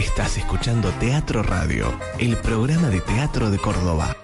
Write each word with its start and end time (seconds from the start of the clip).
Estás 0.00 0.38
escuchando 0.38 0.88
Teatro 0.92 1.42
Radio, 1.42 1.92
el 2.18 2.34
programa 2.38 2.88
de 2.88 3.02
teatro 3.02 3.50
de 3.50 3.58
Córdoba. 3.58 4.16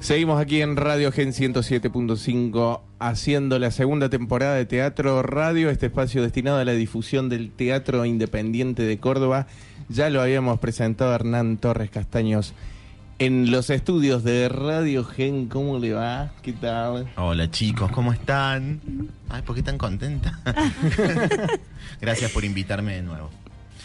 Seguimos 0.00 0.40
aquí 0.40 0.60
en 0.60 0.74
Radio 0.74 1.12
Gen 1.12 1.28
107.5 1.28 2.80
haciendo 2.98 3.60
la 3.60 3.70
segunda 3.70 4.10
temporada 4.10 4.56
de 4.56 4.66
Teatro 4.66 5.22
Radio, 5.22 5.70
este 5.70 5.86
espacio 5.86 6.20
destinado 6.20 6.58
a 6.58 6.64
la 6.64 6.72
difusión 6.72 7.28
del 7.28 7.52
teatro 7.52 8.04
independiente 8.04 8.82
de 8.82 8.98
Córdoba. 8.98 9.46
Ya 9.88 10.10
lo 10.10 10.20
habíamos 10.20 10.58
presentado 10.58 11.14
Hernán 11.14 11.56
Torres 11.56 11.90
Castaños 11.90 12.52
en 13.18 13.50
los 13.50 13.70
estudios 13.70 14.22
de 14.24 14.48
Radio 14.48 15.04
Gen. 15.04 15.46
¿Cómo 15.48 15.78
le 15.78 15.92
va? 15.92 16.32
¿Qué 16.42 16.52
tal? 16.52 17.08
Hola 17.16 17.50
chicos, 17.50 17.90
¿cómo 17.90 18.12
están? 18.12 18.80
Ay, 19.28 19.42
¿por 19.42 19.56
qué 19.56 19.62
tan 19.62 19.78
contenta? 19.78 20.38
Gracias 22.00 22.30
por 22.30 22.44
invitarme 22.44 22.94
de 22.96 23.02
nuevo. 23.02 23.30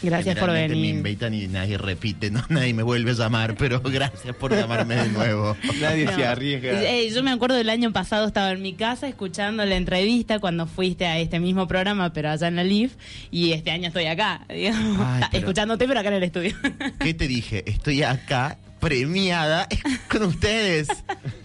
Gracias 0.02 0.36
por 0.38 0.50
venir. 0.50 0.76
Me 0.76 0.88
invitan 0.88 1.32
y 1.32 1.46
nadie 1.48 1.78
repite, 1.78 2.30
no, 2.30 2.42
nadie 2.50 2.74
me 2.74 2.82
vuelve 2.82 3.12
a 3.12 3.14
llamar, 3.14 3.54
pero 3.56 3.80
gracias 3.80 4.36
por 4.36 4.52
llamarme 4.54 4.96
de 4.96 5.08
nuevo. 5.08 5.56
Nadie 5.80 6.04
No. 6.04 6.14
se 6.14 6.26
arriesga. 6.26 6.82
Eh, 6.82 7.08
yo 7.10 7.22
me 7.22 7.30
acuerdo 7.30 7.56
del 7.56 7.70
año 7.70 7.90
pasado 7.90 8.26
estaba 8.26 8.50
en 8.50 8.60
mi 8.60 8.74
casa 8.74 9.08
escuchando 9.08 9.64
la 9.64 9.76
entrevista 9.76 10.40
cuando 10.40 10.66
fuiste 10.66 11.06
a 11.06 11.18
este 11.20 11.40
mismo 11.40 11.66
programa, 11.66 12.12
pero 12.12 12.28
allá 12.30 12.48
en 12.48 12.56
la 12.56 12.64
LIF, 12.64 12.92
y 13.30 13.52
este 13.52 13.70
año 13.70 13.88
estoy 13.88 14.04
acá, 14.06 14.44
digamos, 14.48 15.00
Ay, 15.00 15.22
pero- 15.30 15.38
escuchándote, 15.40 15.88
pero 15.88 16.00
acá 16.00 16.08
en 16.10 16.14
el 16.16 16.22
estudio. 16.24 16.54
¿Qué 17.00 17.14
te 17.14 17.26
dije? 17.26 17.62
Estoy 17.66 18.02
acá 18.02 18.58
premiada 18.84 19.66
con 20.10 20.24
ustedes. 20.24 20.88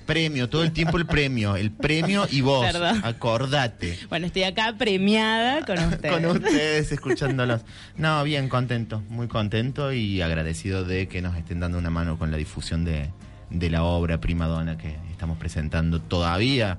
Premio, 0.06 0.50
todo 0.50 0.64
el 0.64 0.74
tiempo 0.74 0.98
el 0.98 1.06
premio, 1.06 1.56
el 1.56 1.72
premio 1.72 2.28
y 2.30 2.42
vos. 2.42 2.66
Perdón. 2.66 3.00
Acordate. 3.06 3.98
bueno, 4.10 4.26
estoy 4.26 4.44
acá 4.44 4.76
premiada 4.78 5.66
con 5.66 5.80
ustedes. 5.80 6.14
Con 6.14 6.26
ustedes, 6.26 6.92
escuchándolos. 6.92 7.62
No, 7.96 8.22
bien, 8.26 8.50
contento, 8.50 9.02
muy 9.08 9.30
contento 9.30 9.94
y 9.94 10.22
agradecido 10.22 10.84
de 10.84 11.08
que 11.08 11.22
nos 11.22 11.38
estén 11.38 11.62
dando 11.62 11.78
una 11.78 11.90
mano 11.90 12.20
con 12.20 12.30
la 12.30 12.36
difusión 12.36 12.84
de, 12.84 13.10
de 13.50 13.70
la 13.70 13.84
obra 13.84 14.20
Primadona 14.20 14.78
que 14.78 14.98
estamos 15.10 15.38
presentando 15.38 16.02
todavía. 16.02 16.78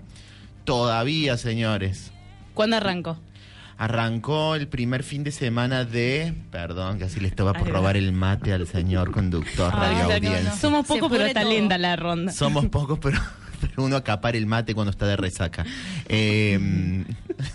Todavía, 0.65 1.39
señores. 1.39 2.11
¿Cuándo 2.53 2.77
arrancó? 2.77 3.19
Arrancó 3.81 4.57
el 4.57 4.69
primer 4.69 5.03
fin 5.03 5.25
de 5.25 5.33
semana 5.33 5.87
de. 5.87 6.35
Perdón, 6.51 6.99
que 6.99 7.05
así 7.05 7.19
le 7.19 7.29
estaba 7.29 7.55
por 7.55 7.67
Ay, 7.69 7.73
robar 7.73 7.97
el 7.97 8.13
mate 8.13 8.53
al 8.53 8.67
señor 8.67 9.11
conductor 9.11 9.73
Ay, 9.75 9.81
radio 9.95 10.09
no, 10.09 10.15
audiencia. 10.17 10.51
no. 10.51 10.57
Somos 10.57 10.87
pocos, 10.87 11.11
pero 11.11 11.25
está 11.25 11.41
todo. 11.41 11.51
linda 11.51 11.79
la 11.79 11.97
ronda. 11.97 12.31
Somos 12.31 12.67
pocos, 12.71 12.99
pero, 12.99 13.19
pero 13.59 13.83
uno 13.83 13.97
acapara 13.97 14.37
el 14.37 14.45
mate 14.45 14.75
cuando 14.75 14.91
está 14.91 15.07
de 15.07 15.17
resaca. 15.17 15.65
Eh, 16.11 17.07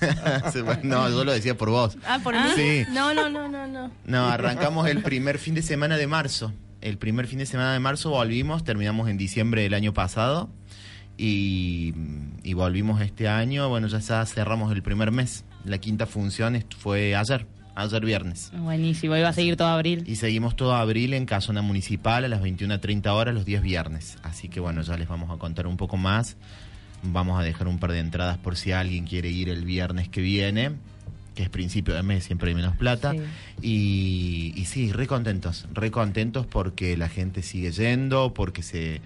se- 0.52 0.64
no, 0.82 1.08
yo 1.10 1.24
lo 1.24 1.32
decía 1.32 1.56
por 1.56 1.70
vos. 1.70 1.96
Ah, 2.08 2.20
por 2.24 2.34
mí. 2.34 2.40
Sí. 2.56 2.86
No, 2.92 3.14
no, 3.14 3.30
no, 3.30 3.48
no, 3.48 3.68
no. 3.68 3.92
No, 4.06 4.28
arrancamos 4.28 4.88
el 4.90 5.04
primer 5.04 5.38
fin 5.38 5.54
de 5.54 5.62
semana 5.62 5.96
de 5.96 6.08
marzo. 6.08 6.52
El 6.82 6.98
primer 6.98 7.28
fin 7.28 7.38
de 7.38 7.46
semana 7.46 7.72
de 7.74 7.80
marzo 7.80 8.10
volvimos, 8.10 8.64
terminamos 8.64 9.10
en 9.10 9.18
diciembre 9.18 9.62
del 9.62 9.76
año 9.76 9.94
pasado 9.94 10.50
y, 11.20 11.94
y 12.44 12.54
volvimos 12.56 13.00
este 13.02 13.28
año. 13.28 13.70
Bueno, 13.70 13.86
ya 13.86 14.26
cerramos 14.26 14.72
el 14.72 14.82
primer 14.82 15.12
mes. 15.12 15.46
La 15.66 15.80
quinta 15.80 16.06
función 16.06 16.64
fue 16.78 17.16
ayer, 17.16 17.48
ayer 17.76 18.06
viernes. 18.06 18.52
Buenísimo, 18.56 19.18
iba 19.18 19.30
a 19.30 19.34
seguir 19.34 19.58
todo 19.58 19.68
abril. 19.70 20.04
Y 20.06 20.16
seguimos 20.16 20.56
todo 20.56 20.76
abril 20.76 21.14
en 21.14 21.26
Casona 21.26 21.62
Municipal 21.62 22.24
a 22.24 22.28
las 22.28 22.42
21.30 22.42 23.08
horas 23.08 23.34
los 23.34 23.46
días 23.46 23.64
viernes. 23.64 24.18
Así 24.22 24.48
que 24.48 24.60
bueno, 24.60 24.84
ya 24.84 24.96
les 24.98 25.08
vamos 25.08 25.32
a 25.32 25.38
contar 25.38 25.66
un 25.66 25.78
poco 25.78 25.98
más. 25.98 26.38
Vamos 27.02 27.40
a 27.40 27.44
dejar 27.44 27.68
un 27.68 27.80
par 27.80 27.92
de 27.92 28.00
entradas 28.00 28.38
por 28.38 28.56
si 28.58 28.72
alguien 28.72 29.06
quiere 29.06 29.30
ir 29.30 29.50
el 29.50 29.66
viernes 29.66 30.08
que 30.08 30.22
viene, 30.22 30.72
que 31.34 31.44
es 31.44 31.50
principio 31.50 31.94
de 31.94 32.04
mes, 32.04 32.24
siempre 32.24 32.50
hay 32.50 32.56
menos 32.56 32.76
plata. 32.78 33.12
Sí. 33.12 33.20
Y, 33.62 34.54
y 34.56 34.66
sí, 34.66 34.92
re 34.92 35.08
contentos, 35.08 35.68
re 35.74 35.92
contentos 35.92 36.46
porque 36.46 36.96
la 36.96 37.10
gente 37.10 37.42
sigue 37.42 37.72
yendo, 37.72 38.34
porque 38.34 38.64
se 38.64 39.02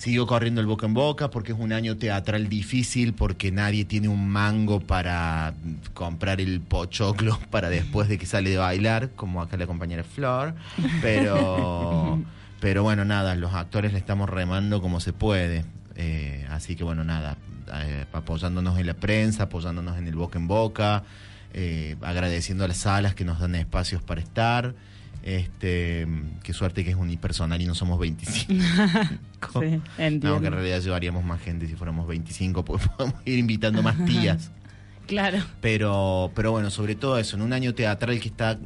siguió 0.00 0.26
corriendo 0.26 0.62
el 0.62 0.66
boca 0.66 0.86
en 0.86 0.94
boca, 0.94 1.28
porque 1.28 1.52
es 1.52 1.58
un 1.58 1.74
año 1.74 1.98
teatral 1.98 2.48
difícil, 2.48 3.12
porque 3.12 3.52
nadie 3.52 3.84
tiene 3.84 4.08
un 4.08 4.30
mango 4.30 4.80
para 4.80 5.52
comprar 5.92 6.40
el 6.40 6.62
pochoclo 6.62 7.38
para 7.50 7.68
después 7.68 8.08
de 8.08 8.16
que 8.16 8.24
sale 8.24 8.48
de 8.48 8.56
bailar, 8.56 9.10
como 9.10 9.42
acá 9.42 9.58
la 9.58 9.66
compañera 9.66 10.02
Flor. 10.02 10.54
Pero, 11.02 12.18
pero 12.60 12.82
bueno, 12.82 13.04
nada, 13.04 13.34
los 13.34 13.52
actores 13.52 13.92
le 13.92 13.98
estamos 13.98 14.30
remando 14.30 14.80
como 14.80 15.00
se 15.00 15.12
puede. 15.12 15.66
Eh, 15.96 16.46
así 16.48 16.76
que 16.76 16.84
bueno, 16.84 17.04
nada, 17.04 17.36
eh, 17.74 18.06
apoyándonos 18.14 18.78
en 18.78 18.86
la 18.86 18.94
prensa, 18.94 19.44
apoyándonos 19.44 19.98
en 19.98 20.08
el 20.08 20.14
boca 20.14 20.38
en 20.38 20.48
boca, 20.48 21.04
eh, 21.52 21.96
agradeciendo 22.00 22.64
a 22.64 22.68
las 22.68 22.78
salas 22.78 23.14
que 23.14 23.26
nos 23.26 23.38
dan 23.38 23.54
espacios 23.54 24.00
para 24.02 24.22
estar. 24.22 24.74
Este, 25.22 26.06
qué 26.42 26.52
suerte 26.54 26.82
que 26.82 26.90
es 26.90 26.96
unipersonal 26.96 27.60
y 27.60 27.66
no 27.66 27.74
somos 27.74 27.98
25. 27.98 28.62
Sí, 29.58 29.80
entiendo. 29.96 30.34
No, 30.34 30.40
que 30.40 30.48
en 30.48 30.52
realidad 30.52 30.80
llevaríamos 30.80 31.24
más 31.24 31.40
gente 31.40 31.66
si 31.66 31.74
fuéramos 31.74 32.06
25, 32.06 32.62
porque 32.62 32.86
podemos 32.96 33.18
ir 33.24 33.38
invitando 33.38 33.82
más 33.82 34.04
tías. 34.04 34.50
Claro. 35.06 35.38
Pero, 35.60 36.30
pero 36.36 36.52
bueno, 36.52 36.70
sobre 36.70 36.94
todo 36.94 37.18
eso, 37.18 37.34
en 37.34 37.42
un 37.42 37.52
año 37.52 37.74
teatral 37.74 38.20
que 38.20 38.28
está 38.28 38.60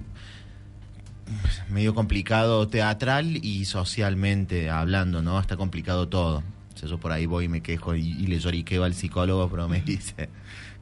medio 1.71 1.95
complicado 1.95 2.69
teatral 2.69 3.39
y 3.43 3.65
socialmente 3.65 4.69
hablando, 4.69 5.23
¿no? 5.23 5.41
Está 5.41 5.57
complicado 5.57 6.07
todo. 6.09 6.43
O 6.75 6.79
sea, 6.79 6.87
yo 6.87 6.99
por 6.99 7.13
ahí 7.13 7.25
voy 7.25 7.47
y 7.47 7.49
me 7.49 7.63
quejo 7.63 7.95
y, 7.95 8.03
y 8.03 8.27
le 8.27 8.39
lloriqueo 8.41 8.85
al 8.85 8.93
psicólogo, 8.93 9.49
pero 9.49 9.71
me 9.71 9.81
dice, 9.81 10.29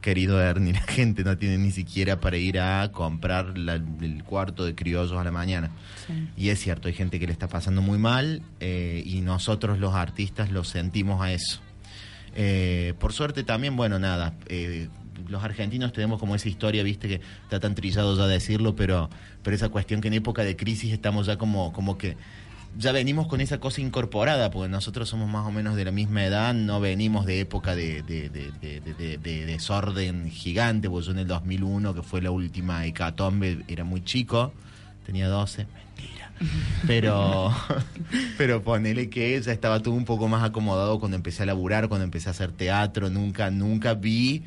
querido 0.03 0.39
Ernie, 0.39 0.73
la 0.73 0.81
gente 0.87 1.23
no 1.23 1.35
tiene 1.39 1.57
ni 1.57 1.71
siquiera 1.71 2.19
para 2.19 2.37
ir 2.37 2.59
a 2.59 2.91
comprar 2.91 3.57
la- 3.57 3.73
el 3.75 4.23
cuarto 4.23 4.63
de 4.65 4.75
criollos 4.75 5.13
a 5.13 5.23
la 5.23 5.31
mañana. 5.31 5.71
Y 6.37 6.49
es 6.49 6.59
cierto, 6.59 6.87
hay 6.89 6.93
gente 6.93 7.19
que 7.19 7.25
le 7.25 7.31
está 7.33 7.47
pasando 7.47 7.81
muy 7.81 7.97
mal 7.97 8.43
eh, 8.59 9.01
y 9.05 9.21
nosotros 9.21 9.79
los 9.79 9.95
artistas 9.95 10.51
lo 10.51 10.63
sentimos 10.63 11.21
a 11.21 11.31
eso. 11.31 11.61
Eh, 12.35 12.93
por 12.99 13.13
suerte 13.13 13.43
también, 13.43 13.75
bueno, 13.75 13.99
nada, 13.99 14.33
eh, 14.47 14.89
los 15.29 15.43
argentinos 15.43 15.93
tenemos 15.93 16.19
como 16.19 16.35
esa 16.35 16.49
historia, 16.49 16.83
viste, 16.83 17.07
que 17.07 17.21
está 17.43 17.59
tan 17.59 17.75
trillado 17.75 18.17
ya 18.17 18.27
decirlo, 18.27 18.75
pero, 18.75 19.09
pero 19.43 19.55
esa 19.55 19.69
cuestión 19.69 20.01
que 20.01 20.07
en 20.09 20.15
época 20.15 20.43
de 20.43 20.55
crisis 20.55 20.91
estamos 20.91 21.27
ya 21.27 21.37
como, 21.37 21.71
como 21.71 21.97
que 21.97 22.17
ya 22.77 22.91
venimos 22.91 23.27
con 23.27 23.41
esa 23.41 23.59
cosa 23.59 23.81
incorporada, 23.81 24.49
porque 24.51 24.69
nosotros 24.69 25.07
somos 25.09 25.29
más 25.29 25.45
o 25.47 25.51
menos 25.51 25.75
de 25.75 25.85
la 25.85 25.91
misma 25.91 26.25
edad, 26.25 26.53
no 26.53 26.79
venimos 26.79 27.25
de 27.25 27.39
época 27.41 27.75
de, 27.75 28.01
de, 28.03 28.29
de- 28.29 28.51
de- 28.61 28.79
de- 28.81 28.93
de- 28.93 29.17
de 29.17 29.45
desorden 29.45 30.29
gigante, 30.31 30.89
porque 30.89 31.05
yo 31.05 31.11
en 31.11 31.19
el 31.19 31.27
2001, 31.27 31.93
que 31.93 32.01
fue 32.01 32.21
la 32.21 32.31
última 32.31 32.85
hecatombe, 32.85 33.63
era 33.67 33.83
muy 33.83 34.03
chico, 34.03 34.53
tenía 35.05 35.27
12, 35.27 35.65
mentira. 35.73 36.31
Pero, 36.87 37.53
pero 38.37 38.63
ponele 38.63 39.09
que 39.09 39.39
ya 39.39 39.51
estaba 39.53 39.79
todo 39.81 39.93
un 39.93 40.03
poco 40.03 40.27
más 40.27 40.43
acomodado 40.43 40.99
cuando 40.99 41.15
empecé 41.15 41.43
a 41.43 41.45
laburar, 41.45 41.87
cuando 41.87 42.03
empecé 42.03 42.29
a 42.29 42.31
hacer 42.31 42.51
teatro, 42.51 43.09
nunca, 43.09 43.49
nunca 43.51 43.93
vi 43.93 44.43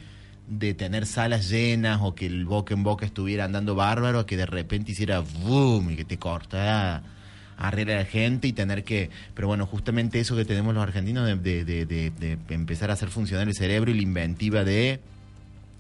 de 0.49 0.75
tener 0.75 1.07
salas 1.07 1.49
llenas 1.49 2.01
o 2.03 2.15
que 2.15 2.27
el 2.27 2.45
boca 2.45 2.75
en 2.75 2.83
boca 2.83 3.07
estuviera 3.07 3.45
andando 3.45 3.75
bárbaro, 3.75 4.27
que 4.27 4.37
de 4.37 4.47
repente 4.47 4.93
hiciera 4.93 5.21
boom 5.21 5.93
y 5.93 5.97
que 5.97 6.05
te 6.05 6.19
cortara 6.19 7.03
arregla 7.57 7.95
a 7.95 7.99
la 7.99 8.05
gente 8.05 8.49
y 8.49 8.53
tener 8.53 8.85
que, 8.85 9.11
pero 9.35 9.49
bueno, 9.49 9.67
justamente 9.67 10.21
eso 10.21 10.37
que 10.37 10.45
tenemos 10.45 10.75
los 10.75 10.83
argentinos 10.83 11.27
de, 11.27 11.37
de- 11.37 11.65
de- 11.65 11.87
de- 11.87 12.11
de 12.37 12.55
empezar 12.55 12.91
a 12.91 12.95
hacer 12.95 13.09
funcionar 13.09 13.49
el 13.49 13.55
cerebro 13.55 13.91
y 13.91 13.95
la 13.95 14.03
inventiva 14.03 14.65
de 14.65 15.01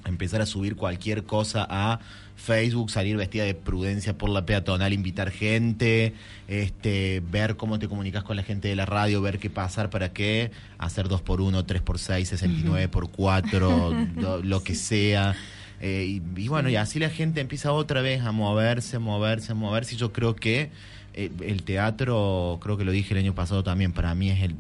empezar 0.05 0.41
a 0.41 0.47
subir 0.47 0.77
cualquier 0.77 1.25
cosa 1.25 1.67
a 1.69 1.99
Facebook, 2.37 2.91
salir 2.91 3.17
vestida 3.17 3.45
de 3.45 3.55
prudencia 3.55 4.17
por 4.17 4.29
la 4.31 4.45
peatonal, 4.47 4.93
invitar 4.93 5.31
gente, 5.31 6.13
este, 6.49 7.23
ver 7.31 7.57
cómo 7.57 7.79
te 7.79 7.89
comunicas 7.89 8.23
con 8.25 8.37
la 8.37 8.43
gente 8.43 8.69
de 8.69 8.77
la 8.77 8.87
radio, 8.87 9.21
ver 9.23 9.39
qué 9.39 9.51
pasar 9.51 9.91
para 9.91 10.13
qué, 10.13 10.53
hacer 10.79 11.09
2 11.09 11.23
por 11.23 11.41
1 11.41 11.65
3 11.65 11.83
por 11.83 11.99
6 11.99 12.29
69 12.29 12.89
por 12.89 13.11
4 13.11 13.93
lo, 14.17 14.43
lo 14.43 14.63
que 14.63 14.75
sea. 14.75 15.35
Eh, 15.81 16.21
y, 16.37 16.41
y 16.41 16.49
bueno, 16.49 16.69
y 16.69 16.77
así 16.77 16.99
la 16.99 17.11
gente 17.11 17.41
empieza 17.41 17.73
otra 17.73 18.01
vez 18.01 18.23
a 18.23 18.33
moverse, 18.33 18.97
a 18.97 19.01
moverse, 19.01 19.53
a 19.53 19.55
moverse. 19.55 19.95
Y 19.95 19.99
yo 19.99 20.13
creo 20.13 20.35
que 20.35 20.71
eh, 21.15 21.31
el 21.41 21.63
teatro, 21.63 22.59
creo 22.63 22.77
que 22.77 22.85
lo 22.85 22.93
dije 22.93 23.15
el 23.15 23.21
año 23.21 23.35
pasado 23.35 23.63
también, 23.63 23.93
para 23.93 24.15
mí 24.15 24.31
es 24.31 24.43
el 24.43 24.57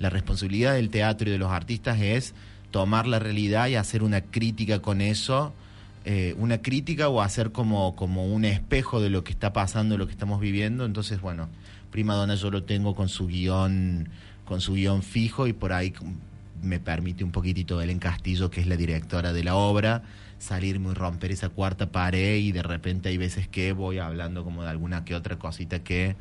la 0.00 0.10
responsabilidad 0.10 0.74
del 0.74 0.88
teatro 0.88 1.28
y 1.28 1.32
de 1.32 1.38
los 1.38 1.52
artistas 1.52 2.00
es 2.00 2.34
tomar 2.70 3.06
la 3.06 3.18
realidad 3.18 3.68
y 3.68 3.76
hacer 3.76 4.02
una 4.02 4.22
crítica 4.22 4.80
con 4.80 5.02
eso, 5.02 5.52
eh, 6.06 6.34
una 6.38 6.62
crítica 6.62 7.08
o 7.08 7.20
hacer 7.20 7.52
como, 7.52 7.94
como 7.94 8.26
un 8.26 8.46
espejo 8.46 9.00
de 9.00 9.10
lo 9.10 9.22
que 9.22 9.30
está 9.30 9.52
pasando, 9.52 9.94
de 9.94 9.98
lo 9.98 10.06
que 10.06 10.12
estamos 10.12 10.40
viviendo. 10.40 10.86
Entonces, 10.86 11.20
bueno, 11.20 11.48
Prima 11.90 12.14
Donna 12.14 12.34
yo 12.34 12.50
lo 12.50 12.62
tengo 12.62 12.94
con 12.94 13.10
su 13.10 13.26
guion, 13.26 14.08
con 14.46 14.62
su 14.62 14.72
guion 14.72 15.02
fijo 15.02 15.46
y 15.46 15.52
por 15.52 15.74
ahí 15.74 15.92
me 16.62 16.80
permite 16.80 17.24
un 17.24 17.32
poquitito 17.32 17.76
Belén 17.76 17.98
Castillo, 17.98 18.50
que 18.50 18.60
es 18.60 18.66
la 18.66 18.76
directora 18.76 19.32
de 19.32 19.44
la 19.44 19.54
obra, 19.54 20.02
salirme 20.38 20.90
y 20.90 20.94
romper 20.94 21.32
esa 21.32 21.48
cuarta 21.48 21.90
pared 21.92 22.36
y 22.36 22.52
de 22.52 22.62
repente 22.62 23.08
hay 23.08 23.16
veces 23.16 23.48
que 23.48 23.72
voy 23.72 23.98
hablando 23.98 24.44
como 24.44 24.62
de 24.62 24.70
alguna 24.70 25.04
que 25.04 25.14
otra 25.14 25.38
cosita 25.38 25.82
que 25.82 26.16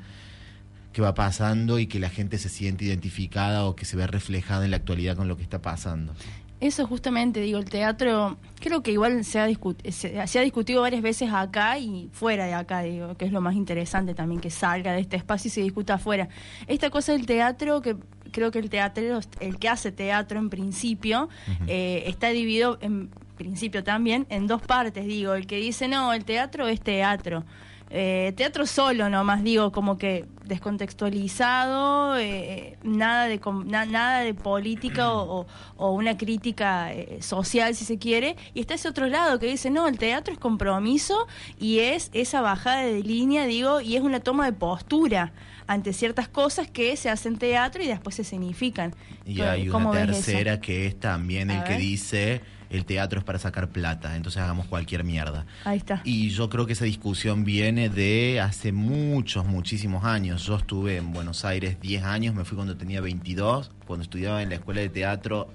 que 0.93 1.01
va 1.01 1.13
pasando 1.13 1.79
y 1.79 1.87
que 1.87 1.99
la 1.99 2.09
gente 2.09 2.37
se 2.37 2.49
siente 2.49 2.85
identificada 2.85 3.65
o 3.65 3.75
que 3.75 3.85
se 3.85 3.95
ve 3.95 4.07
reflejada 4.07 4.65
en 4.65 4.71
la 4.71 4.77
actualidad 4.77 5.15
con 5.15 5.27
lo 5.27 5.37
que 5.37 5.43
está 5.43 5.61
pasando. 5.61 6.13
Eso 6.61 6.85
justamente, 6.85 7.39
digo, 7.39 7.57
el 7.57 7.69
teatro 7.69 8.37
creo 8.59 8.83
que 8.83 8.91
igual 8.91 9.23
se 9.23 9.39
ha, 9.39 9.47
se, 9.91 10.39
ha 10.39 10.41
discutido 10.41 10.81
varias 10.81 11.01
veces 11.01 11.31
acá 11.31 11.79
y 11.79 12.09
fuera 12.11 12.45
de 12.45 12.53
acá, 12.53 12.81
digo, 12.81 13.15
que 13.15 13.25
es 13.25 13.31
lo 13.31 13.39
más 13.39 13.55
interesante 13.55 14.13
también, 14.13 14.41
que 14.41 14.49
salga 14.49 14.91
de 14.91 14.99
este 14.99 15.15
espacio 15.15 15.47
y 15.47 15.51
se 15.51 15.61
discuta 15.61 15.93
afuera. 15.93 16.27
Esta 16.67 16.89
cosa 16.89 17.13
del 17.13 17.25
teatro, 17.25 17.81
que 17.81 17.95
creo 18.31 18.51
que 18.51 18.59
el 18.59 18.69
teatro, 18.69 19.21
el 19.39 19.57
que 19.57 19.69
hace 19.69 19.93
teatro 19.93 20.37
en 20.37 20.49
principio, 20.49 21.29
eh, 21.67 22.03
está 22.07 22.29
dividido 22.29 22.77
en 22.81 23.09
principio 23.37 23.83
también 23.83 24.27
en 24.29 24.45
dos 24.45 24.61
partes, 24.61 25.05
digo, 25.05 25.33
el 25.35 25.47
que 25.47 25.57
dice, 25.57 25.87
no, 25.87 26.13
el 26.13 26.25
teatro 26.25 26.67
es 26.67 26.81
teatro. 26.81 27.45
Eh, 27.91 28.33
teatro 28.35 28.67
solo 28.67 29.09
nomás 29.09 29.43
digo 29.43 29.71
como 29.71 29.97
que 29.97 30.25
descontextualizado 30.45 32.19
eh, 32.19 32.77
nada 32.83 33.25
de 33.25 33.39
nada 33.65 34.19
de 34.19 34.35
política 34.35 35.11
o, 35.11 35.47
una 35.77 36.15
crítica 36.15 36.93
eh, 36.93 37.17
social 37.21 37.73
si 37.73 37.85
se 37.85 37.97
quiere. 37.97 38.35
Y 38.53 38.59
está 38.59 38.75
ese 38.75 38.89
otro 38.89 39.07
lado 39.07 39.39
que 39.39 39.47
dice 39.47 39.71
no 39.71 39.87
el 39.87 39.97
teatro 39.97 40.33
es 40.33 40.39
compromiso 40.39 41.27
y 41.57 41.79
es 41.79 42.11
esa 42.13 42.41
bajada 42.41 42.83
de 42.83 43.01
línea 43.01 43.45
digo 43.45 43.81
y 43.81 43.95
es 43.95 44.01
una 44.01 44.19
toma 44.19 44.45
de 44.45 44.53
postura 44.53 45.33
ante 45.65 45.93
ciertas 45.93 46.27
cosas 46.27 46.69
que 46.69 46.95
se 46.95 47.09
hacen 47.09 47.37
teatro 47.37 47.81
y 47.81 47.87
después 47.87 48.15
se 48.15 48.23
significan. 48.23 48.95
Y 49.25 49.41
hay 49.41 49.69
una 49.69 49.91
tercera 49.91 50.61
que 50.61 50.85
es 50.87 50.99
también 50.99 51.49
el 51.49 51.63
que 51.63 51.77
dice 51.77 52.41
el 52.69 52.85
teatro 52.85 53.19
es 53.19 53.25
para 53.25 53.39
sacar 53.39 53.69
plata, 53.69 54.15
entonces 54.15 54.41
hagamos 54.41 54.67
cualquier 54.67 55.03
mierda. 55.03 55.45
Ahí 55.65 55.77
está. 55.77 56.01
Y 56.03 56.29
yo 56.29 56.49
creo 56.49 56.65
que 56.65 56.73
esa 56.73 56.85
discusión 56.85 57.43
viene 57.43 57.89
de 57.89 58.39
hace 58.41 58.71
muchos, 58.71 59.45
muchísimos 59.45 60.03
años. 60.05 60.45
Yo 60.45 60.55
estuve 60.55 60.97
en 60.97 61.11
Buenos 61.11 61.45
Aires 61.45 61.79
10 61.79 62.03
años, 62.03 62.35
me 62.35 62.45
fui 62.45 62.55
cuando 62.55 62.77
tenía 62.77 63.01
22, 63.01 63.71
cuando 63.85 64.03
estudiaba 64.03 64.41
en 64.43 64.49
la 64.49 64.55
escuela 64.55 64.81
de 64.81 64.89
teatro 64.89 65.49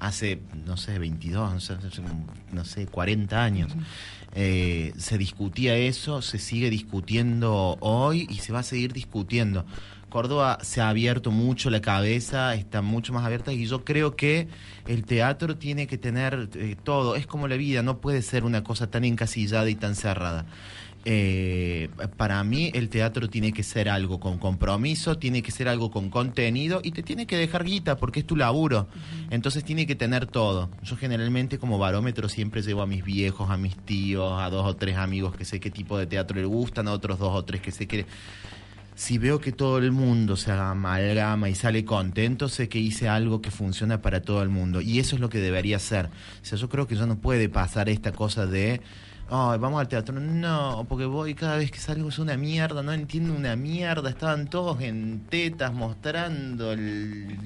hace, 0.00 0.40
no 0.66 0.76
sé, 0.76 0.98
22, 0.98 1.52
no 1.52 1.60
sé, 1.60 1.76
no 2.52 2.64
sé 2.64 2.86
40 2.86 3.42
años. 3.42 3.72
Eh, 4.34 4.92
se 4.96 5.18
discutía 5.18 5.76
eso, 5.76 6.22
se 6.22 6.38
sigue 6.38 6.70
discutiendo 6.70 7.76
hoy 7.80 8.26
y 8.30 8.36
se 8.36 8.52
va 8.52 8.60
a 8.60 8.64
seguir 8.64 8.92
discutiendo. 8.92 9.64
Córdoba 10.10 10.58
se 10.62 10.80
ha 10.80 10.90
abierto 10.90 11.30
mucho 11.30 11.70
la 11.70 11.80
cabeza, 11.80 12.54
está 12.54 12.82
mucho 12.82 13.12
más 13.12 13.24
abierta 13.24 13.52
y 13.52 13.66
yo 13.66 13.84
creo 13.84 14.16
que 14.16 14.48
el 14.86 15.04
teatro 15.04 15.56
tiene 15.56 15.86
que 15.86 15.96
tener 15.96 16.50
eh, 16.54 16.76
todo, 16.82 17.16
es 17.16 17.26
como 17.26 17.48
la 17.48 17.56
vida, 17.56 17.82
no 17.82 18.00
puede 18.00 18.20
ser 18.20 18.44
una 18.44 18.62
cosa 18.62 18.90
tan 18.90 19.04
encasillada 19.04 19.70
y 19.70 19.76
tan 19.76 19.94
cerrada. 19.94 20.46
Eh, 21.06 21.88
para 22.18 22.44
mí 22.44 22.70
el 22.74 22.90
teatro 22.90 23.30
tiene 23.30 23.54
que 23.54 23.62
ser 23.62 23.88
algo 23.88 24.20
con 24.20 24.38
compromiso, 24.38 25.16
tiene 25.16 25.40
que 25.42 25.50
ser 25.50 25.66
algo 25.66 25.90
con 25.90 26.10
contenido 26.10 26.82
y 26.84 26.90
te 26.90 27.02
tiene 27.02 27.26
que 27.26 27.38
dejar 27.38 27.64
guita 27.64 27.96
porque 27.96 28.20
es 28.20 28.26
tu 28.26 28.36
laburo. 28.36 28.86
Entonces 29.30 29.64
tiene 29.64 29.86
que 29.86 29.94
tener 29.94 30.26
todo. 30.26 30.68
Yo 30.82 30.96
generalmente 30.96 31.58
como 31.58 31.78
barómetro 31.78 32.28
siempre 32.28 32.60
llevo 32.60 32.82
a 32.82 32.86
mis 32.86 33.02
viejos, 33.02 33.48
a 33.48 33.56
mis 33.56 33.76
tíos, 33.76 34.40
a 34.40 34.50
dos 34.50 34.66
o 34.66 34.76
tres 34.76 34.96
amigos 34.96 35.34
que 35.34 35.46
sé 35.46 35.58
qué 35.58 35.70
tipo 35.70 35.96
de 35.96 36.06
teatro 36.06 36.36
les 36.36 36.46
gustan, 36.46 36.86
a 36.88 36.92
otros 36.92 37.18
dos 37.18 37.34
o 37.34 37.44
tres 37.44 37.62
que 37.62 37.72
sé 37.72 37.86
que 37.86 38.04
si 39.00 39.16
veo 39.16 39.40
que 39.40 39.50
todo 39.50 39.78
el 39.78 39.92
mundo 39.92 40.36
se 40.36 40.52
amalgama 40.52 41.48
y 41.48 41.54
sale 41.54 41.86
contento, 41.86 42.50
sé 42.50 42.68
que 42.68 42.78
hice 42.78 43.08
algo 43.08 43.40
que 43.40 43.50
funciona 43.50 44.02
para 44.02 44.20
todo 44.20 44.42
el 44.42 44.50
mundo. 44.50 44.82
Y 44.82 44.98
eso 44.98 45.16
es 45.16 45.22
lo 45.22 45.30
que 45.30 45.38
debería 45.38 45.78
ser. 45.78 46.04
O 46.04 46.44
sea, 46.44 46.58
yo 46.58 46.68
creo 46.68 46.86
que 46.86 46.96
ya 46.96 47.06
no 47.06 47.16
puede 47.16 47.48
pasar 47.48 47.88
esta 47.88 48.12
cosa 48.12 48.44
de, 48.44 48.82
oh, 49.30 49.56
vamos 49.58 49.80
al 49.80 49.88
teatro. 49.88 50.20
No, 50.20 50.84
porque 50.86 51.06
voy 51.06 51.32
cada 51.34 51.56
vez 51.56 51.70
que 51.70 51.78
salgo 51.78 52.10
es 52.10 52.18
una 52.18 52.36
mierda, 52.36 52.82
no 52.82 52.92
entiendo 52.92 53.32
una 53.32 53.56
mierda. 53.56 54.10
Estaban 54.10 54.50
todos 54.50 54.82
en 54.82 55.20
tetas 55.30 55.72
mostrando 55.72 56.74
y 56.74 57.38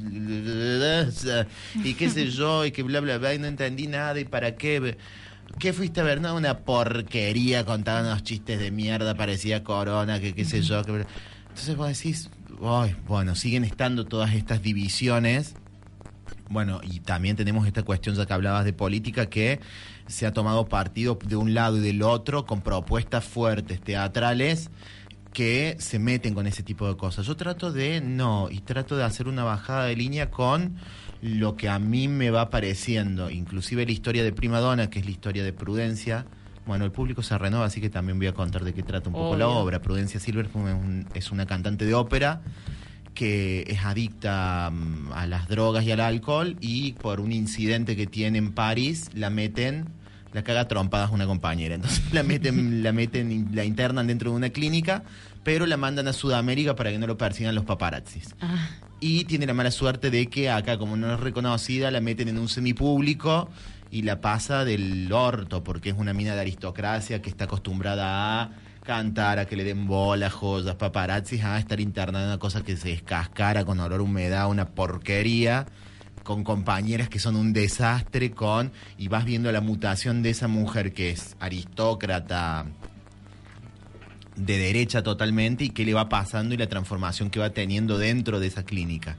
qué 1.94 2.10
sé 2.10 2.30
yo, 2.32 2.64
y 2.64 2.72
que 2.72 2.82
bla, 2.82 2.98
bla, 2.98 3.18
bla, 3.18 3.32
y 3.32 3.38
no 3.38 3.46
entendí 3.46 3.86
nada, 3.86 4.18
y 4.18 4.24
para 4.24 4.56
qué... 4.56 4.96
¿Qué 5.60 5.72
fuiste 5.72 6.00
a 6.00 6.02
ver? 6.02 6.20
No, 6.20 6.34
una 6.34 6.58
porquería, 6.58 7.64
contaban 7.64 8.06
unos 8.06 8.24
chistes 8.24 8.58
de 8.58 8.72
mierda, 8.72 9.14
parecía 9.14 9.62
corona, 9.62 10.18
que 10.18 10.34
qué 10.34 10.44
sé 10.44 10.62
yo. 10.62 10.82
Que... 10.82 11.06
Entonces 11.54 11.76
vos 11.76 11.86
decís, 11.86 12.30
bueno, 13.06 13.36
siguen 13.36 13.62
estando 13.62 14.04
todas 14.04 14.34
estas 14.34 14.60
divisiones. 14.60 15.54
Bueno, 16.48 16.80
y 16.82 16.98
también 16.98 17.36
tenemos 17.36 17.64
esta 17.68 17.84
cuestión, 17.84 18.16
ya 18.16 18.26
que 18.26 18.32
hablabas 18.32 18.64
de 18.64 18.72
política, 18.72 19.26
que 19.26 19.60
se 20.08 20.26
ha 20.26 20.32
tomado 20.32 20.66
partido 20.68 21.16
de 21.24 21.36
un 21.36 21.54
lado 21.54 21.76
y 21.76 21.80
del 21.80 22.02
otro 22.02 22.44
con 22.44 22.60
propuestas 22.60 23.24
fuertes, 23.24 23.80
teatrales, 23.80 24.72
que 25.32 25.76
se 25.78 26.00
meten 26.00 26.34
con 26.34 26.48
ese 26.48 26.64
tipo 26.64 26.88
de 26.88 26.96
cosas. 26.96 27.24
Yo 27.24 27.36
trato 27.36 27.70
de 27.70 28.00
no, 28.00 28.48
y 28.50 28.58
trato 28.58 28.96
de 28.96 29.04
hacer 29.04 29.28
una 29.28 29.44
bajada 29.44 29.84
de 29.84 29.94
línea 29.94 30.32
con 30.32 30.74
lo 31.22 31.54
que 31.54 31.68
a 31.68 31.78
mí 31.78 32.08
me 32.08 32.30
va 32.30 32.50
pareciendo, 32.50 33.30
inclusive 33.30 33.86
la 33.86 33.92
historia 33.92 34.24
de 34.24 34.32
Prima 34.32 34.58
Donna, 34.58 34.90
que 34.90 34.98
es 34.98 35.04
la 35.04 35.12
historia 35.12 35.44
de 35.44 35.52
Prudencia, 35.52 36.26
bueno, 36.66 36.84
el 36.84 36.92
público 36.92 37.22
se 37.22 37.36
renueva, 37.36 37.66
así 37.66 37.80
que 37.80 37.90
también 37.90 38.18
voy 38.18 38.26
a 38.26 38.32
contar 38.32 38.64
de 38.64 38.72
qué 38.72 38.82
trata 38.82 39.08
un 39.08 39.14
poco 39.14 39.36
la 39.36 39.48
obra. 39.48 39.80
Prudencia 39.80 40.18
Silver 40.18 40.48
es, 41.14 41.30
una 41.30 41.46
cantante 41.46 41.84
de 41.84 41.94
ópera 41.94 42.40
que 43.14 43.64
es 43.68 43.84
adicta 43.84 44.70
mm, 44.72 45.12
a 45.12 45.26
las 45.26 45.48
drogas 45.48 45.84
y 45.84 45.92
al 45.92 46.00
alcohol 46.00 46.56
y 46.60 46.92
por 46.94 47.20
un 47.20 47.32
incidente 47.32 47.94
que 47.94 48.06
tiene 48.06 48.38
en 48.38 48.52
París 48.52 49.10
la 49.14 49.30
meten 49.30 49.86
la 50.32 50.42
caga 50.42 50.66
trompadas 50.66 51.12
una 51.12 51.26
compañera. 51.26 51.76
Entonces 51.76 52.12
la 52.12 52.22
meten, 52.22 52.82
la 52.82 52.92
meten, 52.92 53.50
la 53.52 53.64
internan 53.64 54.08
dentro 54.08 54.32
de 54.32 54.36
una 54.36 54.50
clínica, 54.50 55.04
pero 55.44 55.64
la 55.64 55.76
mandan 55.76 56.08
a 56.08 56.12
Sudamérica 56.12 56.74
para 56.74 56.90
que 56.90 56.98
no 56.98 57.06
lo 57.06 57.16
persigan 57.16 57.54
los 57.54 57.64
paparazzis. 57.64 58.34
Ah. 58.40 58.68
Y 59.00 59.24
tiene 59.24 59.46
la 59.46 59.54
mala 59.54 59.70
suerte 59.70 60.10
de 60.10 60.26
que 60.26 60.50
acá, 60.50 60.76
como 60.76 60.96
no 60.96 61.14
es 61.14 61.20
reconocida, 61.20 61.90
la 61.90 62.00
meten 62.00 62.28
en 62.28 62.38
un 62.38 62.48
semipúblico 62.48 63.48
y 63.94 64.02
la 64.02 64.20
pasa 64.20 64.64
del 64.64 65.12
orto, 65.12 65.62
porque 65.62 65.90
es 65.90 65.96
una 65.96 66.12
mina 66.12 66.34
de 66.34 66.40
aristocracia 66.40 67.22
que 67.22 67.30
está 67.30 67.44
acostumbrada 67.44 68.42
a 68.42 68.50
cantar, 68.82 69.38
a 69.38 69.46
que 69.46 69.54
le 69.54 69.62
den 69.62 69.86
bolas, 69.86 70.32
joyas, 70.32 70.74
paparazzis, 70.74 71.44
a 71.44 71.60
estar 71.60 71.78
internada 71.78 72.24
en 72.24 72.30
una 72.30 72.40
cosa 72.40 72.64
que 72.64 72.76
se 72.76 72.88
descascara 72.88 73.64
con 73.64 73.78
olor 73.78 74.00
humedad, 74.00 74.50
una 74.50 74.70
porquería, 74.70 75.66
con 76.24 76.42
compañeras 76.42 77.08
que 77.08 77.20
son 77.20 77.36
un 77.36 77.52
desastre, 77.52 78.32
con 78.32 78.72
y 78.98 79.06
vas 79.06 79.24
viendo 79.24 79.52
la 79.52 79.60
mutación 79.60 80.24
de 80.24 80.30
esa 80.30 80.48
mujer 80.48 80.92
que 80.92 81.10
es 81.10 81.36
aristócrata 81.38 82.66
de 84.34 84.58
derecha 84.58 85.04
totalmente 85.04 85.66
y 85.66 85.70
qué 85.70 85.84
le 85.84 85.94
va 85.94 86.08
pasando 86.08 86.52
y 86.52 86.58
la 86.58 86.66
transformación 86.66 87.30
que 87.30 87.38
va 87.38 87.50
teniendo 87.50 87.96
dentro 87.96 88.40
de 88.40 88.48
esa 88.48 88.64
clínica. 88.64 89.18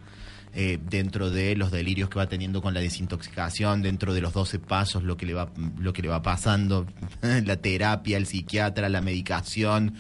Eh, 0.57 0.79
dentro 0.81 1.31
de 1.31 1.53
los 1.57 1.69
delirios 1.69 2.09
que 2.09 2.17
va 2.17 2.27
teniendo 2.27 2.61
con 2.61 2.73
la 2.73 2.79
desintoxicación, 2.79 3.81
dentro 3.81 4.13
de 4.13 4.21
los 4.21 4.31
12 4.31 4.59
pasos, 4.59 5.03
lo 5.03 5.17
que 5.17 5.25
le 5.25 5.33
va, 5.33 5.49
lo 5.77 5.91
que 5.91 6.01
le 6.01 6.07
va 6.07 6.21
pasando, 6.21 6.87
la 7.21 7.57
terapia, 7.57 8.15
el 8.15 8.25
psiquiatra, 8.25 8.87
la 8.87 9.01
medicación. 9.01 9.95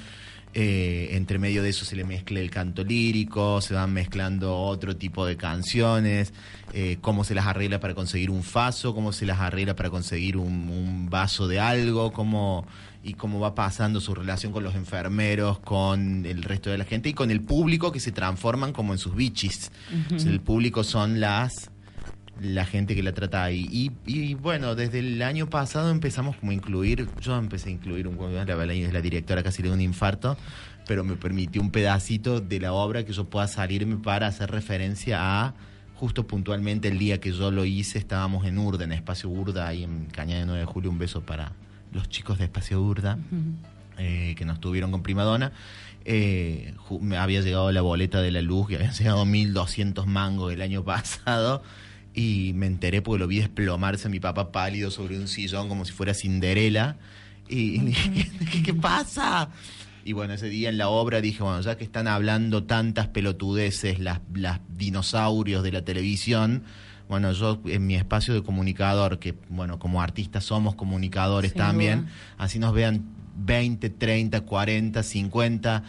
Eh, 0.53 1.09
entre 1.11 1.39
medio 1.39 1.61
de 1.61 1.71
eso 1.71 1.83
se 1.83 1.97
le 1.97 2.05
mezcla 2.05 2.39
el 2.39 2.49
canto 2.49 2.85
lírico, 2.85 3.59
se 3.59 3.73
van 3.73 3.91
mezclando 3.91 4.57
otro 4.57 4.95
tipo 4.95 5.25
de 5.25 5.35
canciones, 5.35 6.31
eh, 6.71 6.99
cómo 7.01 7.25
se 7.25 7.35
las 7.35 7.47
arregla 7.47 7.81
para 7.81 7.93
conseguir 7.93 8.29
un 8.29 8.41
faso, 8.41 8.95
cómo 8.95 9.11
se 9.11 9.25
las 9.25 9.41
arregla 9.41 9.75
para 9.75 9.89
conseguir 9.89 10.37
un, 10.37 10.69
un 10.69 11.09
vaso 11.09 11.49
de 11.49 11.59
algo, 11.59 12.13
cómo 12.13 12.65
y 13.05 13.13
cómo 13.13 13.39
va 13.39 13.53
pasando 13.53 14.01
su 14.01 14.15
relación 14.15 14.51
con 14.51 14.63
los 14.63 14.73
enfermeros, 14.73 15.59
con 15.59 16.25
el 16.25 16.41
resto 16.41 16.71
de 16.71 16.79
la 16.79 16.85
gente 16.85 17.09
y 17.09 17.13
con 17.13 17.29
el 17.29 17.39
público 17.39 17.91
que 17.91 17.99
se 17.99 18.11
transforman 18.11 18.73
como 18.73 18.93
en 18.93 18.97
sus 18.97 19.15
bichis. 19.15 19.71
el 20.09 20.41
público 20.41 20.83
son 20.83 21.19
las 21.19 21.69
la 22.41 22.65
gente 22.65 22.95
que 22.95 23.03
la 23.03 23.13
trata 23.13 23.43
ahí. 23.43 23.91
Y, 24.05 24.33
bueno, 24.33 24.73
desde 24.73 24.99
el 24.99 25.21
año 25.21 25.49
pasado 25.49 25.91
empezamos 25.91 26.35
como 26.35 26.51
a 26.51 26.55
incluir, 26.55 27.07
yo 27.21 27.37
empecé 27.37 27.69
a 27.69 27.73
incluir 27.73 28.07
un 28.07 28.17
la, 28.33 28.43
la 28.43 29.01
directora 29.01 29.43
casi 29.43 29.61
le 29.61 29.69
dio 29.69 29.75
un 29.75 29.81
infarto, 29.81 30.35
pero 30.87 31.03
me 31.03 31.15
permitió 31.15 31.61
un 31.61 31.69
pedacito 31.69 32.41
de 32.41 32.59
la 32.59 32.73
obra 32.73 33.05
que 33.05 33.13
yo 33.13 33.29
pueda 33.29 33.47
salirme 33.47 33.97
para 33.97 34.27
hacer 34.27 34.49
referencia 34.49 35.45
a 35.45 35.53
justo 35.93 36.25
puntualmente 36.27 36.87
el 36.87 36.97
día 36.97 37.19
que 37.19 37.31
yo 37.31 37.51
lo 37.51 37.65
hice, 37.65 37.99
estábamos 37.99 38.45
en 38.45 38.57
Urda, 38.57 38.83
en 38.83 38.91
Espacio 38.91 39.29
Urda, 39.29 39.67
ahí 39.67 39.83
en 39.83 40.05
Cañada 40.05 40.41
de 40.41 40.45
9 40.47 40.59
de 40.59 40.65
Julio, 40.65 40.89
un 40.89 40.97
beso 40.97 41.21
para 41.21 41.53
los 41.91 42.09
chicos 42.09 42.37
de 42.37 42.45
Espacio 42.45 42.81
Urda, 42.81 43.17
eh, 43.97 44.35
que 44.37 44.45
nos 44.45 44.59
tuvieron 44.59 44.91
con 44.91 45.03
Primadona. 45.03 45.51
Eh, 46.03 46.73
me 47.01 47.17
había 47.17 47.41
llegado 47.41 47.71
la 47.71 47.81
boleta 47.81 48.21
de 48.21 48.31
la 48.31 48.41
luz, 48.41 48.67
que 48.67 48.75
habían 48.75 48.93
llegado 48.97 49.25
1.200 49.25 50.05
mangos 50.05 50.53
el 50.53 50.61
año 50.61 50.83
pasado. 50.83 51.63
y 52.13 52.53
me 52.55 52.67
enteré 52.67 53.01
porque 53.01 53.19
lo 53.19 53.27
vi 53.27 53.39
desplomarse 53.39 54.07
a 54.07 54.11
mi 54.11 54.19
papá 54.19 54.51
pálido 54.51 54.91
sobre 54.91 55.19
un 55.19 55.27
sillón 55.27 55.67
como 55.67 55.85
si 55.85 55.91
fuera 55.91 56.13
Cinderela. 56.13 56.97
Y, 57.49 57.91
¿qué, 58.51 58.63
qué 58.63 58.73
pasa? 58.73 59.49
Y 60.05 60.13
bueno, 60.13 60.35
ese 60.35 60.49
día 60.49 60.69
en 60.69 60.77
la 60.77 60.87
obra 60.89 61.19
dije, 61.19 61.41
bueno, 61.41 61.59
ya 61.61 61.77
que 61.77 61.83
están 61.83 62.07
hablando 62.07 62.63
tantas 62.65 63.07
pelotudeces, 63.07 63.97
las, 63.97 64.19
las 64.35 64.59
dinosaurios 64.69 65.63
de 65.63 65.71
la 65.71 65.83
televisión, 65.83 66.63
bueno, 67.07 67.31
yo 67.31 67.59
en 67.65 67.85
mi 67.85 67.95
espacio 67.95 68.33
de 68.33 68.43
comunicador, 68.43 69.19
que 69.19 69.35
bueno, 69.49 69.79
como 69.79 70.01
artistas 70.01 70.43
somos 70.43 70.75
comunicadores 70.75 71.51
Sin 71.51 71.59
también, 71.59 72.01
duda. 72.01 72.11
así 72.37 72.59
nos 72.59 72.73
vean 72.73 73.03
20, 73.37 73.89
30, 73.89 74.41
40, 74.41 75.03
50, 75.03 75.83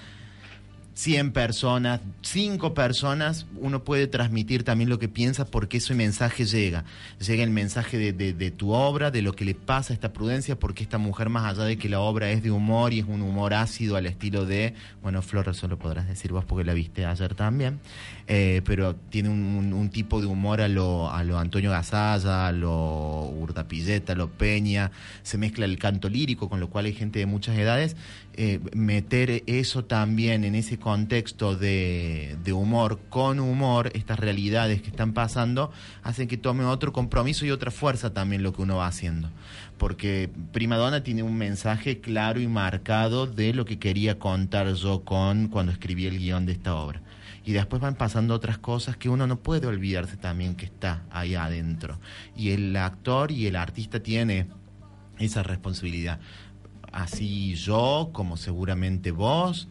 100 0.97 1.33
personas, 1.33 2.01
5 2.23 2.73
personas, 2.73 3.45
uno 3.61 3.85
puede 3.85 4.07
transmitir 4.07 4.65
también 4.65 4.89
lo 4.89 4.99
que 4.99 5.09
piensa 5.09 5.45
porque 5.45 5.77
ese 5.77 5.95
mensaje 5.95 6.47
llega. 6.47 6.85
Llega 7.21 7.45
el 7.45 7.51
mensaje 7.51 7.99
de, 7.99 8.13
de- 8.15 8.51
tu 8.51 8.73
obra, 8.73 9.11
de 9.11 9.21
lo 9.21 9.35
que 9.35 9.45
le 9.45 9.55
pasa 9.55 9.93
a 9.93 9.95
esta 9.95 10.15
prudencia, 10.15 10.59
porque 10.59 10.83
esta 10.83 10.97
mujer, 10.97 11.29
más 11.29 11.45
allá 11.53 11.65
de 11.65 11.77
que 11.77 11.91
la 11.91 12.01
obra 12.01 12.31
es 12.31 12.43
de 12.43 12.51
humor 12.51 12.95
y 12.95 13.01
es 13.01 13.05
un 13.07 13.21
humor 13.21 13.53
ácido 13.53 13.97
al 13.97 14.07
estilo 14.07 14.47
de, 14.47 14.73
bueno, 15.03 15.21
Flor, 15.21 15.49
eso 15.51 15.69
lo 15.69 15.79
podrás 15.79 16.09
decir 16.09 16.33
vos 16.33 16.47
porque 16.47 16.65
la 16.65 16.73
viste 16.73 17.05
ayer 17.05 17.35
también, 17.35 17.79
eh, 18.27 18.63
pero 18.65 18.95
tiene 18.97 19.29
un 19.29 19.91
tipo 19.91 20.21
de 20.23 20.27
humor 20.27 20.63
a 20.63 20.69
lo, 20.69 21.11
a 21.11 21.23
lo 21.25 21.39
Antonio 21.39 21.71
Gasalla, 21.73 22.47
a 22.49 22.53
lo 22.53 23.27
Urdapilleta, 23.39 24.15
a 24.15 24.17
lo 24.17 24.31
Peña, 24.31 24.91
se 25.23 25.37
mezcla 25.37 25.67
el 25.67 25.79
canto 25.79 26.09
lírico, 26.09 26.49
con 26.49 26.59
lo 26.59 26.71
cual 26.71 26.87
hay 26.87 26.95
gente 26.95 27.19
de 27.19 27.27
muchas 27.27 27.59
edades. 27.59 27.97
eh, 28.39 28.61
meter 28.75 29.43
eso 29.47 29.85
también 29.85 30.45
en 30.45 30.55
ese 30.55 30.79
contexto 30.87 31.57
de, 31.57 32.39
humor, 32.53 33.01
con 33.09 33.41
humor, 33.41 33.91
estas 33.95 34.21
realidades 34.21 34.83
que 34.83 34.91
están 34.91 35.15
pasando, 35.15 35.73
hacen 36.05 36.29
que 36.29 36.37
tome 36.37 36.65
otro 36.65 36.93
compromiso 36.93 37.45
y 37.45 37.51
otra 37.51 37.73
fuerza 37.73 38.15
también 38.15 38.45
lo 38.45 38.53
que 38.53 38.63
uno 38.63 38.77
va 38.77 38.87
haciendo. 38.87 39.29
Porque 39.79 40.31
Prima 40.53 40.77
Donna 40.77 41.03
tiene 41.03 41.25
un 41.25 41.37
mensaje 41.37 42.01
claro 42.01 42.39
y 42.39 42.47
marcado 42.47 43.27
de 43.27 43.53
lo 43.53 43.65
que 43.65 43.81
quería 43.81 44.21
contar 44.21 44.73
yo 44.75 45.03
con 45.03 45.49
cuando 45.49 45.73
escribí 45.73 46.07
el 46.07 46.21
guion 46.21 46.47
de 46.47 46.53
esta 46.53 46.77
obra 46.77 47.03
y 47.45 47.51
después 47.51 47.83
van 47.83 47.97
pasando 47.97 48.33
otras 48.33 48.59
cosas 48.59 48.97
que 48.97 49.09
uno 49.09 49.27
no 49.27 49.41
puede 49.41 49.67
olvidarse 49.67 50.17
también 50.17 50.55
que 50.55 50.67
está 50.67 51.03
ahí 51.11 51.35
adentro. 51.35 51.99
Y 52.37 52.51
el 52.51 52.77
actor 52.77 53.33
y 53.33 53.49
el 53.49 53.57
artista 53.57 53.99
tiene 53.99 54.47
esa 55.19 55.43
responsabilidad. 55.43 56.21
Así 56.93 57.57
yo, 57.57 58.11
como 58.13 58.37
seguramente 58.37 59.11
vos, 59.11 59.67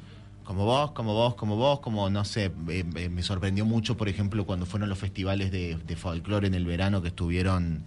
como 0.46 0.64
vos, 0.64 0.92
como 0.92 1.14
vos, 1.14 1.36
como 1.36 1.56
vos, 1.56 1.80
como 1.80 2.10
no 2.10 2.24
sé, 2.24 2.52
eh, 2.70 2.86
eh, 2.96 3.10
me 3.10 3.24
sorprendió 3.24 3.66
mucho, 3.66 3.98
por 3.98 4.08
ejemplo, 4.08 4.46
cuando 4.46 4.66
fueron 4.66 4.88
los 4.88 5.00
festivales 5.00 5.52
de, 5.52 5.96
folclore 5.98 6.48
en 6.48 6.54
el 6.54 6.66
verano 6.66 7.02
que 7.02 7.10
estuvieron 7.10 7.84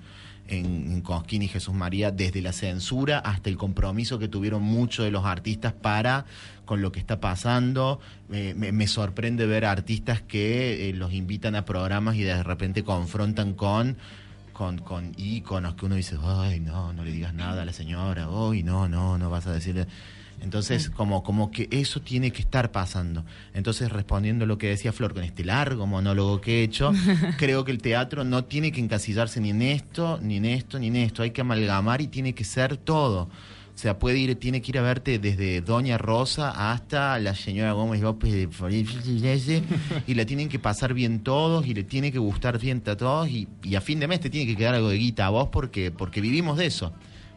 en, 0.49 1.01
Cosquín 1.03 1.43
y 1.43 1.49
Jesús 1.49 1.75
María, 1.75 2.11
desde 2.11 2.43
la 2.43 2.53
censura 2.53 3.21
hasta 3.21 3.49
el 3.49 3.57
compromiso 3.57 4.19
que 4.19 4.29
tuvieron 4.29 4.63
muchos 4.63 5.05
de 5.05 5.11
los 5.11 5.25
artistas 5.25 5.73
para 5.73 6.27
con 6.65 6.83
lo 6.83 6.91
que 6.91 6.99
está 6.99 7.21
pasando. 7.21 8.01
Eh, 8.33 8.55
me, 8.57 8.87
sorprende 8.89 9.47
ver 9.47 9.65
artistas 9.65 10.21
que 10.21 10.93
los 10.97 11.13
invitan 11.13 11.55
a 11.55 11.65
programas 11.65 12.17
y 12.17 12.23
de 12.23 12.43
repente 12.43 12.83
confrontan 12.83 13.55
con 13.55 13.97
con, 14.53 14.79
con 14.79 15.13
íconos 15.17 15.77
que 15.77 15.87
uno 15.87 15.95
dice, 15.95 16.17
ay, 16.21 16.59
no, 16.59 16.93
no 16.93 17.05
le 17.05 17.13
digas 17.13 17.33
nada 17.33 17.63
a 17.63 17.65
la 17.65 17.73
señora, 17.73 18.27
ay, 18.29 18.65
no, 18.65 18.89
no, 18.89 19.17
no 19.17 19.31
vas 19.31 19.47
a 19.47 19.53
decirle. 19.53 19.87
Entonces, 20.41 20.91
como, 20.91 21.23
como 21.23 21.51
que 21.51 21.69
eso 21.71 22.01
tiene 22.01 22.31
que 22.31 22.43
estar 22.43 22.71
pasando. 22.71 23.25
Entonces, 23.55 23.91
respondiendo 23.91 24.45
a 24.45 24.49
lo 24.49 24.59
que 24.59 24.69
decía 24.69 24.93
Flor 24.93 25.15
con 25.15 25.25
este 25.25 25.45
largo 25.45 25.87
monólogo 25.87 26.41
que 26.41 26.61
he 26.61 26.63
hecho, 26.63 26.93
creo 27.39 27.65
que 27.65 27.73
el 27.73 27.79
teatro 27.79 28.25
no 28.25 28.45
tiene 28.45 28.73
que 28.73 28.81
encasillarse 28.81 29.41
ni 29.41 29.51
en 29.51 29.63
esto, 29.63 30.19
ni 30.23 30.37
en 30.37 30.45
esto, 30.45 30.79
ni 30.79 30.89
en 30.89 30.97
esto. 30.97 31.23
Hay 31.23 31.33
que 31.33 31.41
amalgamar 31.41 32.01
y 32.01 32.09
tiene 32.09 32.35
que 32.35 32.45
ser 32.45 32.77
todo. 32.77 33.29
O 33.79 33.81
sea, 33.81 33.97
puede 33.97 34.19
ir, 34.19 34.35
tiene 34.35 34.61
que 34.61 34.73
ir 34.73 34.79
a 34.79 34.83
verte 34.83 35.21
desde 35.21 35.61
Doña 35.61 35.99
Rosa 35.99 36.73
hasta 36.73 37.17
la 37.21 37.37
señora 37.37 37.71
Gómez 37.71 38.01
López 38.01 38.33
de 38.33 38.49
Forese, 38.49 39.63
y 40.05 40.15
la 40.15 40.27
tienen 40.27 40.49
que 40.49 40.59
pasar 40.59 40.95
bien 40.95 41.21
todos 41.21 41.65
y 41.65 41.75
le 41.75 41.85
tiene 41.85 42.11
que 42.11 42.19
gustar 42.19 42.59
bien 42.59 42.83
a 42.87 42.97
todos 42.97 43.29
y, 43.29 43.47
y 43.63 43.77
a 43.77 43.81
fin 43.81 44.01
de 44.01 44.09
mes 44.09 44.19
te 44.19 44.31
tiene 44.31 44.51
que 44.51 44.57
quedar 44.57 44.75
algo 44.75 44.89
de 44.89 44.99
guita 44.99 45.27
a 45.27 45.31
vos 45.31 45.51
porque, 45.53 45.93
porque 45.93 46.21
vivimos 46.21 46.59
de 46.59 46.67
eso. 46.67 46.93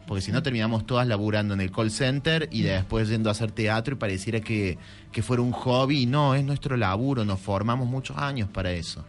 Porque 0.06 0.20
si 0.20 0.32
no 0.32 0.42
terminamos 0.42 0.86
todas 0.86 1.06
laburando 1.06 1.54
en 1.54 1.60
el 1.60 1.70
call 1.70 1.90
center 1.90 2.48
y 2.50 2.62
después 2.62 3.08
yendo 3.08 3.28
a 3.28 3.32
hacer 3.32 3.52
teatro 3.52 3.94
y 3.94 3.98
pareciera 3.98 4.40
que, 4.40 4.78
que 5.10 5.22
fuera 5.22 5.42
un 5.42 5.52
hobby. 5.52 6.06
No, 6.06 6.34
es 6.34 6.44
nuestro 6.44 6.76
laburo, 6.76 7.24
nos 7.24 7.40
formamos 7.40 7.88
muchos 7.88 8.16
años 8.18 8.48
para 8.48 8.72
eso. 8.72 9.04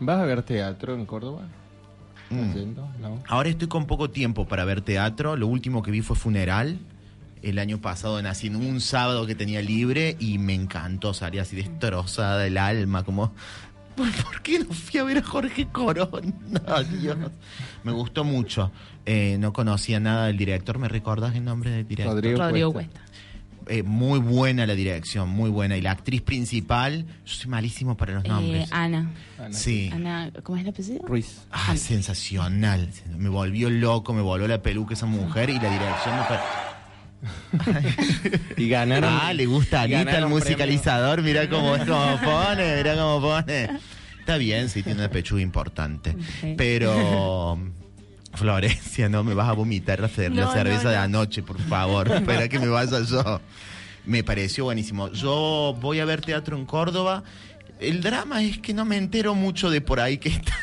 ¿Vas 0.00 0.20
a 0.20 0.24
ver 0.24 0.42
teatro 0.42 0.94
en 0.94 1.06
Córdoba? 1.06 1.42
Mm. 2.30 2.54
Ahora 3.28 3.48
estoy 3.48 3.68
con 3.68 3.86
poco 3.86 4.10
tiempo 4.10 4.46
para 4.46 4.64
ver 4.64 4.80
teatro. 4.80 5.36
Lo 5.36 5.46
último 5.46 5.82
que 5.82 5.90
vi 5.90 6.02
fue 6.02 6.16
Funeral. 6.16 6.78
El 7.42 7.58
año 7.58 7.78
pasado 7.78 8.20
nací 8.22 8.48
en 8.48 8.56
un 8.56 8.80
sábado 8.80 9.26
que 9.26 9.34
tenía 9.34 9.62
libre 9.62 10.16
y 10.18 10.38
me 10.38 10.54
encantó. 10.54 11.14
Salí 11.14 11.38
así 11.38 11.56
destrozada 11.56 12.38
del 12.38 12.58
alma, 12.58 13.04
como... 13.04 13.32
¿Por, 13.96 14.42
qué 14.42 14.58
no 14.60 14.66
fui 14.66 15.00
a 15.00 15.04
ver 15.04 15.18
a 15.18 15.22
Jorge 15.22 15.66
Corona? 15.66 16.32
Dios. 17.00 17.16
Me 17.82 17.92
gustó 17.92 18.24
mucho. 18.24 18.70
Eh, 19.04 19.36
no 19.38 19.52
conocía 19.52 20.00
nada 20.00 20.26
del 20.26 20.36
director. 20.36 20.78
¿Me 20.78 20.88
recordás 20.88 21.34
el 21.34 21.44
nombre 21.44 21.70
del 21.70 21.88
director? 21.88 22.14
Rodrigo, 22.14 22.38
Rodrigo 22.38 22.72
Cuesta. 22.72 22.92
Cuesta. 23.00 23.06
Eh, 23.68 23.82
muy 23.82 24.20
buena 24.20 24.64
la 24.64 24.74
dirección, 24.76 25.28
muy 25.28 25.50
buena. 25.50 25.76
Y 25.76 25.80
la 25.80 25.90
actriz 25.90 26.22
principal, 26.22 27.04
yo 27.24 27.34
soy 27.34 27.50
malísimo 27.50 27.96
para 27.96 28.14
los 28.14 28.24
Eh, 28.24 28.28
nombres. 28.28 28.72
Ana. 28.72 29.10
Ana 29.38 29.52
sí. 29.52 29.90
Ana, 29.92 30.30
¿cómo 30.44 30.56
es 30.56 30.62
el 30.62 30.68
apellido? 30.68 31.04
Ruiz. 31.04 31.46
Ah, 31.50 31.76
sensacional. 31.76 32.88
Me 33.16 33.28
volvió 33.28 33.68
loco, 33.68 34.12
me 34.14 34.22
voló 34.22 34.46
la 34.46 34.62
peluca 34.62 34.94
esa 34.94 35.06
mujer 35.06 35.50
y 35.50 35.54
la 35.58 35.70
dirección 35.70 36.14
me 36.16 36.22
Y 38.56 38.68
ganaron. 38.68 39.10
Ah, 39.12 39.32
le 39.32 39.46
gusta 39.46 39.80
a 39.80 39.82
Anita 39.84 40.18
el 40.18 40.26
musicalizador, 40.26 41.22
mira 41.22 41.48
cómo, 41.48 41.76
cómo 41.78 42.20
pone, 42.22 42.76
mira 42.76 42.94
cómo 42.94 43.20
pone. 43.20 43.70
Está 44.20 44.38
bien, 44.38 44.68
sí, 44.68 44.82
tiene 44.82 45.00
una 45.00 45.10
pechuga 45.10 45.40
importante. 45.40 46.16
Pero, 46.56 47.58
Florencia, 48.34 49.08
no 49.08 49.24
me 49.24 49.34
vas 49.34 49.48
a 49.48 49.52
vomitar 49.52 50.00
la, 50.00 50.08
la 50.30 50.52
cerveza 50.52 50.84
no, 50.84 50.90
de 50.90 50.96
no. 50.96 51.02
anoche, 51.02 51.42
por 51.42 51.60
favor. 51.60 52.10
Espera 52.12 52.48
que 52.48 52.58
me 52.58 52.68
vaya 52.68 53.00
yo. 53.02 53.40
Me 54.04 54.22
pareció 54.24 54.64
buenísimo. 54.64 55.10
Yo 55.12 55.76
voy 55.80 56.00
a 56.00 56.04
ver 56.04 56.20
teatro 56.20 56.56
en 56.56 56.66
Córdoba. 56.66 57.24
El 57.78 58.02
drama 58.02 58.42
es 58.42 58.58
que 58.58 58.72
no 58.72 58.84
me 58.84 58.96
entero 58.96 59.34
mucho 59.34 59.70
de 59.70 59.80
por 59.80 60.00
ahí 60.00 60.18
que 60.18 60.30
está 60.30 60.56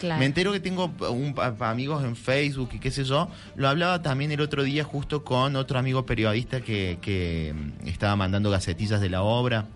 Claro. 0.00 0.18
Me 0.18 0.26
entero 0.26 0.52
que 0.52 0.60
tengo 0.60 0.92
un, 1.10 1.34
pa- 1.34 1.54
amigos 1.70 2.04
en 2.04 2.16
Facebook 2.16 2.70
y 2.74 2.78
qué 2.78 2.90
sé 2.90 3.04
yo. 3.04 3.28
Lo 3.54 3.68
hablaba 3.68 4.02
también 4.02 4.32
el 4.32 4.40
otro 4.40 4.62
día 4.62 4.84
justo 4.84 5.24
con 5.24 5.56
otro 5.56 5.78
amigo 5.78 6.04
periodista 6.06 6.60
que, 6.60 6.98
que 7.00 7.54
mm, 7.82 7.88
estaba 7.88 8.16
mandando 8.16 8.50
gacetillas 8.50 9.00
de 9.00 9.10
la 9.10 9.22
obra. 9.22 9.66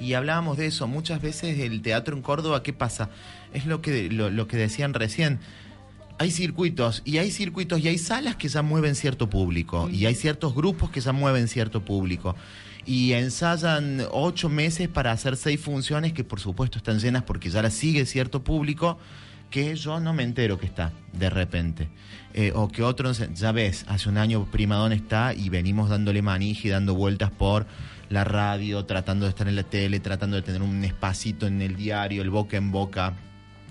Y 0.00 0.14
hablábamos 0.14 0.56
de 0.56 0.66
eso. 0.66 0.86
Muchas 0.88 1.22
veces 1.22 1.58
el 1.60 1.80
teatro 1.82 2.16
en 2.16 2.22
Córdoba, 2.22 2.62
¿qué 2.62 2.72
pasa? 2.72 3.10
Es 3.52 3.66
lo 3.66 3.80
que, 3.82 4.10
lo, 4.10 4.30
lo 4.30 4.46
que 4.48 4.56
decían 4.56 4.94
recién. 4.94 5.38
Hay 6.18 6.30
circuitos 6.30 7.02
y 7.04 7.18
hay 7.18 7.30
circuitos 7.30 7.80
y 7.80 7.88
hay 7.88 7.98
salas 7.98 8.36
que 8.36 8.48
ya 8.48 8.62
mueven 8.62 8.94
cierto 8.94 9.28
público 9.30 9.88
y 9.90 10.06
hay 10.06 10.14
ciertos 10.14 10.54
grupos 10.54 10.90
que 10.90 11.00
ya 11.00 11.12
mueven 11.12 11.48
cierto 11.48 11.84
público 11.84 12.36
y 12.86 13.12
ensayan 13.12 14.02
ocho 14.10 14.48
meses 14.48 14.88
para 14.88 15.12
hacer 15.12 15.36
seis 15.36 15.60
funciones 15.60 16.12
que 16.12 16.24
por 16.24 16.40
supuesto 16.40 16.78
están 16.78 16.98
llenas 16.98 17.22
porque 17.22 17.48
ya 17.50 17.62
las 17.62 17.74
sigue 17.74 18.06
cierto 18.06 18.42
público 18.42 18.98
que 19.50 19.74
yo 19.76 20.00
no 20.00 20.12
me 20.14 20.22
entero 20.22 20.58
que 20.58 20.66
está 20.66 20.92
de 21.12 21.28
repente. 21.30 21.88
Eh, 22.34 22.52
o 22.54 22.68
que 22.68 22.82
otros, 22.82 23.22
ya 23.34 23.52
ves, 23.52 23.84
hace 23.88 24.08
un 24.08 24.16
año 24.16 24.46
Primadón 24.50 24.92
está 24.92 25.34
y 25.34 25.50
venimos 25.50 25.90
dándole 25.90 26.22
manija 26.22 26.66
y 26.68 26.70
dando 26.70 26.94
vueltas 26.94 27.30
por 27.30 27.66
la 28.08 28.24
radio, 28.24 28.84
tratando 28.86 29.26
de 29.26 29.30
estar 29.30 29.46
en 29.48 29.56
la 29.56 29.62
tele, 29.62 30.00
tratando 30.00 30.36
de 30.36 30.42
tener 30.42 30.62
un 30.62 30.82
espacito 30.84 31.46
en 31.46 31.60
el 31.60 31.76
diario, 31.76 32.22
el 32.22 32.30
boca 32.30 32.56
en 32.56 32.72
boca 32.72 33.12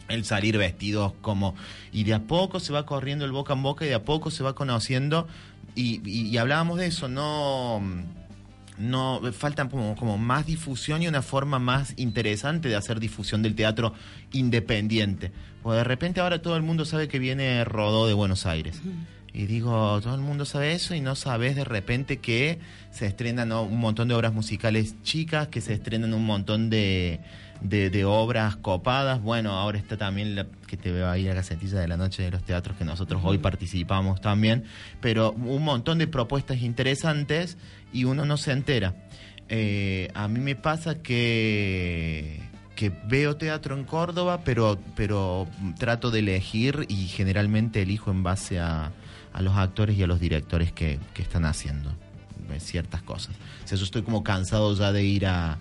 el 0.08 0.26
salir 0.26 0.58
vestidos 0.58 1.14
como 1.22 1.56
y 1.92 2.04
de 2.04 2.14
a 2.14 2.20
poco 2.24 2.60
se 2.60 2.74
va 2.74 2.86
corriendo 2.86 3.24
el 3.26 3.32
boca 3.32 3.54
en 3.54 3.64
boca 3.64 3.86
y 3.86 3.88
de 3.88 3.96
a 3.96 4.04
poco 4.04 4.30
se 4.30 4.44
va 4.44 4.54
conociendo 4.54 5.26
y, 5.74 6.02
y- 6.08 6.28
y 6.28 6.38
hablábamos 6.38 6.78
de 6.80 6.88
eso 6.88 7.08
no 7.08 7.82
no 8.82 9.22
falta 9.32 9.68
como, 9.70 9.96
como 9.96 10.18
más 10.18 10.46
difusión 10.46 11.02
y 11.02 11.08
una 11.08 11.22
forma 11.22 11.60
más 11.60 11.94
interesante 11.98 12.70
de 12.70 12.76
hacer 12.76 13.00
difusión 13.00 13.42
del 13.42 13.56
teatro 13.56 13.94
independiente. 14.32 15.32
Porque 15.64 15.78
de 15.78 15.84
repente 15.84 16.20
ahora 16.20 16.42
todo 16.42 16.56
el 16.56 16.64
mundo 16.64 16.86
sabe 16.86 17.08
que 17.08 17.20
viene 17.20 17.64
Rodó 17.64 18.08
de 18.08 18.14
Buenos 18.14 18.46
Aires. 18.46 18.82
Y 19.34 19.46
digo, 19.46 20.02
todo 20.02 20.16
el 20.16 20.22
mundo 20.22 20.44
sabe 20.44 20.74
eso 20.74 20.94
y 20.94 21.00
no 21.00 21.16
sabes 21.16 21.56
de 21.56 21.64
repente 21.64 22.18
que 22.18 22.60
se 22.92 23.06
estrenan 23.06 23.50
¿no? 23.50 23.64
un 23.64 23.80
montón 23.80 24.10
de 24.10 24.14
obras 24.14 24.34
musicales 24.34 24.96
chicas, 25.04 25.48
que 25.48 25.62
se 25.62 25.74
estrenan 25.74 26.14
un 26.14 26.26
montón 26.26 26.70
de, 26.70 27.22
de, 27.62 27.90
de 27.90 28.04
obras 28.04 28.58
copadas. 28.58 29.22
Bueno, 29.22 29.52
ahora 29.52 29.78
está 29.78 29.96
también 29.96 30.36
la 30.36 30.48
que 30.68 30.76
te 30.76 30.92
veo 30.92 31.10
ahí 31.10 31.24
la 31.24 31.34
gacetilla 31.34 31.80
de 31.80 31.88
la 31.88 31.98
noche 31.98 32.24
de 32.24 32.32
los 32.32 32.44
teatros 32.44 32.78
que 32.78 32.84
nosotros 32.86 33.22
hoy 33.24 33.38
participamos 33.38 34.20
también, 34.22 34.64
pero 35.00 35.32
un 35.32 35.64
montón 35.64 35.98
de 35.98 36.08
propuestas 36.08 36.62
interesantes 36.62 37.58
y 37.92 38.06
uno 38.06 38.26
no 38.26 38.38
se 38.38 38.52
entera. 38.52 38.96
Eh, 39.50 40.10
a 40.14 40.28
mí 40.28 40.40
me 40.40 40.56
pasa 40.56 41.02
que 41.02 42.50
que 42.82 42.92
veo 43.06 43.36
teatro 43.36 43.78
en 43.78 43.84
Córdoba, 43.84 44.42
pero, 44.44 44.80
pero 44.96 45.48
trato 45.78 46.10
de 46.10 46.18
elegir 46.18 46.88
y 46.90 47.06
generalmente 47.06 47.84
elijo 47.84 48.10
en 48.10 48.24
base 48.24 48.60
a, 48.60 48.92
a 49.34 49.42
los 49.44 49.56
actores 49.56 49.96
y 49.98 50.02
a 50.02 50.08
los 50.08 50.20
directores 50.20 50.72
que, 50.72 50.98
que 51.14 51.22
están 51.22 51.46
haciendo 51.46 51.92
eh, 52.52 52.60
ciertas 52.60 53.04
cosas. 53.04 53.36
O 53.64 53.68
sea, 53.68 53.78
yo 53.78 53.84
estoy 53.84 54.02
como 54.02 54.24
cansado 54.24 54.74
ya 54.76 54.92
de 54.92 55.04
ir 55.04 55.28
a... 55.28 55.60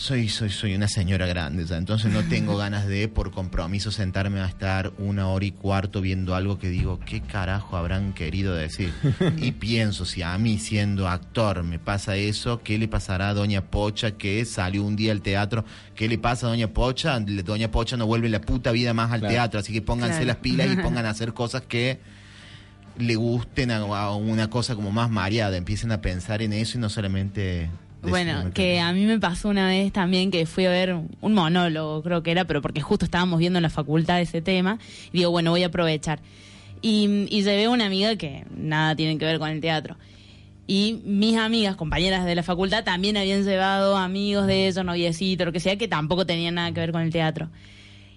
Soy, 0.00 0.28
soy, 0.28 0.48
soy 0.50 0.76
una 0.76 0.86
señora 0.86 1.26
grande, 1.26 1.64
ya, 1.66 1.76
entonces 1.76 2.12
no 2.12 2.22
tengo 2.22 2.56
ganas 2.56 2.86
de, 2.86 3.08
por 3.08 3.32
compromiso, 3.32 3.90
sentarme 3.90 4.38
a 4.38 4.46
estar 4.46 4.92
una 4.98 5.26
hora 5.26 5.44
y 5.44 5.50
cuarto 5.50 6.00
viendo 6.00 6.36
algo 6.36 6.56
que 6.60 6.68
digo, 6.68 7.00
¿qué 7.04 7.20
carajo 7.20 7.76
habrán 7.76 8.12
querido 8.12 8.54
decir? 8.54 8.92
Y 9.38 9.50
pienso, 9.52 10.04
si 10.04 10.22
a 10.22 10.38
mí 10.38 10.58
siendo 10.58 11.08
actor 11.08 11.64
me 11.64 11.80
pasa 11.80 12.14
eso, 12.14 12.62
¿qué 12.62 12.78
le 12.78 12.86
pasará 12.86 13.30
a 13.30 13.34
Doña 13.34 13.62
Pocha 13.70 14.12
que 14.12 14.44
salió 14.44 14.84
un 14.84 14.94
día 14.94 15.10
al 15.10 15.20
teatro? 15.20 15.64
¿Qué 15.96 16.06
le 16.08 16.16
pasa 16.16 16.46
a 16.46 16.50
Doña 16.50 16.68
Pocha? 16.68 17.18
Doña 17.18 17.68
Pocha 17.72 17.96
no 17.96 18.06
vuelve 18.06 18.28
la 18.28 18.40
puta 18.40 18.70
vida 18.70 18.94
más 18.94 19.10
al 19.10 19.18
Claro. 19.18 19.32
teatro, 19.34 19.60
así 19.60 19.72
que 19.72 19.82
pónganse 19.82 20.18
Claro. 20.18 20.26
las 20.28 20.36
pilas 20.36 20.68
y 20.72 20.76
pongan 20.80 21.06
a 21.06 21.10
hacer 21.10 21.34
cosas 21.34 21.62
que 21.62 21.98
le 22.98 23.16
gusten 23.16 23.72
a, 23.72 23.78
a 23.78 24.14
una 24.14 24.48
cosa 24.48 24.76
como 24.76 24.92
más 24.92 25.10
mareada, 25.10 25.56
empiecen 25.56 25.90
a 25.90 26.00
pensar 26.00 26.40
en 26.40 26.52
eso 26.52 26.78
y 26.78 26.80
no 26.80 26.88
solamente... 26.88 27.68
Bueno, 28.02 28.52
que 28.54 28.80
a 28.80 28.92
mí 28.92 29.04
me 29.04 29.18
pasó 29.18 29.48
una 29.48 29.68
vez 29.68 29.92
también 29.92 30.30
que 30.30 30.46
fui 30.46 30.66
a 30.66 30.70
ver 30.70 30.94
un 30.94 31.34
monólogo, 31.34 32.02
creo 32.02 32.22
que 32.22 32.30
era, 32.30 32.44
pero 32.44 32.62
porque 32.62 32.80
justo 32.80 33.04
estábamos 33.04 33.38
viendo 33.38 33.58
en 33.58 33.64
la 33.64 33.70
facultad 33.70 34.20
ese 34.20 34.40
tema. 34.40 34.78
Y 35.12 35.18
digo, 35.18 35.30
bueno, 35.30 35.50
voy 35.50 35.62
a 35.64 35.66
aprovechar. 35.66 36.20
Y, 36.80 37.26
y 37.28 37.42
llevé 37.42 37.64
a 37.64 37.70
una 37.70 37.86
amiga 37.86 38.14
que 38.16 38.44
nada 38.56 38.94
tiene 38.94 39.18
que 39.18 39.24
ver 39.24 39.38
con 39.38 39.50
el 39.50 39.60
teatro. 39.60 39.96
Y 40.66 41.00
mis 41.04 41.36
amigas, 41.36 41.76
compañeras 41.76 42.26
de 42.26 42.34
la 42.34 42.42
facultad, 42.42 42.84
también 42.84 43.16
habían 43.16 43.42
llevado 43.42 43.96
amigos 43.96 44.46
de 44.46 44.68
ellos, 44.68 44.84
noviecitos, 44.84 45.46
lo 45.46 45.52
que 45.52 45.60
sea, 45.60 45.76
que 45.76 45.88
tampoco 45.88 46.26
tenían 46.26 46.56
nada 46.56 46.72
que 46.72 46.80
ver 46.80 46.92
con 46.92 47.00
el 47.00 47.10
teatro. 47.10 47.48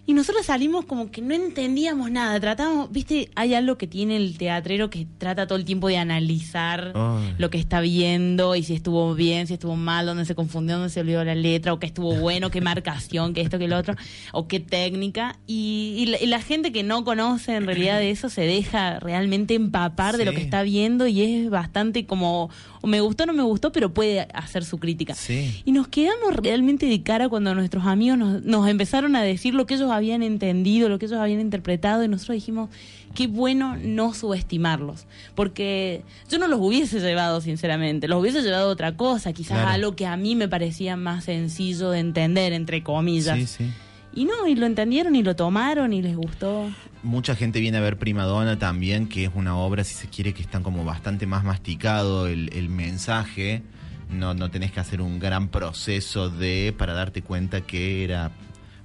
Y 0.06 0.14
nosotros 0.14 0.48
salimos 0.48 0.86
como 0.86 1.12
que 1.12 1.22
no 1.22 1.36
entendíamos 1.36 2.10
nada. 2.10 2.40
Tratamos, 2.40 2.92
viste, 2.92 3.30
hay 3.36 3.54
algo 3.54 3.78
que 3.78 3.86
tiene 3.88 4.18
el 4.18 4.38
teatrero 4.38 4.90
que 4.90 5.08
trata 5.20 5.46
todo 5.46 5.58
el 5.58 5.64
tiempo 5.64 5.88
de 5.88 5.98
analizar 5.98 6.92
Ay. 6.96 7.36
lo 7.38 7.50
que 7.50 7.60
está 7.60 7.82
viendo 7.82 8.56
y 8.56 8.64
si 8.64 8.74
estuvo 8.74 9.14
bien, 9.14 9.48
si 9.48 9.54
estuvo 9.54 9.76
mal, 9.76 10.08
dónde 10.08 10.26
se 10.26 10.34
confundió, 10.34 10.78
dónde 10.78 10.90
se 10.90 11.02
olvidó 11.02 11.24
la 11.24 11.36
letra, 11.36 11.72
o 11.72 11.80
qué 11.80 11.86
estuvo 11.86 12.16
bueno, 12.16 12.50
qué 12.50 12.62
marcación, 12.62 13.34
qué 13.34 13.42
esto, 13.42 13.60
qué 13.60 13.68
lo 13.68 13.78
otro, 13.78 13.96
o 14.34 14.48
qué 14.48 14.60
técnica. 14.60 15.38
Y, 15.46 15.96
y 15.98 16.06
la, 16.08 16.22
y 16.22 16.26
la 16.26 16.42
gente 16.42 16.72
que 16.72 16.84
no 16.84 17.04
conoce 17.04 17.56
en 17.56 17.66
realidad 17.66 18.00
de 18.00 18.12
eso 18.12 18.30
se 18.30 18.42
deja 18.42 19.00
realmente 19.00 19.54
empapar 19.54 20.18
de 20.18 20.26
lo 20.26 20.32
que 20.32 20.42
está 20.42 20.64
viendo 20.64 21.08
y 21.08 21.22
es 21.22 21.50
bastante 21.50 22.06
como, 22.06 22.50
o 22.82 22.88
me 22.88 23.02
gustó 23.02 23.26
no 23.26 23.34
me 23.34 23.44
gustó, 23.44 23.72
pero 23.72 23.94
puede 23.94 24.22
hacer 24.34 24.66
su 24.66 24.78
crítica. 24.80 25.14
Sí. 25.14 25.62
Y 25.64 25.72
nos 25.72 25.88
quedamos 25.88 26.36
realmente 26.36 26.88
de 26.88 27.04
cara 27.04 27.30
cuando 27.30 27.54
nuestros 27.54 27.86
amigos 27.86 28.18
nos, 28.18 28.44
nos 28.44 28.68
empezaron 28.68 29.16
a 29.16 29.22
decir 29.22 29.54
lo 29.54 29.66
que 29.66 29.76
ellos 29.76 29.92
habían 29.92 30.01
entendido, 30.10 30.90
lo 30.90 30.98
que 30.98 31.06
ellos 31.06 31.20
habían 31.20 31.40
interpretado, 31.40 32.04
y 32.04 32.08
nosotros 32.08 32.36
dijimos, 32.36 32.70
qué 33.14 33.28
bueno 33.28 33.78
no 33.78 34.14
subestimarlos. 34.14 35.06
Porque 35.36 36.04
yo 36.30 36.40
no 36.40 36.48
los 36.48 36.60
hubiese 36.60 37.00
llevado, 37.00 37.42
sinceramente, 37.42 38.08
los 38.08 38.20
hubiese 38.20 38.42
llevado 38.42 38.70
a 38.70 38.74
otra 38.74 38.96
cosa, 38.98 39.32
quizás 39.34 39.58
Claro. 39.58 39.70
a 39.70 39.74
algo 39.74 39.96
que 39.96 40.08
a 40.08 40.18
mí 40.18 40.36
me 40.36 40.48
parecía 40.48 40.96
más 40.98 41.26
sencillo 41.26 41.92
de 41.92 42.00
entender, 42.00 42.54
entre 42.54 42.84
comillas. 42.84 43.38
Sí, 43.38 43.46
sí. 43.48 43.72
Y 44.14 44.26
no, 44.26 44.46
y 44.48 44.56
lo 44.56 44.66
entendieron 44.66 45.16
y 45.16 45.24
lo 45.24 45.36
tomaron 45.38 45.94
y 45.94 46.02
les 46.02 46.18
gustó. 46.18 46.70
Mucha 47.02 47.34
gente 47.36 47.62
viene 47.62 47.78
a 47.78 47.82
ver 47.82 47.98
Prima 47.98 48.26
Donna 48.26 48.60
también, 48.60 49.08
que 49.08 49.24
es 49.26 49.32
una 49.34 49.56
obra, 49.56 49.84
si 49.86 49.94
se 49.96 50.08
quiere, 50.08 50.34
que 50.34 50.42
está 50.42 50.60
como 50.60 50.84
bastante 50.84 51.26
más 51.26 51.44
masticado 51.46 52.28
el, 52.28 52.50
el 52.54 52.68
mensaje. 52.68 53.64
No, 54.10 54.34
no 54.34 54.52
tenés 54.52 54.74
que 54.74 54.82
hacer 54.82 55.00
un 55.02 55.20
gran 55.20 55.48
proceso 55.48 56.30
de 56.30 56.76
para 56.78 56.94
darte 56.94 57.22
cuenta 57.22 57.62
que 57.62 58.04
era 58.04 58.32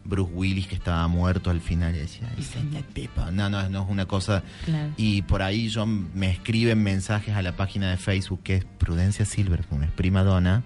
Bruce 0.09 0.33
Willis 0.33 0.67
que 0.67 0.75
estaba 0.75 1.07
muerto 1.09 1.51
al 1.51 1.61
final 1.61 1.95
y 1.95 1.99
decía, 1.99 2.31
"Ay, 2.37 2.43
señor 2.43 2.83
Pepa". 2.85 3.31
No, 3.31 3.49
no, 3.51 3.69
no 3.69 3.83
es 3.85 3.91
una 3.91 4.07
cosa. 4.07 4.43
Claro. 4.65 4.93
Y 4.97 5.23
por 5.23 5.43
ahí 5.43 5.69
yo 5.69 5.87
me 5.87 6.31
escriben 6.31 6.83
mensajes 6.83 7.35
a 7.35 7.43
la 7.43 7.53
página 7.57 7.91
de 7.91 7.97
Facebook 7.97 8.41
que 8.43 8.57
es 8.57 8.65
Prudencia 8.65 9.25
Silver, 9.25 9.65
como 9.67 9.83
es 9.83 9.91
Prima 9.91 10.23
Donna. 10.23 10.63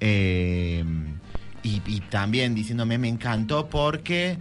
Eh, 0.00 0.84
y, 1.62 1.82
y 1.86 2.00
también 2.08 2.54
diciéndome, 2.54 2.96
me 2.98 3.08
encantó 3.08 3.68
porque 3.68 4.38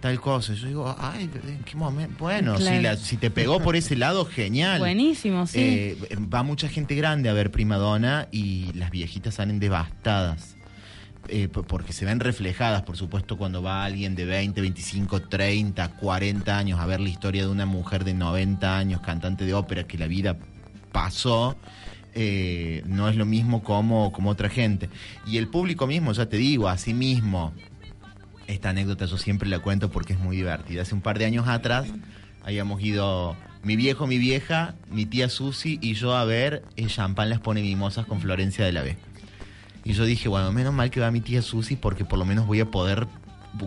tal 0.00 0.20
cosa. 0.20 0.52
Yo 0.54 0.66
digo, 0.68 0.96
ay, 0.98 1.30
¿en 1.48 1.64
qué 1.64 1.76
momento? 1.76 2.14
Bueno, 2.18 2.58
si, 2.58 2.78
la- 2.80 2.96
si 2.96 3.16
te 3.16 3.30
pegó 3.30 3.60
por 3.60 3.74
ese 3.74 3.96
lado, 3.96 4.24
genial. 4.26 4.78
Buenísimo, 4.78 5.46
sí. 5.46 5.58
Eh, 5.60 5.98
va 6.32 6.42
mucha 6.42 6.68
gente 6.68 6.94
grande 6.94 7.28
a 7.28 7.32
ver 7.32 7.50
Primadonna 7.50 8.28
y 8.30 8.70
las 8.74 8.90
viejitas 8.90 9.34
salen 9.36 9.58
devastadas. 9.58 10.56
Eh, 11.30 11.48
porque 11.48 11.92
se 11.92 12.06
ven 12.06 12.20
reflejadas, 12.20 12.82
por 12.82 12.96
supuesto, 12.96 13.36
cuando 13.36 13.62
va 13.62 13.84
alguien 13.84 14.14
de 14.14 14.24
20, 14.24 14.60
25, 14.62 15.22
30, 15.22 15.88
40 15.96 16.56
años 16.56 16.80
a 16.80 16.86
ver 16.86 17.00
la 17.00 17.10
historia 17.10 17.42
de 17.42 17.48
una 17.50 17.66
mujer 17.66 18.04
de 18.04 18.14
90 18.14 18.78
años, 18.78 19.02
cantante 19.02 19.44
de 19.44 19.52
ópera, 19.52 19.84
que 19.84 19.98
la 19.98 20.06
vida 20.06 20.38
pasó. 20.92 21.56
eh, 22.14 22.82
no 22.86 23.08
es 23.08 23.16
lo 23.16 23.26
mismo 23.26 23.62
como, 23.62 24.10
como 24.12 24.30
otra 24.30 24.48
gente. 24.48 24.88
Y 25.26 25.36
el 25.36 25.48
público 25.48 25.86
mismo, 25.86 26.12
ya 26.12 26.26
te 26.26 26.38
digo, 26.38 26.68
así 26.68 26.94
mismo, 26.94 27.52
esta 28.48 28.70
anécdota 28.70 29.04
yo 29.04 29.18
siempre 29.18 29.48
la 29.48 29.60
cuento 29.60 29.90
porque 29.90 30.14
es 30.14 30.18
muy 30.18 30.36
divertida. 30.36 30.82
Hace 30.82 30.94
un 30.94 31.02
par 31.02 31.18
de 31.18 31.26
años 31.26 31.46
atrás 31.46 31.86
habíamos 32.42 32.82
ido 32.82 33.36
mi 33.62 33.76
viejo, 33.76 34.06
mi 34.06 34.18
vieja, 34.18 34.74
mi 34.90 35.04
tía 35.06 35.28
Susi 35.28 35.78
y 35.82 35.94
yo 35.94 36.16
a 36.16 36.24
ver 36.24 36.64
el 36.76 36.88
champán 36.88 37.28
las 37.28 37.40
pone 37.40 37.62
mimosas 37.62 38.06
con 38.06 38.20
Florencia 38.20 38.64
de 38.64 38.72
la 38.72 38.82
B. 38.82 38.96
Y 39.88 39.94
yo 39.94 40.04
dije, 40.04 40.28
bueno, 40.28 40.52
menos 40.52 40.74
mal 40.74 40.90
que 40.90 41.00
va 41.00 41.10
mi 41.10 41.22
tía 41.22 41.40
Susi 41.40 41.74
porque 41.74 42.04
por 42.04 42.18
lo 42.18 42.26
menos 42.26 42.46
voy 42.46 42.60
a 42.60 42.70
poder 42.70 43.08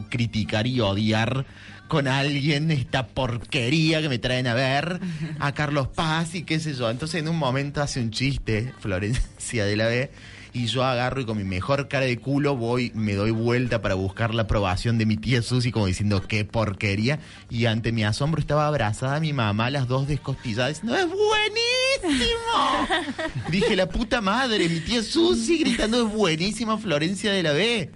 criticar 0.09 0.67
y 0.67 0.79
odiar 0.79 1.47
con 1.87 2.07
alguien 2.07 2.69
esta 2.69 3.07
porquería 3.07 4.03
que 4.03 4.07
me 4.07 4.19
traen 4.19 4.45
a 4.45 4.53
ver 4.53 4.99
a 5.39 5.51
Carlos 5.53 5.87
Paz 5.87 6.35
y 6.35 6.43
qué 6.43 6.59
sé 6.59 6.75
yo. 6.75 6.91
Entonces 6.91 7.21
en 7.21 7.27
un 7.27 7.37
momento 7.37 7.81
hace 7.81 7.99
un 7.99 8.11
chiste 8.11 8.71
Florencia 8.79 9.65
de 9.65 9.75
la 9.75 9.87
B 9.87 10.11
y 10.53 10.67
yo 10.67 10.83
agarro 10.83 11.21
y 11.21 11.25
con 11.25 11.37
mi 11.37 11.43
mejor 11.43 11.87
cara 11.87 12.05
de 12.05 12.19
culo 12.19 12.55
voy, 12.55 12.91
me 12.93 13.15
doy 13.15 13.31
vuelta 13.31 13.81
para 13.81 13.95
buscar 13.95 14.35
la 14.35 14.43
aprobación 14.43 14.99
de 14.99 15.07
mi 15.07 15.17
tía 15.17 15.41
Susi 15.41 15.71
como 15.71 15.87
diciendo 15.87 16.21
qué 16.27 16.45
porquería 16.45 17.17
y 17.49 17.65
ante 17.65 17.91
mi 17.91 18.03
asombro 18.03 18.39
estaba 18.39 18.67
abrazada 18.67 19.19
mi 19.19 19.33
mamá 19.33 19.71
las 19.71 19.87
dos 19.87 20.07
descostilladas 20.07 20.81
diciendo 20.81 20.95
es 20.95 21.07
buenísimo 21.07 21.70
dije 23.49 23.75
la 23.75 23.87
puta 23.89 24.21
madre 24.21 24.67
mi 24.69 24.79
tía 24.79 25.03
Susi 25.03 25.59
gritando 25.59 26.05
es 26.07 26.13
buenísima 26.13 26.77
Florencia 26.77 27.31
de 27.31 27.43
la 27.43 27.51
B 27.53 27.89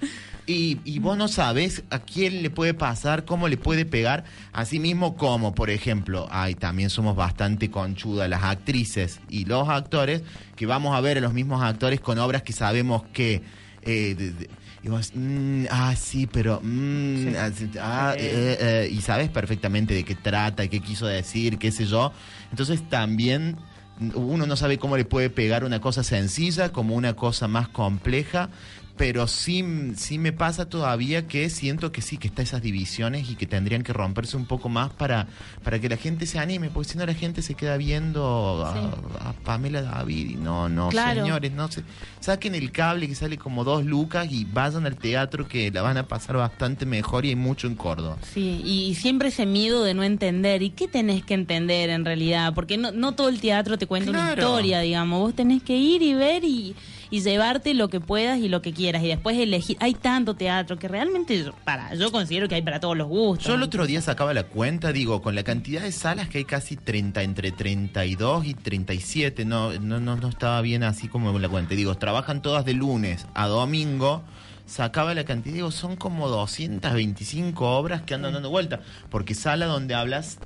y, 0.47 0.77
y 0.85 0.99
vos 0.99 1.17
no 1.17 1.27
sabes 1.27 1.83
a 1.89 1.97
quién 1.99 2.43
le 2.43 2.51
puede 2.51 2.75
pasar, 2.75 3.25
cómo 3.25 3.47
le 3.47 3.57
puede 3.57 3.83
pegar, 3.83 4.25
así 4.53 4.77
mismo 4.77 5.15
como, 5.17 5.55
por 5.55 5.71
ejemplo, 5.71 6.27
ay, 6.29 6.53
también 6.53 6.91
somos 6.91 7.15
bastante 7.15 7.71
conchudas 7.71 8.29
las 8.29 8.43
actrices 8.43 9.21
y 9.27 9.45
los 9.45 9.67
actores, 9.69 10.21
que 10.55 10.67
vamos 10.67 10.95
a 10.95 11.01
ver 11.01 11.17
a 11.17 11.21
los 11.21 11.33
mismos 11.33 11.63
actores 11.63 11.99
con 11.99 12.19
obras 12.19 12.43
que 12.43 12.53
sabemos 12.53 13.01
que... 13.11 13.41
eh, 13.81 14.13
de- 14.15 14.31
de- 14.33 14.49
y 14.83 14.87
vos, 14.87 15.13
mm, 15.15 15.65
ah, 15.71 15.95
sí, 15.95 16.27
pero... 16.27 16.59
mm, 16.61 17.27
ah, 17.39 17.49
ah, 17.81 18.13
eh, 18.15 18.57
eh, 18.59 18.89
y 18.91 19.01
sabes 19.01 19.29
perfectamente 19.29 19.95
de 19.95 20.03
qué 20.03 20.13
trata, 20.13 20.67
qué 20.67 20.79
quiso 20.79 21.07
decir, 21.07 21.57
qué 21.57 21.71
sé 21.71 21.87
yo. 21.87 22.13
Entonces 22.51 22.87
también 22.87 23.57
uno 23.99 24.45
no 24.45 24.55
sabe 24.55 24.77
cómo 24.77 24.97
le 24.97 25.05
puede 25.05 25.29
pegar 25.29 25.63
una 25.63 25.79
cosa 25.79 26.03
sencilla 26.03 26.71
como 26.71 26.95
una 26.95 27.15
cosa 27.15 27.47
más 27.47 27.67
compleja, 27.67 28.49
pero 28.97 29.27
sí, 29.27 29.63
sí 29.97 30.17
me 30.17 30.31
pasa 30.31 30.69
todavía 30.69 31.27
que 31.27 31.49
siento 31.49 31.91
que 31.91 32.01
sí, 32.01 32.17
que 32.17 32.27
está 32.27 32.41
esas 32.41 32.61
divisiones 32.61 33.29
y 33.29 33.35
que 33.35 33.45
tendrían 33.45 33.83
que 33.83 33.91
romperse 33.91 34.37
un 34.37 34.45
poco 34.45 34.69
más 34.69 34.91
para, 34.93 35.27
para 35.63 35.79
que 35.79 35.89
la 35.89 35.97
gente 35.97 36.25
se 36.25 36.39
anime, 36.39 36.69
porque 36.69 36.89
si 36.91 36.97
no 36.97 37.05
la 37.05 37.13
gente 37.13 37.41
se 37.41 37.55
queda 37.55 37.75
viendo 37.77 38.65
a, 38.65 38.73
Sí. 38.73 38.79
a 39.19 39.33
Pamela 39.33 39.81
David 39.81 40.29
y 40.31 40.35
no, 40.35 40.69
no, 40.69 40.89
Claro. 40.89 41.21
señores, 41.21 41.51
no 41.51 41.69
se 41.69 41.83
saquen 42.21 42.55
el 42.55 42.71
cable 42.71 43.07
que 43.07 43.15
sale 43.15 43.37
como 43.37 43.63
dos 43.63 43.83
lucas 43.85 44.27
y 44.31 44.45
vayan 44.45 44.85
al 44.85 44.95
teatro 44.95 45.47
que 45.47 45.69
la 45.71 45.81
van 45.81 45.97
a 45.97 46.07
pasar 46.07 46.37
bastante 46.37 46.85
mejor 46.85 47.25
y 47.25 47.29
hay 47.29 47.35
mucho 47.35 47.67
en 47.67 47.75
Córdoba. 47.75 48.17
Sí, 48.33 48.61
y 48.63 48.95
siempre 48.95 49.27
ese 49.27 49.45
miedo 49.45 49.83
de 49.83 49.93
no 49.93 50.03
entender. 50.03 50.61
¿Y 50.63 50.69
qué 50.69 50.87
tenés 50.87 51.23
que 51.23 51.33
entender 51.33 51.89
en 51.89 52.05
realidad? 52.05 52.53
Porque 52.53 52.77
no, 52.77 52.91
no 52.91 53.13
todo 53.13 53.29
el 53.29 53.39
teatro 53.41 53.77
te 53.77 53.87
cuenta 53.87 54.09
una 54.11 54.29
historia, 54.29 54.79
digamos. 54.79 55.19
Vos 55.19 55.35
tenés 55.35 55.61
que 55.63 55.75
ir 55.77 56.01
y 56.01 56.13
ver 56.13 56.43
y, 56.43 56.75
y 57.09 57.21
llevarte 57.21 57.73
lo 57.73 57.87
que 57.89 57.99
puedas 57.99 58.39
y 58.39 58.47
lo 58.49 58.61
que 58.61 58.73
quieras. 58.73 59.03
Y 59.03 59.07
después 59.07 59.37
elegir. 59.37 59.77
Hay 59.79 59.93
tanto 59.93 60.33
teatro 60.35 60.77
que 60.77 60.87
realmente, 60.87 61.43
yo- 61.43 61.53
para, 61.63 61.93
yo 61.95 62.11
considero 62.11 62.47
que 62.47 62.55
hay 62.55 62.61
para 62.61 62.79
todos 62.79 62.97
los 62.97 63.07
gustos. 63.07 63.47
Yo 63.47 63.55
el 63.55 63.63
otro 63.63 63.85
día 63.85 64.01
sacaba 64.01 64.33
la 64.33 64.43
cuenta, 64.43 64.91
digo, 64.91 65.21
con 65.21 65.35
la 65.35 65.43
cantidad 65.43 65.81
de 65.81 65.91
salas 65.91 66.29
que 66.29 66.39
hay 66.39 66.45
casi 66.45 66.75
30, 66.75 67.21
entre 67.23 67.51
32 67.51 68.45
y 68.45 68.53
37, 68.53 69.45
no, 69.45 69.73
no, 69.79 69.99
no, 69.99 70.15
no 70.15 70.27
estaba 70.27 70.61
bien 70.61 70.83
así 70.83 71.07
como 71.07 71.37
la 71.39 71.49
cuenta. 71.49 71.75
Digo, 71.75 71.95
trabajan 71.95 72.41
todas 72.41 72.65
de 72.65 72.73
lunes 72.73 73.25
a 73.33 73.47
domingo, 73.47 74.23
sacaba 74.65 75.13
la 75.13 75.25
cantidad, 75.25 75.55
digo, 75.55 75.71
son 75.71 75.95
como 75.95 76.27
225 76.29 77.77
obras 77.77 78.01
que 78.01 78.13
andan 78.13 78.33
dando 78.33 78.49
vuelta, 78.49 78.79
porque 79.09 79.35
sala 79.35 79.65
donde 79.65 79.93
hablas 79.93 80.39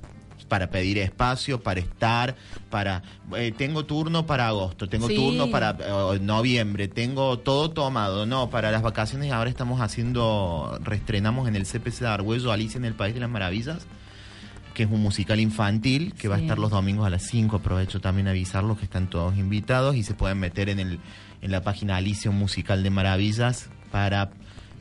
para 0.49 0.69
pedir 0.69 0.97
espacio, 0.97 1.61
para 1.61 1.79
estar, 1.79 2.35
para 2.69 3.03
eh, 3.37 3.53
tengo 3.57 3.85
turno 3.85 4.25
para 4.25 4.47
agosto, 4.47 4.89
tengo 4.89 5.07
Sí. 5.07 5.15
turno 5.15 5.49
para 5.49 5.77
eh, 5.79 6.19
noviembre, 6.19 6.87
tengo 6.89 7.39
todo 7.39 7.71
tomado, 7.71 8.25
no, 8.25 8.49
para 8.49 8.71
las 8.71 8.81
vacaciones 8.81 9.31
ahora 9.31 9.49
estamos 9.49 9.79
haciendo, 9.79 10.77
reestrenamos 10.83 11.47
en 11.47 11.55
el 11.55 11.65
CPC 11.65 12.01
de 12.01 12.07
Argüello 12.07 12.51
Alicia 12.51 12.77
en 12.77 12.85
el 12.85 12.95
País 12.95 13.13
de 13.13 13.21
las 13.21 13.29
Maravillas, 13.29 13.85
que 14.73 14.83
es 14.83 14.89
un 14.91 15.01
musical 15.01 15.39
infantil 15.39 16.13
que 16.13 16.27
va 16.27 16.35
a 16.35 16.39
estar 16.39 16.57
los 16.57 16.71
domingos 16.71 17.05
a 17.05 17.09
las 17.09 17.23
5, 17.23 17.57
aprovecho 17.57 18.01
también 18.01 18.27
a 18.27 18.31
avisarlos 18.31 18.77
que 18.77 18.85
están 18.85 19.09
todos 19.09 19.37
invitados 19.37 19.95
y 19.95 20.03
se 20.03 20.13
pueden 20.13 20.39
meter 20.39 20.69
en 20.69 20.79
el 20.79 20.99
en 21.41 21.51
la 21.51 21.61
página 21.61 21.95
Alicia 21.97 22.29
un 22.29 22.37
musical 22.37 22.83
de 22.83 22.89
maravillas 22.89 23.69
para 23.91 24.29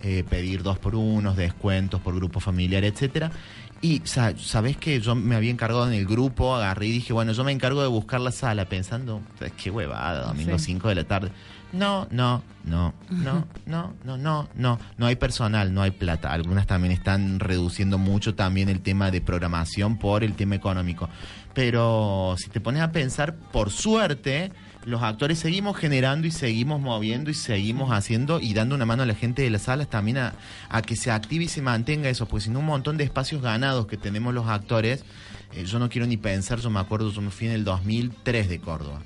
eh, 0.02 0.24
pedir 0.28 0.62
dos 0.62 0.78
por 0.78 0.94
unos, 0.94 1.36
descuentos 1.36 2.00
por 2.00 2.14
grupo 2.14 2.40
familiar, 2.40 2.84
etcétera. 2.84 3.30
Y 3.80 4.02
sabes 4.04 4.76
que 4.76 5.00
yo 5.00 5.14
me 5.14 5.36
había 5.36 5.52
encargado 5.52 5.86
en 5.86 5.94
el 5.94 6.04
grupo, 6.04 6.56
agarré 6.56 6.86
y 6.86 6.92
dije, 6.92 7.12
bueno, 7.12 7.32
yo 7.32 7.44
me 7.44 7.52
encargo 7.52 7.80
de 7.80 7.88
buscar 7.88 8.20
la 8.20 8.32
sala, 8.32 8.64
pensando, 8.64 9.22
qué 9.62 9.70
huevada, 9.70 10.26
domingo 10.26 10.58
5 10.58 10.88
de 10.88 10.94
la 10.96 11.04
tarde. 11.04 11.30
No, 11.72 12.08
no, 12.10 12.42
no, 12.64 12.94
no, 13.10 13.46
no, 13.66 13.94
no, 14.04 14.16
no, 14.16 14.48
no. 14.54 14.78
No 14.96 15.06
hay 15.06 15.16
personal, 15.16 15.72
no 15.72 15.82
hay 15.82 15.92
plata. 15.92 16.32
Algunas 16.32 16.66
también 16.66 16.92
están 16.92 17.38
reduciendo 17.38 17.98
mucho 17.98 18.34
también 18.34 18.68
el 18.68 18.80
tema 18.80 19.10
de 19.10 19.20
programación 19.20 19.98
por 19.98 20.24
el 20.24 20.34
tema 20.34 20.56
económico. 20.56 21.08
Pero 21.54 22.34
si 22.38 22.50
te 22.50 22.60
pones 22.60 22.82
a 22.82 22.90
pensar, 22.90 23.34
por 23.36 23.70
suerte, 23.70 24.50
los 24.88 25.02
actores 25.02 25.38
seguimos 25.38 25.76
generando 25.76 26.26
y 26.26 26.30
seguimos 26.30 26.80
moviendo 26.80 27.30
y 27.30 27.34
seguimos 27.34 27.92
haciendo 27.92 28.40
y 28.40 28.54
dando 28.54 28.74
una 28.74 28.86
mano 28.86 29.02
a 29.02 29.06
la 29.06 29.14
gente 29.14 29.42
de 29.42 29.50
las 29.50 29.62
salas 29.62 29.90
también 29.90 30.16
a, 30.16 30.34
a 30.70 30.80
que 30.80 30.96
se 30.96 31.10
active 31.10 31.44
y 31.44 31.48
se 31.48 31.60
mantenga 31.60 32.08
eso, 32.08 32.26
pues 32.26 32.44
sin 32.44 32.56
un 32.56 32.64
montón 32.64 32.96
de 32.96 33.04
espacios 33.04 33.42
ganados 33.42 33.86
que 33.86 33.98
tenemos 33.98 34.32
los 34.32 34.46
actores, 34.46 35.04
eh, 35.52 35.64
yo 35.66 35.78
no 35.78 35.90
quiero 35.90 36.06
ni 36.06 36.16
pensar, 36.16 36.60
yo 36.60 36.70
me 36.70 36.80
acuerdo, 36.80 37.12
yo 37.12 37.20
me 37.20 37.30
fui 37.30 37.48
en 37.48 37.52
el 37.52 37.64
2003 37.64 38.48
de 38.48 38.60
Córdoba, 38.60 39.02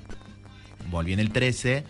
volví 0.89 1.11
en 1.11 1.19
el 1.19 1.31
13, 1.31 1.83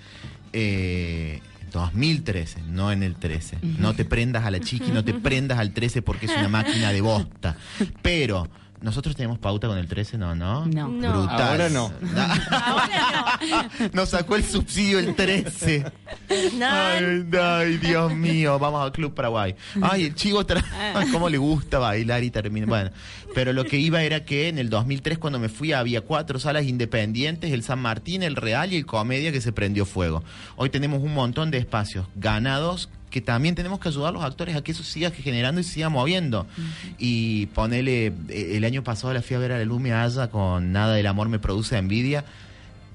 eh, 0.54 1.42
2013, 1.72 2.62
no 2.70 2.92
en 2.92 3.04
el 3.04 3.16
13. 3.16 3.58
No 3.80 3.94
te 3.94 4.06
prendas 4.06 4.46
a 4.46 4.52
la 4.52 4.60
chiqui, 4.60 4.92
no 4.92 5.04
te 5.04 5.14
prendas 5.14 5.60
al 5.60 5.74
13 5.74 6.02
porque 6.02 6.28
es 6.28 6.32
una 6.38 6.50
máquina 6.50 6.92
de 6.92 7.02
bosta. 7.02 7.58
Pero 8.02 8.48
nosotros 8.84 9.16
tenemos 9.16 9.40
pauta 9.40 9.68
con 9.68 9.78
el 9.78 9.88
13, 9.88 10.18
no, 10.18 10.36
no. 10.36 10.66
No. 10.68 10.88
No. 10.90 11.12
Brutal. 11.12 11.42
Ahora 11.42 11.70
no. 11.70 11.92
Nos 13.94 14.10
sacó 14.10 14.36
el 14.36 14.44
subsidio 14.44 15.00
el 15.00 15.16
13. 15.16 15.86
Ay, 16.62 17.26
ay, 17.40 17.78
Dios 17.78 18.14
mío, 18.14 18.60
vamos 18.60 18.84
al 18.84 18.92
Club 18.92 19.14
Paraguay. 19.14 19.56
Ay, 19.82 20.06
el 20.06 20.16
chico, 20.16 20.46
tra- 20.46 20.64
Ay, 20.94 21.10
cómo 21.12 21.30
le 21.30 21.38
gusta 21.38 21.80
bailar 21.80 22.24
y 22.24 22.30
termina. 22.32 22.66
Bueno, 22.66 22.92
pero 23.34 23.54
lo 23.54 23.66
que 23.66 23.78
iba 23.78 24.04
era 24.04 24.26
que 24.26 24.48
en 24.50 24.60
el 24.60 24.70
2003 24.70 25.18
cuando 25.18 25.40
me 25.40 25.50
fui 25.50 25.74
había 25.74 26.02
cuatro 26.02 26.40
salas 26.40 26.66
independientes, 26.66 27.52
el 27.52 27.64
San 27.64 27.80
Martín, 27.80 28.24
el 28.24 28.36
Real 28.36 28.72
y 28.74 28.78
el 28.78 28.86
Comedia 28.86 29.32
que 29.32 29.42
se 29.42 29.52
prendió 29.52 29.86
fuego. 29.86 30.24
Hoy 30.56 30.70
tenemos 30.70 31.02
un 31.02 31.14
montón 31.14 31.52
de 31.52 31.58
espacios 31.58 32.06
ganados 32.16 32.90
que 33.14 33.22
también 33.22 33.54
tenemos 33.54 33.80
que 33.80 33.90
ayudar 33.90 34.10
a 34.10 34.12
los 34.12 34.24
actores 34.24 34.56
a 34.56 34.64
que 34.64 34.72
eso 34.72 34.84
siga 34.84 35.12
generando 35.12 35.62
y 35.62 35.64
siga 35.64 35.88
moviendo. 35.88 36.48
Y 36.98 37.46
ponele, 37.48 38.08
eh, 38.08 38.54
el 38.58 38.64
año 38.66 38.84
pasado 38.84 39.14
la 39.14 39.22
fui 39.22 39.36
a 39.36 39.40
ver 39.40 39.52
a 39.52 39.60
la 39.60 39.66
Lumia 39.66 40.02
Aya 40.02 40.32
con 40.32 40.72
Nada 40.72 40.96
del 40.96 41.06
Amor 41.06 41.30
me 41.30 41.38
produce 41.38 41.78
envidia 41.78 42.26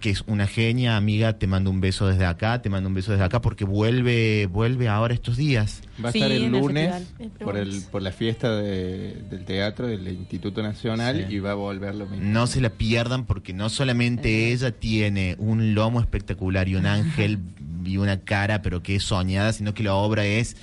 que 0.01 0.11
es 0.11 0.23
una 0.27 0.47
genia, 0.47 0.97
amiga, 0.97 1.39
te 1.39 1.47
mando 1.47 1.71
un 1.71 1.81
beso 1.81 2.07
desde 2.07 2.25
acá, 2.25 2.63
te 2.63 2.71
mando 2.71 2.89
un 2.89 2.95
beso 2.95 3.13
desde 3.13 3.25
acá 3.25 3.41
porque 3.41 3.65
vuelve, 3.65 4.47
vuelve 4.47 4.89
ahora 4.89 5.15
estos 5.15 5.37
días. 5.37 5.83
Va 6.03 6.11
a 6.11 6.13
Sí, 6.13 6.19
estar 6.19 6.31
el 6.33 6.47
lunes 6.51 6.95
por, 7.41 7.57
el, 7.57 7.83
por 7.91 8.03
la 8.03 8.13
fiesta 8.13 8.55
de- 8.57 9.15
del 9.31 9.45
teatro 9.45 9.87
del 9.87 10.07
Instituto 10.09 10.63
Nacional 10.63 11.27
Sí. 11.29 11.35
y 11.37 11.39
va 11.41 11.51
a 11.53 11.55
volver 11.55 11.95
lo 11.95 12.07
mismo. 12.07 12.25
No 12.31 12.47
se 12.47 12.61
la 12.61 12.71
pierdan 12.71 13.25
porque 13.25 13.53
no 13.53 13.69
solamente 13.69 14.53
ella 14.53 14.71
tiene 14.71 15.35
un 15.39 15.75
lomo 15.75 16.01
espectacular 16.01 16.69
y 16.69 16.77
un 16.77 16.87
ángel 16.87 17.39
y 17.85 17.97
una 17.97 18.21
cara, 18.21 18.63
pero 18.63 18.83
que 18.83 18.97
es 18.97 19.03
soñada, 19.05 19.53
sino 19.53 19.75
que 19.75 19.83
la 19.83 19.95
obra 19.95 20.25
es 20.27 20.57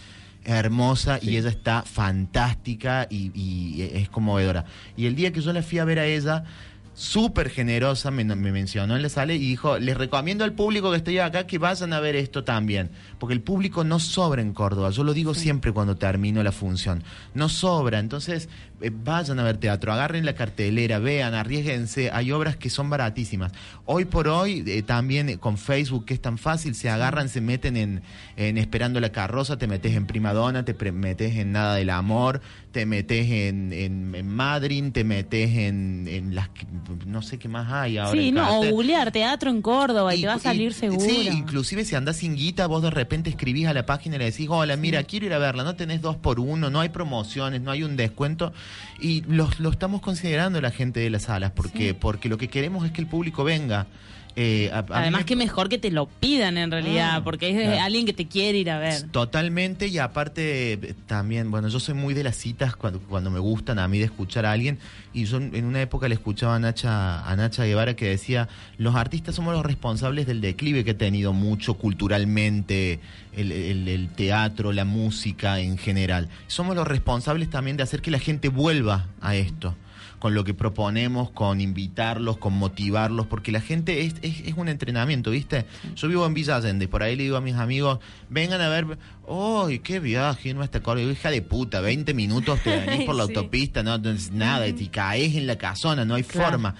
hermosa 0.44 1.18
y 1.22 1.38
ella 1.38 1.50
está 1.50 1.82
fantástica 1.84 3.08
y, 3.10 3.32
y 3.34 3.82
es 3.94 4.10
conmovedora. 4.10 4.66
Y 4.96 5.06
el 5.08 5.16
día 5.16 5.32
que 5.34 5.42
yo 5.42 5.52
la 5.54 5.62
fui 5.64 5.80
a 5.80 5.86
ver 5.86 6.00
a 6.00 6.06
ella, 6.06 6.44
súper 6.96 7.50
generosa, 7.50 8.10
me, 8.10 8.24
me 8.24 8.52
mencionó 8.52 8.96
en 8.96 9.02
la 9.04 9.10
sala 9.10 9.34
y 9.34 9.38
dijo, 9.38 9.78
les 9.78 9.98
recomiendo 9.98 10.44
al 10.44 10.54
público 10.54 10.92
que 10.92 10.98
estoy 10.98 11.20
acá 11.20 11.46
que 11.46 11.58
vayan 11.58 11.94
a 11.94 12.00
ver 12.00 12.16
esto 12.16 12.44
también, 12.44 12.90
porque 13.20 13.34
el 13.34 13.42
público 13.42 13.84
no 13.84 14.00
sobra 14.00 14.42
en 14.42 14.54
Córdoba, 14.54 14.90
yo 14.90 15.04
lo 15.04 15.14
digo 15.14 15.34
siempre 15.34 15.74
cuando 15.74 15.98
termino 15.98 16.42
la 16.42 16.54
función, 16.54 17.04
no 17.34 17.50
sobra, 17.50 18.00
entonces 18.00 18.50
eh, 18.82 18.92
vayan 18.94 19.40
a 19.40 19.44
ver 19.44 19.58
teatro, 19.58 19.92
agarren 19.94 20.26
la 20.26 20.34
cartelera, 20.36 21.00
vean, 21.00 21.34
arriesguense, 21.34 22.12
hay 22.12 22.32
obras 22.32 22.56
que 22.56 22.70
son 22.70 22.90
baratísimas. 22.90 23.52
Hoy 23.86 24.06
por 24.06 24.28
hoy, 24.28 24.64
eh, 24.68 24.82
también 24.84 25.38
con 25.38 25.58
Facebook, 25.58 26.06
que 26.06 26.14
es 26.14 26.22
tan 26.22 26.38
fácil, 26.38 26.76
se 26.76 26.90
agarran, 26.90 27.30
se 27.30 27.42
meten 27.42 27.78
en, 27.78 28.02
en 28.38 28.58
Esperando 28.58 29.00
la 29.00 29.12
Carroza, 29.12 29.58
te 29.58 29.68
metes 29.68 29.96
en 29.96 30.06
Primadona, 30.06 30.64
te 30.66 30.74
metes 30.92 31.36
en 31.36 31.52
Nada 31.52 31.76
del 31.76 31.90
Amor, 31.90 32.42
te 32.72 32.86
metes 32.86 33.30
en, 33.30 33.72
en, 33.72 34.14
en 34.16 34.28
Madryn, 34.28 34.92
te 34.92 35.04
metes 35.04 35.50
en, 35.52 36.08
en 36.10 36.36
las... 36.36 36.50
no 37.06 37.22
sé 37.22 37.38
qué 37.40 37.48
más 37.48 37.72
hay 37.72 37.98
ahora. 37.98 38.20
Sí, 38.20 38.32
no, 38.32 38.60
o 38.60 38.66
googlear 38.70 39.12
teatro 39.12 39.50
en 39.50 39.62
Córdoba 39.62 40.14
y, 40.14 40.20
Y- 40.20 40.22
te 40.22 40.28
va 40.28 40.34
a 40.34 40.40
salir 40.40 40.72
y- 40.72 40.74
seguro. 40.74 41.06
Sí, 41.06 41.30
inclusive 41.32 41.86
si 41.86 41.96
andás 41.96 42.18
sin 42.18 42.36
guita, 42.36 42.68
vos 42.68 42.82
de 42.84 42.90
repente 42.90 43.30
escribís 43.30 43.68
a 43.68 43.74
la 43.74 43.86
página 43.86 44.16
y 44.16 44.20
le 44.20 44.26
decís, 44.26 44.48
hola, 44.50 44.76
mira, 44.76 45.04
quiero 45.04 45.26
ir 45.28 45.34
a 45.34 45.38
verla, 45.38 45.64
no 45.64 45.76
tenés 45.76 46.02
dos 46.02 46.18
por 46.18 46.40
uno, 46.40 46.70
no 46.70 46.80
hay 46.82 46.90
promociones, 46.90 47.62
no 47.62 47.72
hay 47.72 47.84
un 47.84 47.96
descuento. 47.96 48.52
Y 49.00 49.22
lo, 49.22 49.50
lo 49.60 49.70
estamos 49.70 50.02
considerando 50.02 50.62
la 50.62 50.72
gente 50.72 51.00
de 51.00 51.10
las 51.10 51.24
salas, 51.24 51.52
porque, 51.52 51.94
porque 51.94 52.30
lo 52.30 52.38
que 52.38 52.48
queremos 52.48 52.86
es 52.86 52.92
que 52.92 53.02
el 53.02 53.08
público 53.08 53.44
venga. 53.44 53.88
Eh, 54.38 54.70
a- 54.74 54.84
Además 54.90 55.24
que 55.24 55.38
mejor 55.38 55.70
que 55.70 55.78
te 55.78 55.92
lo 55.92 56.08
pidan 56.08 56.58
en 56.58 56.70
realidad, 56.70 57.12
Ah, 57.16 57.24
porque 57.24 57.50
es 57.52 57.56
claro. 57.56 57.82
alguien 57.84 58.06
que 58.06 58.12
te 58.12 58.28
quiere 58.28 58.58
ir 58.58 58.70
a 58.70 58.80
ver. 58.80 59.04
Totalmente, 59.12 59.88
y 59.88 59.98
aparte 59.98 60.96
también, 61.08 61.52
bueno, 61.52 61.70
yo 61.70 61.80
soy 61.80 61.94
muy 61.96 62.14
de 62.14 62.24
las 62.26 62.36
citas 62.36 62.76
cuando, 62.76 63.00
cuando 63.00 63.32
me 63.32 63.40
gustan 63.40 63.80
a 63.80 63.88
mí 63.88 63.98
de 63.98 64.06
escuchar 64.06 64.46
a 64.46 64.52
alguien, 64.52 64.78
y 65.14 65.24
yo 65.24 65.38
en 65.38 65.64
una 65.64 65.82
época 65.82 66.10
le 66.10 66.16
escuchaba 66.16 66.56
a 66.56 66.60
Nacha, 66.60 67.26
a 67.26 67.36
Nacha 67.38 67.64
Guevara 67.64 67.96
que 67.96 68.10
decía, 68.10 68.50
los 68.78 68.96
artistas 68.96 69.36
somos 69.36 69.54
los 69.54 69.66
responsables 69.66 70.28
del 70.28 70.42
declive 70.42 70.84
que 70.84 70.92
ha 70.92 70.98
tenido 70.98 71.32
mucho 71.32 71.76
culturalmente 71.76 73.00
el, 73.34 73.52
el- 73.52 73.88
el 73.88 74.10
teatro, 74.10 74.72
la 74.74 74.84
música 74.86 75.60
en 75.60 75.78
general. 75.78 76.28
Somos 76.48 76.76
los 76.76 76.88
responsables 76.88 77.50
también 77.50 77.78
de 77.78 77.84
hacer 77.84 78.02
que 78.02 78.12
la 78.12 78.20
gente 78.20 78.50
vuelva 78.50 79.08
a 79.22 79.36
esto 79.36 79.76
con 80.26 80.34
lo 80.34 80.44
que 80.44 80.56
proponemos, 80.56 81.30
con 81.30 81.62
invitarlos, 81.62 82.38
con 82.40 82.54
motivarlos, 82.54 83.28
porque 83.28 83.52
la 83.52 83.62
gente 83.62 84.02
es, 84.08 84.16
es, 84.24 84.40
es 84.40 84.56
un 84.58 84.70
entrenamiento, 84.70 85.30
¿viste? 85.30 85.68
Yo 85.96 86.08
vivo 86.08 86.26
en 86.26 86.34
Villa 86.34 86.56
Allende, 86.56 86.88
por 86.88 87.04
ahí 87.04 87.16
le 87.16 87.22
digo 87.26 87.38
a 87.38 87.42
mis 87.42 87.54
amigos, 87.54 88.00
vengan 88.28 88.60
a 88.60 88.68
ver, 88.70 88.98
¡ay, 89.30 89.78
qué 89.84 90.00
viaje! 90.00 90.56
No 90.56 90.64
está 90.64 90.82
Córdoba, 90.82 91.12
hija 91.12 91.30
de 91.30 91.44
puta, 91.44 91.80
20 91.80 92.16
minutos 92.16 92.60
te 92.64 92.76
venís 92.76 93.06
por 93.06 93.14
la 93.14 93.24
Sí. 93.28 93.36
autopista, 93.36 93.84
no, 93.84 94.00
nada, 94.32 94.68
y 94.68 94.88
caes 94.88 95.36
en 95.36 95.46
la 95.46 95.60
casona, 95.60 96.06
no 96.06 96.16
hay 96.16 96.24
Claro. 96.24 96.54
forma. 96.54 96.74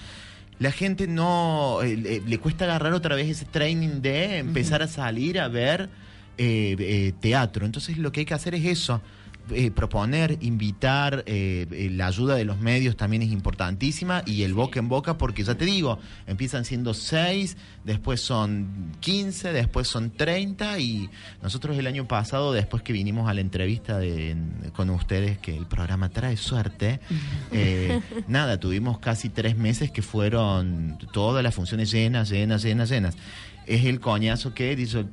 La 0.58 0.72
gente 0.72 1.06
no, 1.06 1.84
eh, 1.84 1.96
le, 1.98 2.22
le 2.22 2.38
cuesta 2.40 2.66
agarrar 2.66 2.94
otra 2.94 3.14
vez 3.16 3.30
ese 3.30 3.46
training 3.46 4.02
de 4.02 4.40
empezar 4.40 4.82
a 4.82 4.88
salir 4.88 5.40
a 5.40 5.50
ver 5.50 5.88
eh, 6.40 6.76
eh, 6.80 7.14
teatro. 7.20 7.64
Entonces 7.68 8.00
lo 8.00 8.12
que 8.12 8.22
hay 8.22 8.26
que 8.26 8.34
hacer 8.34 8.56
es 8.56 8.66
eso, 8.66 9.02
eh, 9.52 9.72
proponer, 9.72 10.38
invitar, 10.42 11.24
eh, 11.28 11.66
eh, 11.72 11.90
la 11.92 12.08
ayuda 12.08 12.36
de 12.36 12.46
los 12.46 12.60
medios 12.60 12.96
también 12.98 13.22
es 13.22 13.32
importantísima 13.32 14.24
y 14.26 14.44
el 14.44 14.54
boca 14.54 14.80
en 14.80 14.90
boca 14.90 15.18
porque 15.18 15.44
ya 15.44 15.56
te 15.56 15.66
digo, 15.66 16.00
empiezan 16.28 16.66
siendo 16.66 16.94
seis, 16.94 17.58
después 17.84 18.22
son 18.22 18.92
15, 19.02 19.54
después 19.54 19.88
son 19.88 20.12
30 20.12 20.80
y 20.80 21.10
nosotros 21.44 21.78
el 21.78 21.88
año 21.88 22.08
pasado, 22.08 22.54
después 22.54 22.82
que 22.84 22.94
vinimos 22.94 23.30
a 23.30 23.34
la 23.34 23.42
entrevista 23.42 23.98
de, 24.00 24.32
en- 24.32 24.72
con 24.76 24.90
ustedes, 24.90 25.38
que 25.38 25.56
el 25.56 25.66
programa 25.66 26.10
trae 26.10 26.38
suerte, 26.38 27.00
nada, 28.28 28.60
tuvimos 28.60 29.00
casi 29.00 29.30
tres 29.30 29.56
meses 29.58 29.92
que 29.92 30.02
fueron 30.02 30.98
todas 31.14 31.44
las 31.44 31.54
funciones 31.56 31.92
llenas, 31.92 32.30
llenas, 32.30 32.64
llenas, 32.64 32.90
llenas. 32.90 33.16
Es 33.66 33.86
el 33.86 34.00
coñazo 34.00 34.54
que 34.54 34.74
hizo 34.74 35.06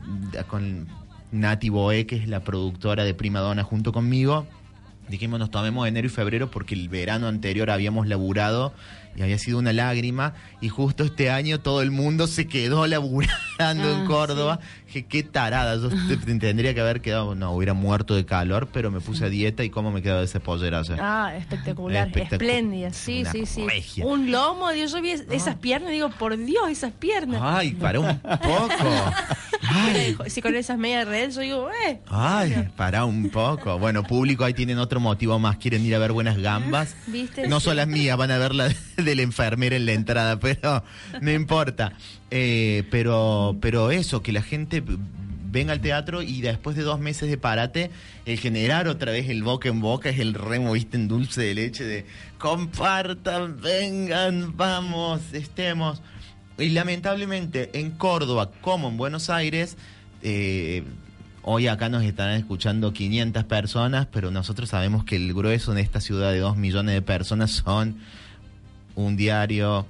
con 0.49 0.87
Nati 1.33 1.69
Boe, 1.71 2.07
que 2.07 2.17
es 2.17 2.29
la 2.29 2.41
productora 2.41 3.05
de 3.05 3.15
Prima 3.15 3.41
Donna 3.41 3.65
junto 3.65 3.93
conmigo. 3.93 4.47
Dijimos, 5.09 5.41
nos 5.41 5.51
tomemos 5.51 5.87
enero 5.89 6.07
y 6.07 6.11
febrero 6.11 6.51
porque 6.51 6.75
el 6.75 6.89
verano 6.89 7.27
anterior 7.27 7.71
habíamos 7.71 8.07
laburado 8.07 8.73
y 9.17 9.21
había 9.23 9.37
sido 9.37 9.59
una 9.59 9.73
lágrima. 9.73 10.33
Y 10.63 10.69
justo 10.69 11.05
este 11.05 11.29
año 11.29 11.61
todo 11.61 11.83
el 11.83 11.91
mundo 11.91 12.27
se 12.29 12.47
quedó 12.47 12.87
laburando 12.87 13.29
en 13.59 14.03
Ah, 14.03 14.05
Córdoba. 14.07 14.61
Dije, 14.87 15.05
qué 15.07 15.23
tarada. 15.23 15.77
Yo 15.77 15.89
te- 15.91 16.17
te- 16.17 16.39
tendría 16.39 16.73
que 16.73 16.81
haber 16.81 17.01
quedado, 17.03 17.35
no, 17.35 17.51
hubiera 17.53 17.75
muerto 17.75 18.15
de 18.15 18.25
calor, 18.25 18.69
pero 18.73 18.91
me 18.91 19.01
puse 19.01 19.25
a 19.27 19.29
dieta 19.29 19.65
y 19.65 19.71
cómo 19.71 19.91
me 19.91 20.01
quedó 20.03 20.19
de 20.19 20.25
ese 20.25 20.41
pollerazo. 20.41 20.95
Ah, 20.99 21.35
espectacular, 21.37 22.09
Espectacu- 22.09 22.33
espléndida, 22.33 22.93
sí, 22.93 23.25
sí, 23.31 23.45
sí. 23.45 23.67
regia. 23.67 24.07
Un 24.07 24.31
lomo, 24.31 24.71
Dios, 24.71 24.93
yo 24.93 25.03
vi 25.03 25.11
es- 25.11 25.27
esas 25.31 25.57
piernas 25.57 25.91
digo, 25.91 26.09
por 26.11 26.37
Dios, 26.39 26.71
esas 26.71 26.93
piernas. 26.93 27.41
Ay, 27.43 27.73
para 27.73 28.01
un 28.01 28.19
poco. 28.21 28.71
Ay. 29.63 30.17
Si 30.29 30.41
con 30.41 30.55
esas 30.55 30.79
medias 30.79 31.07
redes, 31.07 31.35
yo 31.35 31.41
digo, 31.41 31.71
eh. 31.87 32.01
Ay, 32.09 32.69
para 32.77 33.05
un 33.05 33.31
poco. 33.31 33.79
Bueno, 33.79 34.03
público, 34.03 34.45
ahí 34.45 34.55
tienen 34.55 34.79
otro 34.79 35.01
motivo 35.01 35.39
más. 35.39 35.57
Quieren 35.57 35.85
ir 35.85 35.95
a 35.95 35.99
ver 35.99 36.13
buenas 36.13 36.39
gambas. 36.39 36.97
¿Viste? 37.07 37.49
No 37.49 37.61
son 37.61 37.77
las 37.77 37.87
mías, 37.87 38.17
van 38.17 38.31
a 38.31 38.39
ver 38.39 38.55
la 38.55 38.69
de 38.97 39.15
la 39.15 39.23
enfermera 39.23 39.77
en 39.77 39.87
la 39.87 39.93
entrada, 39.93 40.39
pero 40.39 40.83
no 41.21 41.31
importa. 41.31 41.93
Eh, 42.31 42.85
pero, 42.91 43.57
pero 43.61 43.91
eso, 43.91 44.23
que 44.23 44.33
la 44.33 44.43
gente 44.43 44.83
venga 45.53 45.73
al 45.73 45.81
teatro 45.81 46.23
y 46.23 46.41
después 46.41 46.75
de 46.77 46.83
dos 46.83 46.99
meses 46.99 47.29
de 47.29 47.37
parate, 47.37 47.91
el 48.25 48.39
generar 48.39 48.89
otra 48.89 49.13
vez 49.13 49.29
el 49.29 49.43
boca 49.43 49.69
en 49.69 49.81
boca 49.81 50.09
es 50.09 50.19
el 50.19 50.35
remo, 50.35 50.73
viste, 50.73 50.97
en 50.97 51.09
dulce 51.09 51.43
de 51.43 51.55
leche 51.55 51.85
de 51.85 52.07
compartan, 52.39 53.61
vengan, 53.61 54.57
vamos, 54.57 55.21
estemos. 55.33 56.01
Y 56.59 56.71
lamentablemente 56.71 57.71
en 57.79 57.93
Córdoba, 57.93 58.51
como 58.61 58.89
en 58.89 58.97
Buenos 58.97 59.31
Aires, 59.31 59.77
eh, 60.23 60.85
hoy 61.43 61.67
acá 61.67 61.89
nos 61.89 62.05
estarán 62.05 62.37
escuchando 62.37 62.93
500 62.93 63.45
personas, 63.45 64.07
pero 64.13 64.31
nosotros 64.31 64.69
sabemos 64.69 65.05
que 65.05 65.17
el 65.17 65.33
grueso 65.35 65.73
en 65.73 65.79
esta 65.79 66.01
ciudad 66.01 66.31
de 66.31 66.39
2 66.39 66.57
millones 66.57 66.95
de 66.95 67.03
personas 67.03 67.51
son 67.51 67.97
un 68.95 69.17
diario, 69.17 69.87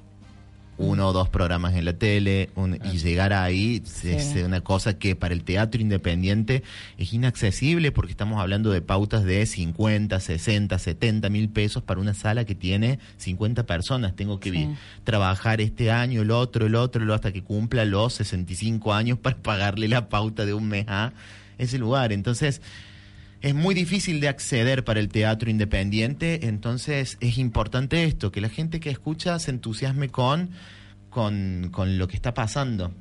uno 0.83 1.09
o 1.09 1.13
dos 1.13 1.29
programas 1.29 1.75
en 1.75 1.85
la 1.85 1.93
tele, 1.93 2.51
un- 2.57 2.79
y 2.93 2.99
llegar 2.99 3.33
ahí 3.33 3.83
es 4.05 4.35
una 4.45 4.61
cosa 4.61 4.99
que 4.99 5.15
para 5.17 5.33
el 5.33 5.45
teatro 5.45 5.81
independiente 5.81 6.63
es 6.99 7.13
inaccesible 7.13 7.93
porque 7.93 8.11
estamos 8.13 8.41
hablando 8.41 8.71
de 8.71 8.81
pautas 8.83 9.25
de 9.25 9.47
50, 9.47 10.19
60, 10.21 10.79
70 10.79 11.29
mil 11.31 11.49
pesos 11.49 11.83
para 11.83 12.01
una 12.01 12.15
sala 12.15 12.45
que 12.45 12.55
tiene 12.55 12.99
50 13.19 13.65
personas. 13.65 14.15
Tengo 14.17 14.41
que 14.41 14.51
trabajar 15.05 15.61
este 15.61 15.91
año, 15.91 16.23
el 16.23 16.31
otro, 16.31 16.67
el 16.67 16.75
otro, 16.75 17.03
el 17.03 17.09
otro, 17.11 17.15
hasta 17.15 17.33
que 17.33 17.43
cumpla 17.43 17.85
los 17.85 18.15
65 18.15 18.93
años 18.93 19.19
para 19.19 19.37
pagarle 19.37 19.89
la 19.89 20.09
pauta 20.09 20.45
de 20.45 20.55
un 20.55 20.69
mes 20.69 20.87
a 20.89 21.13
ese 21.59 21.79
lugar. 21.79 22.13
Entonces, 22.13 22.61
es 23.43 23.55
muy 23.55 23.75
difícil 23.75 24.21
de 24.21 24.29
acceder 24.29 24.85
para 24.85 25.01
el 25.01 25.09
teatro 25.09 25.51
independiente, 25.51 26.47
entonces 26.47 27.19
es 27.21 27.39
importante 27.39 28.05
esto, 28.05 28.31
que 28.33 28.41
la 28.41 28.49
gente 28.49 28.81
que 28.81 28.91
escucha 28.91 29.39
se 29.39 29.51
entusiasme 29.51 30.09
con, 30.09 30.51
con, 31.11 31.69
con 31.73 31.99
lo 31.99 32.09
que 32.09 32.17
está 32.17 32.33
pasando. 32.35 32.93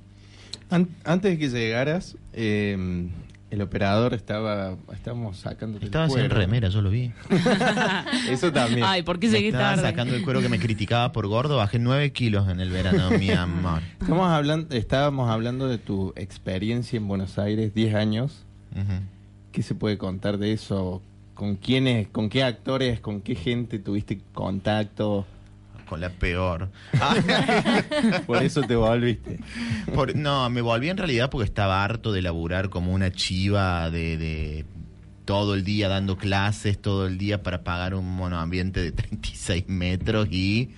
An- 0.70 0.90
antes 1.06 1.32
de 1.32 1.38
que 1.38 1.50
llegaras, 1.50 2.18
eh, 2.34 3.08
el 3.52 3.62
operador 3.62 4.14
estaba, 4.14 4.78
estábamos 4.94 5.38
sacando 5.38 5.78
Estaba 5.80 6.10
sin 6.10 6.30
remera, 6.30 6.70
yo 6.70 6.82
lo 6.82 6.90
vi. 6.90 7.12
Eso 8.30 8.52
también. 8.52 8.84
Ay, 8.86 9.04
¿por 9.04 9.20
qué 9.20 9.28
Me 9.28 9.34
llegué 9.34 9.48
estaba 9.50 9.76
tarde? 9.76 9.82
sacando 9.90 10.16
el 10.16 10.24
cuero 10.24 10.42
que 10.42 10.48
me 10.50 10.58
criticaba 10.60 11.12
por 11.12 11.28
gordo, 11.28 11.58
bajé 11.58 11.78
nueve 11.78 12.12
kilos 12.14 12.48
en 12.50 12.62
el 12.62 12.70
verano, 12.70 13.12
mi 13.18 13.30
amor. 13.32 13.82
Estamos 14.00 14.30
hablando, 14.30 14.74
estábamos 14.76 15.30
hablando 15.30 15.68
de 15.68 15.78
tu 15.78 16.14
experiencia 16.16 16.96
en 16.98 17.08
Buenos 17.10 17.38
Aires, 17.38 17.74
10 17.76 17.96
años. 17.96 18.46
Ujú. 18.74 19.02
¿Qué 19.52 19.64
se 19.64 19.76
puede 19.76 19.98
contar 19.98 20.38
de 20.38 20.54
eso? 20.54 21.02
¿Con 21.34 21.56
quiénes, 21.56 22.08
con 22.08 22.30
qué 22.30 22.44
actores, 22.44 23.00
con 23.00 23.22
qué 23.22 23.36
gente 23.36 23.80
tuviste 23.80 24.20
contacto? 24.34 25.26
Con 25.88 26.00
la 26.00 26.10
peor. 26.10 26.70
Por 28.26 28.42
eso 28.44 28.62
te 28.62 28.76
volviste. 28.76 29.40
Por- 29.94 30.16
no, 30.16 30.50
me 30.50 30.62
volví 30.62 30.90
en 30.90 30.98
realidad 30.98 31.30
porque 31.30 31.46
estaba 31.46 31.84
harto 31.84 32.12
de 32.14 32.22
laburar 32.22 32.70
como 32.70 32.94
una 32.94 33.12
chiva 33.12 33.90
de, 33.92 34.18
de 34.18 34.66
todo 35.26 35.54
el 35.54 35.64
día 35.66 35.90
dando 35.90 36.18
clases, 36.18 36.80
todo 36.82 37.08
el 37.08 37.18
día 37.18 37.44
para 37.44 37.64
pagar 37.64 37.94
un 37.96 38.06
monoambiente 38.16 38.82
de 38.82 38.92
36 38.94 39.68
metros 39.68 40.28
y, 40.32 40.70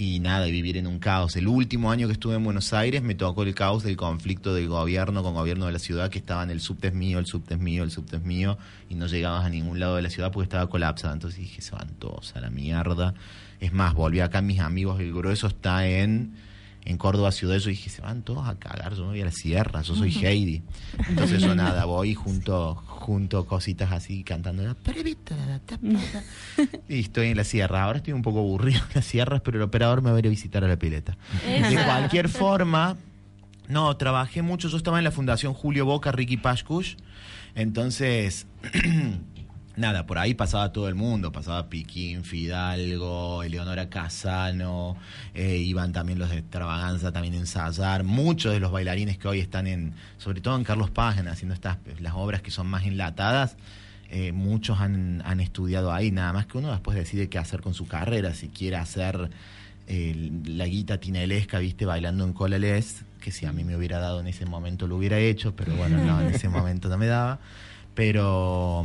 y 0.00 0.20
nada, 0.20 0.46
y 0.46 0.52
vivir 0.52 0.76
en 0.76 0.86
un 0.86 1.00
caos. 1.00 1.34
El 1.34 1.48
último 1.48 1.90
año 1.90 2.06
que 2.06 2.12
estuve 2.12 2.36
en 2.36 2.44
Buenos 2.44 2.72
Aires 2.72 3.02
me 3.02 3.16
tocó 3.16 3.42
el 3.42 3.52
caos 3.52 3.82
del 3.82 3.96
conflicto 3.96 4.54
del 4.54 4.68
gobierno 4.68 5.24
con 5.24 5.34
gobierno 5.34 5.66
de 5.66 5.72
la 5.72 5.80
ciudad, 5.80 6.08
que 6.08 6.20
estaban 6.20 6.50
el 6.50 6.60
subte 6.60 6.86
es 6.86 6.94
mío, 6.94 7.18
el 7.18 7.26
subte 7.26 7.54
es 7.54 7.60
mío, 7.60 7.82
el 7.82 7.90
subte 7.90 8.14
es 8.14 8.22
mío, 8.22 8.58
y 8.88 8.94
no 8.94 9.08
llegabas 9.08 9.44
a 9.44 9.48
ningún 9.48 9.80
lado 9.80 9.96
de 9.96 10.02
la 10.02 10.08
ciudad 10.08 10.30
porque 10.30 10.44
estaba 10.44 10.70
colapsada. 10.70 11.14
Entonces 11.14 11.40
dije, 11.40 11.62
se 11.62 11.74
van 11.74 11.88
todos 11.98 12.36
a 12.36 12.40
la 12.40 12.48
mierda. 12.48 13.14
Es 13.58 13.72
más, 13.72 13.92
volví 13.94 14.20
acá, 14.20 14.40
mis 14.40 14.60
amigos, 14.60 15.00
el 15.00 15.12
grueso 15.12 15.48
está 15.48 15.84
en 15.88 16.36
en 16.88 16.98
Córdoba 16.98 17.32
ciudad 17.32 17.58
yo 17.58 17.70
dije 17.70 17.90
se 17.90 18.02
van 18.02 18.22
todos 18.22 18.48
a 18.48 18.58
cagar 18.58 18.94
yo 18.94 19.02
me 19.02 19.10
voy 19.10 19.20
a 19.20 19.26
la 19.26 19.32
sierra 19.32 19.82
yo 19.82 19.94
soy 19.94 20.12
Heidi 20.12 20.62
entonces 21.08 21.42
yo 21.42 21.54
nada 21.54 21.84
voy 21.84 22.14
junto 22.14 22.74
junto 22.74 23.46
cositas 23.46 23.92
así 23.92 24.24
cantando 24.24 24.62
y 26.88 27.00
estoy 27.00 27.28
en 27.28 27.36
la 27.36 27.44
sierra. 27.44 27.84
Ahora 27.84 27.98
estoy 27.98 28.12
un 28.12 28.22
poco 28.22 28.40
aburrido 28.40 28.80
en 28.80 28.96
las 28.96 29.04
sierras 29.04 29.40
pero 29.42 29.58
el 29.58 29.62
operador 29.62 30.02
me 30.02 30.10
va 30.10 30.16
a 30.16 30.18
ir 30.18 30.26
a 30.26 30.30
visitar 30.30 30.64
a 30.64 30.68
la 30.68 30.76
pileta. 30.76 31.16
De 31.46 31.74
cualquier 31.84 32.28
forma 32.28 32.96
no 33.68 33.96
trabajé 33.96 34.42
mucho. 34.42 34.68
Yo 34.68 34.76
estaba 34.76 34.98
en 34.98 35.04
la 35.04 35.10
fundación 35.10 35.54
Julio 35.54 35.84
Boca 35.84 36.12
Ricky 36.12 36.36
Pashkush 36.36 36.96
entonces 37.54 38.46
nada, 39.78 40.06
por 40.06 40.18
ahí 40.18 40.34
pasaba 40.34 40.72
todo 40.72 40.88
el 40.88 40.94
mundo, 40.94 41.32
pasaba 41.32 41.68
Piquín, 41.68 42.24
Fidalgo, 42.24 43.42
Eleonora 43.42 43.88
Casano, 43.88 44.96
eh, 45.34 45.56
iban 45.56 45.92
también 45.92 46.18
los 46.18 46.30
de 46.30 46.38
Extravaganza 46.38 47.12
también 47.12 47.34
ensayar, 47.34 48.04
muchos 48.04 48.52
de 48.52 48.60
los 48.60 48.72
bailarines 48.72 49.18
que 49.18 49.28
hoy 49.28 49.40
están 49.40 49.66
en, 49.66 49.94
sobre 50.18 50.40
todo 50.40 50.56
en 50.56 50.64
Carlos 50.64 50.90
Página, 50.90 51.32
haciendo 51.32 51.54
estas, 51.54 51.78
las 52.00 52.14
obras 52.14 52.42
que 52.42 52.50
son 52.50 52.66
más 52.66 52.84
enlatadas, 52.84 53.56
eh, 54.10 54.32
muchos 54.32 54.80
han, 54.80 55.22
han 55.24 55.40
estudiado 55.40 55.92
ahí, 55.92 56.10
nada 56.10 56.32
más 56.32 56.46
que 56.46 56.58
uno 56.58 56.70
después 56.70 56.96
decide 56.96 57.28
qué 57.28 57.38
hacer 57.38 57.60
con 57.60 57.74
su 57.74 57.86
carrera, 57.86 58.34
si 58.34 58.48
quiere 58.48 58.76
hacer 58.76 59.30
la 59.88 60.66
guita 60.66 60.98
tinelesca, 60.98 61.60
viste, 61.60 61.86
bailando 61.86 62.22
en 62.24 62.34
Colales, 62.34 63.04
que 63.22 63.30
si 63.32 63.46
a 63.46 63.52
mí 63.52 63.64
me 63.64 63.74
hubiera 63.74 63.98
dado 63.98 64.20
en 64.20 64.26
ese 64.26 64.44
momento 64.44 64.86
lo 64.86 64.96
hubiera 64.96 65.18
hecho, 65.18 65.56
pero 65.56 65.74
bueno, 65.76 65.96
no, 66.04 66.20
en 66.20 66.28
ese 66.28 66.50
momento 66.50 66.90
no 66.90 66.98
me 66.98 67.06
daba, 67.06 67.38
pero... 67.94 68.84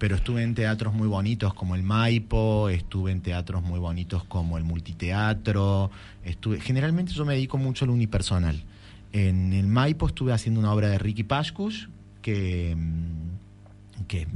pero 0.00 0.16
estuve 0.16 0.42
en 0.42 0.54
teatros 0.54 0.94
muy 0.94 1.06
bonitos 1.06 1.52
como 1.52 1.74
el 1.74 1.82
Maipo, 1.82 2.70
estuve 2.70 3.12
en 3.12 3.20
teatros 3.20 3.62
muy 3.62 3.78
bonitos 3.78 4.24
como 4.24 4.56
el 4.56 4.64
Multiteatro, 4.64 5.90
estuve, 6.24 6.58
generalmente 6.58 7.12
yo 7.12 7.26
me 7.26 7.34
dedico 7.34 7.58
mucho 7.58 7.84
al 7.84 7.90
unipersonal. 7.90 8.64
En 9.12 9.52
el 9.52 9.66
Maipo 9.66 10.06
estuve 10.06 10.32
haciendo 10.32 10.58
una 10.58 10.72
obra 10.72 10.88
de 10.88 10.98
Ricky 10.98 11.22
Pashkush, 11.22 11.88
que, 12.22 12.74
mm, 12.74 14.06
que 14.08 14.26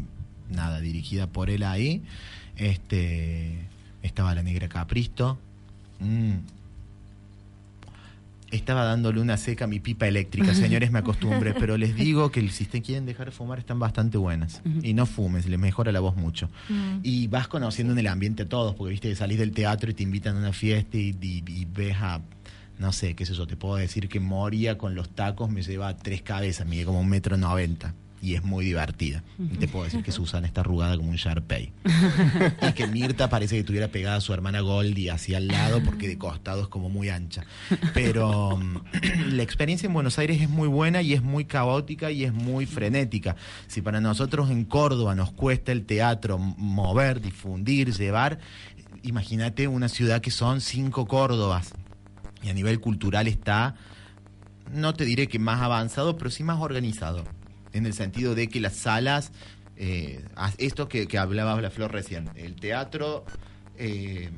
nada, 0.50 0.80
dirigida 0.80 1.28
por 1.28 1.48
él 1.48 1.62
ahí. 1.62 2.02
Este, 2.56 3.66
estaba 4.02 4.34
la 4.34 4.42
Negra 4.42 4.68
Capristo. 4.68 5.38
Mm. 5.98 6.34
Estaba 8.54 8.84
dándole 8.84 9.20
una 9.20 9.36
seca 9.36 9.64
a 9.64 9.68
mi 9.68 9.80
pipa 9.80 10.06
eléctrica, 10.06 10.54
señores, 10.54 10.90
me 10.92 11.00
acostumbré, 11.00 11.54
pero 11.54 11.76
les 11.76 11.94
digo 11.96 12.30
que 12.30 12.48
si 12.50 12.64
te 12.66 12.82
quieren 12.82 13.04
dejar 13.04 13.26
de 13.26 13.32
fumar 13.32 13.58
están 13.58 13.78
bastante 13.78 14.16
buenas. 14.16 14.62
Y 14.82 14.94
no 14.94 15.06
fumes, 15.06 15.46
les 15.46 15.58
mejora 15.58 15.90
la 15.92 16.00
voz 16.00 16.16
mucho. 16.16 16.48
Y 17.02 17.26
vas 17.28 17.48
conociendo 17.48 17.92
en 17.92 17.98
el 17.98 18.06
ambiente 18.06 18.44
a 18.44 18.48
todos, 18.48 18.74
porque 18.74 18.92
viste 18.92 19.08
que 19.08 19.16
salís 19.16 19.38
del 19.38 19.50
teatro 19.52 19.90
y 19.90 19.94
te 19.94 20.02
invitan 20.04 20.36
a 20.36 20.38
una 20.38 20.52
fiesta 20.52 20.96
y, 20.96 21.16
y- 21.20 21.42
y 21.46 21.64
ves 21.64 21.96
a, 22.00 22.20
no 22.78 22.92
sé, 22.92 23.14
qué 23.14 23.26
sé 23.26 23.34
yo, 23.34 23.46
te 23.46 23.56
puedo 23.56 23.76
decir 23.76 24.08
que 24.08 24.20
Moria 24.20 24.78
con 24.78 24.94
los 24.94 25.08
tacos 25.10 25.50
me 25.50 25.62
lleva 25.62 25.96
tres 25.96 26.22
cabezas, 26.22 26.66
mide 26.66 26.84
como 26.84 27.00
un 27.00 27.08
metro 27.08 27.36
noventa. 27.36 27.94
Y 28.24 28.36
es 28.36 28.42
muy 28.42 28.64
divertida. 28.64 29.22
Y 29.38 29.58
te 29.58 29.68
puedo 29.68 29.84
decir 29.84 30.02
que 30.02 30.10
Susana 30.12 30.46
está 30.46 30.62
arrugada 30.62 30.96
como 30.96 31.10
un 31.10 31.16
Sharpei. 31.16 31.72
y 32.68 32.72
que 32.72 32.86
Mirta 32.86 33.28
parece 33.28 33.56
que 33.56 33.60
estuviera 33.60 33.88
pegada 33.88 34.16
a 34.16 34.20
su 34.22 34.32
hermana 34.32 34.60
Goldie 34.60 35.10
hacia 35.10 35.36
al 35.36 35.48
lado 35.48 35.82
porque 35.84 36.08
de 36.08 36.16
costado 36.16 36.62
es 36.62 36.68
como 36.68 36.88
muy 36.88 37.10
ancha. 37.10 37.44
Pero 37.92 38.56
mm, 38.56 38.76
la 39.32 39.42
experiencia 39.42 39.86
en 39.86 39.92
Buenos 39.92 40.18
Aires 40.18 40.40
es 40.40 40.48
muy 40.48 40.68
buena 40.68 41.02
y 41.02 41.12
es 41.12 41.22
muy 41.22 41.44
caótica 41.44 42.10
y 42.10 42.24
es 42.24 42.32
muy 42.32 42.64
frenética. 42.64 43.36
Si 43.66 43.82
para 43.82 44.00
nosotros 44.00 44.50
en 44.50 44.64
Córdoba 44.64 45.14
nos 45.14 45.30
cuesta 45.32 45.72
el 45.72 45.84
teatro 45.84 46.38
mover, 46.38 47.20
difundir, 47.20 47.92
llevar, 47.92 48.38
imagínate 49.02 49.68
una 49.68 49.88
ciudad 49.88 50.22
que 50.22 50.30
son 50.30 50.60
cinco 50.60 51.06
Córdobas 51.06 51.74
y 52.42 52.48
a 52.48 52.54
nivel 52.54 52.80
cultural 52.80 53.26
está, 53.26 53.74
no 54.72 54.94
te 54.94 55.04
diré 55.04 55.28
que 55.28 55.38
más 55.38 55.62
avanzado, 55.62 56.16
pero 56.16 56.30
sí 56.30 56.42
más 56.42 56.60
organizado, 56.60 57.24
en 57.74 57.86
el 57.86 57.92
sentido 57.92 58.34
de 58.34 58.48
que 58.48 58.60
las 58.60 58.74
salas, 58.74 59.32
eh, 59.76 60.24
esto 60.58 60.88
que, 60.88 61.06
que 61.06 61.18
hablaba 61.18 61.60
la 61.60 61.70
Flor 61.70 61.92
recién, 61.92 62.30
el 62.36 62.54
teatro 62.54 63.24
eh, 63.76 64.30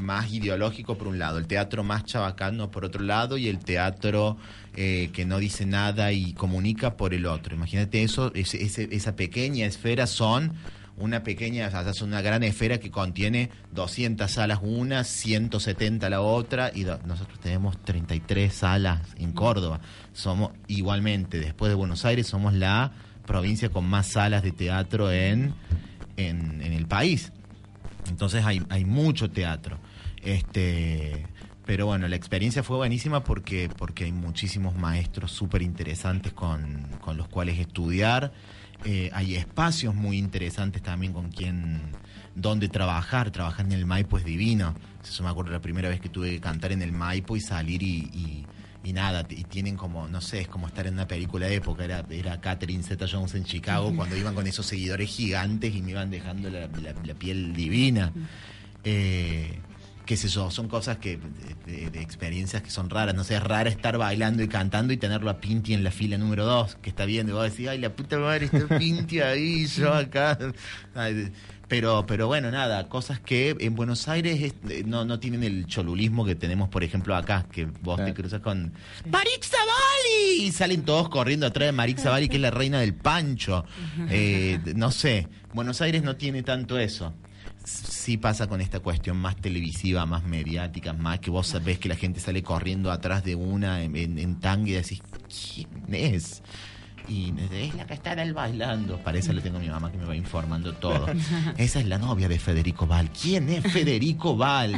más 0.00 0.32
ideológico 0.32 0.96
por 0.96 1.08
un 1.08 1.18
lado, 1.18 1.38
el 1.38 1.46
teatro 1.46 1.84
más 1.84 2.04
chabacano 2.04 2.70
por 2.70 2.84
otro 2.84 3.02
lado 3.02 3.36
y 3.36 3.48
el 3.48 3.58
teatro 3.58 4.38
eh, 4.74 5.10
que 5.12 5.24
no 5.26 5.38
dice 5.38 5.66
nada 5.66 6.12
y 6.12 6.32
comunica 6.32 6.96
por 6.96 7.14
el 7.14 7.26
otro. 7.26 7.54
Imagínate 7.54 8.02
eso, 8.02 8.32
ese- 8.34 8.88
esa 8.90 9.14
pequeña 9.16 9.66
esfera 9.66 10.06
son 10.06 10.52
una 10.96 11.22
pequeña, 11.22 11.68
o 11.68 11.70
sea, 11.70 11.92
son 11.94 12.08
una 12.08 12.20
gran 12.20 12.42
esfera 12.42 12.78
que 12.78 12.90
contiene 12.90 13.50
200 13.72 14.30
salas 14.30 14.58
una, 14.62 15.04
170 15.04 16.10
la 16.10 16.20
otra, 16.20 16.70
y 16.74 16.84
do- 16.84 16.98
nosotros 17.06 17.40
tenemos 17.40 17.76
33 17.82 18.52
salas 18.52 19.00
en 19.18 19.32
Córdoba. 19.32 19.80
Somos 20.12 20.52
igualmente, 20.68 21.40
después 21.40 21.70
de 21.70 21.74
Buenos 21.76 22.04
Aires, 22.04 22.26
somos 22.26 22.52
la 22.54 22.92
provincia 23.26 23.70
con 23.70 23.86
más 23.86 24.08
salas 24.08 24.42
de 24.42 24.52
teatro 24.52 25.10
en, 25.10 25.54
en, 26.16 26.60
en 26.62 26.72
el 26.72 26.86
país. 26.86 27.32
Entonces 28.08 28.44
hay, 28.44 28.62
hay 28.68 28.84
mucho 28.84 29.30
teatro. 29.30 29.78
Este, 30.22 31.26
Pero 31.64 31.86
bueno, 31.86 32.08
la 32.08 32.16
experiencia 32.16 32.62
fue 32.62 32.76
buenísima 32.76 33.22
porque, 33.24 33.68
porque 33.78 34.04
hay 34.04 34.12
muchísimos 34.12 34.74
maestros 34.76 35.30
súper 35.32 35.62
interesantes 35.62 36.32
con, 36.32 36.88
con 37.00 37.16
los 37.16 37.28
cuales 37.28 37.58
estudiar. 37.58 38.32
Eh, 38.84 39.10
hay 39.12 39.36
espacios 39.36 39.94
muy 39.94 40.18
interesantes 40.18 40.82
también 40.82 41.12
con 41.12 41.30
quien, 41.30 41.80
donde 42.34 42.68
trabajar. 42.68 43.30
Trabajar 43.30 43.66
en 43.66 43.72
el 43.72 43.86
Maipo 43.86 44.18
es 44.18 44.24
divino. 44.24 44.74
Eso 45.02 45.22
me 45.22 45.28
acuerdo 45.30 45.52
la 45.52 45.60
primera 45.60 45.88
vez 45.88 46.00
que 46.00 46.08
tuve 46.08 46.30
que 46.30 46.40
cantar 46.40 46.72
en 46.72 46.82
el 46.82 46.92
Maipo 46.92 47.36
y 47.36 47.40
salir 47.40 47.82
y, 47.82 48.10
y- 48.12 48.46
y 48.84 48.92
nada, 48.92 49.24
y 49.30 49.44
tienen 49.44 49.76
como, 49.76 50.08
no 50.08 50.20
sé, 50.20 50.40
es 50.40 50.48
como 50.48 50.66
estar 50.66 50.88
en 50.88 50.94
una 50.94 51.06
película 51.06 51.46
de 51.46 51.54
época. 51.54 51.84
Era, 51.84 52.04
era 52.10 52.40
Catherine 52.40 52.82
Zeta 52.82 53.06
Jones 53.08 53.32
en 53.36 53.44
Chicago 53.44 53.92
cuando 53.94 54.16
iban 54.16 54.34
con 54.34 54.44
esos 54.48 54.66
seguidores 54.66 55.08
gigantes 55.08 55.72
y 55.72 55.82
me 55.82 55.92
iban 55.92 56.10
dejando 56.10 56.50
la, 56.50 56.66
la- 56.66 56.94
la 57.04 57.14
piel 57.14 57.54
divina. 57.54 58.12
Eh, 58.82 59.60
qué 60.12 60.16
sé 60.18 60.28
yo, 60.28 60.50
son 60.50 60.68
cosas 60.68 60.98
que 60.98 61.18
de, 61.64 61.86
experiencias 62.02 62.60
que 62.60 62.68
son 62.68 62.90
raras. 62.90 63.14
No 63.14 63.24
sé, 63.24 63.36
es 63.36 63.42
rara 63.42 63.70
estar 63.70 63.96
bailando 63.96 64.42
y 64.42 64.48
cantando 64.48 64.92
y 64.92 64.98
tenerlo 64.98 65.30
a 65.30 65.40
Pinti 65.40 65.72
en 65.72 65.82
la 65.82 65.90
fila 65.90 66.18
número 66.18 66.44
dos, 66.44 66.76
que 66.82 66.90
está 66.90 67.06
viendo 67.06 67.32
y 67.32 67.34
vos 67.34 67.50
decís, 67.50 67.66
ay, 67.66 67.78
la 67.78 67.96
puta 67.96 68.18
madre, 68.18 68.50
está 68.52 68.78
Pinti 68.78 69.20
ahí, 69.20 69.66
yo 69.78 69.94
acá. 69.94 70.36
Pero, 71.66 72.04
pero 72.06 72.26
bueno, 72.26 72.50
nada, 72.50 72.90
cosas 72.90 73.20
que 73.20 73.56
en 73.58 73.74
Buenos 73.74 74.06
Aires 74.06 74.42
es- 74.42 74.54
eh, 74.70 74.82
no, 74.84 75.06
no 75.06 75.18
tienen 75.18 75.44
el 75.44 75.64
cholulismo 75.66 76.26
que 76.26 76.34
tenemos, 76.34 76.68
por 76.68 76.84
ejemplo, 76.84 77.16
acá, 77.16 77.46
que 77.50 77.64
vos 77.64 78.04
te 78.04 78.12
cruzas 78.12 78.42
con 78.42 78.70
Marix 79.10 79.48
Zavalli 79.48 80.42
y 80.46 80.52
salen 80.52 80.82
todos 80.82 81.08
corriendo 81.08 81.46
atrás 81.46 81.68
de 81.68 81.72
Marix 81.72 82.02
Zavalli, 82.02 82.28
que 82.28 82.36
es 82.36 82.42
la 82.42 82.50
reina 82.50 82.80
del 82.80 82.92
pancho. 82.92 83.64
Eh, 84.10 84.58
no 84.74 84.90
sé, 84.90 85.28
Buenos 85.54 85.80
Aires 85.80 86.02
no 86.02 86.16
tiene 86.16 86.42
tanto 86.42 86.78
eso 86.78 87.14
sí 87.64 88.16
pasa 88.16 88.46
con 88.48 88.60
esta 88.60 88.80
cuestión 88.80 89.16
más 89.16 89.36
televisiva, 89.36 90.06
más 90.06 90.24
mediática, 90.24 90.92
más 90.92 91.20
que 91.20 91.30
vos 91.30 91.46
sabés 91.46 91.78
que 91.78 91.88
la 91.88 91.96
gente 91.96 92.20
sale 92.20 92.42
corriendo 92.42 92.90
atrás 92.90 93.24
de 93.24 93.34
una 93.34 93.82
en, 93.82 93.96
en, 93.96 94.18
en 94.18 94.40
tanga 94.40 94.70
y 94.70 94.72
decís, 94.72 95.02
¿quién 95.28 95.68
es? 95.92 96.42
Y 97.08 97.34
es 97.50 97.74
la 97.74 97.86
que 97.86 97.94
está 97.94 98.12
en 98.12 98.20
el 98.20 98.32
bailando. 98.32 98.98
Para 98.98 99.18
eso 99.18 99.32
le 99.32 99.40
tengo 99.40 99.58
a 99.58 99.60
mi 99.60 99.68
mamá 99.68 99.90
que 99.90 99.98
me 99.98 100.04
va 100.04 100.14
informando 100.14 100.74
todo. 100.74 101.06
Esa 101.56 101.80
es 101.80 101.86
la 101.86 101.98
novia 101.98 102.28
de 102.28 102.38
Federico 102.38 102.86
Val. 102.86 103.10
¿Quién 103.10 103.48
es 103.48 103.70
Federico 103.72 104.36
Val? 104.36 104.74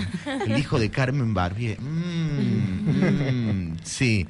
El 0.46 0.58
hijo 0.58 0.78
de 0.78 0.90
Carmen 0.90 1.34
Barbier. 1.34 1.80
Mm, 1.80 3.72
mm, 3.72 3.76
sí. 3.82 4.26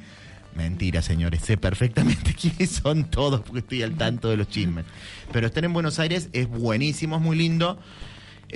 Mentira, 0.55 1.01
señores. 1.01 1.41
Sé 1.41 1.57
perfectamente 1.57 2.33
quiénes 2.39 2.71
son 2.71 3.05
todos 3.05 3.41
porque 3.41 3.59
estoy 3.59 3.83
al 3.83 3.95
tanto 3.95 4.29
de 4.29 4.37
los 4.37 4.47
chismes. 4.49 4.85
Pero 5.31 5.47
estar 5.47 5.63
en 5.65 5.73
Buenos 5.73 5.99
Aires 5.99 6.29
es 6.33 6.47
buenísimo, 6.47 7.17
es 7.17 7.21
muy 7.21 7.37
lindo. 7.37 7.77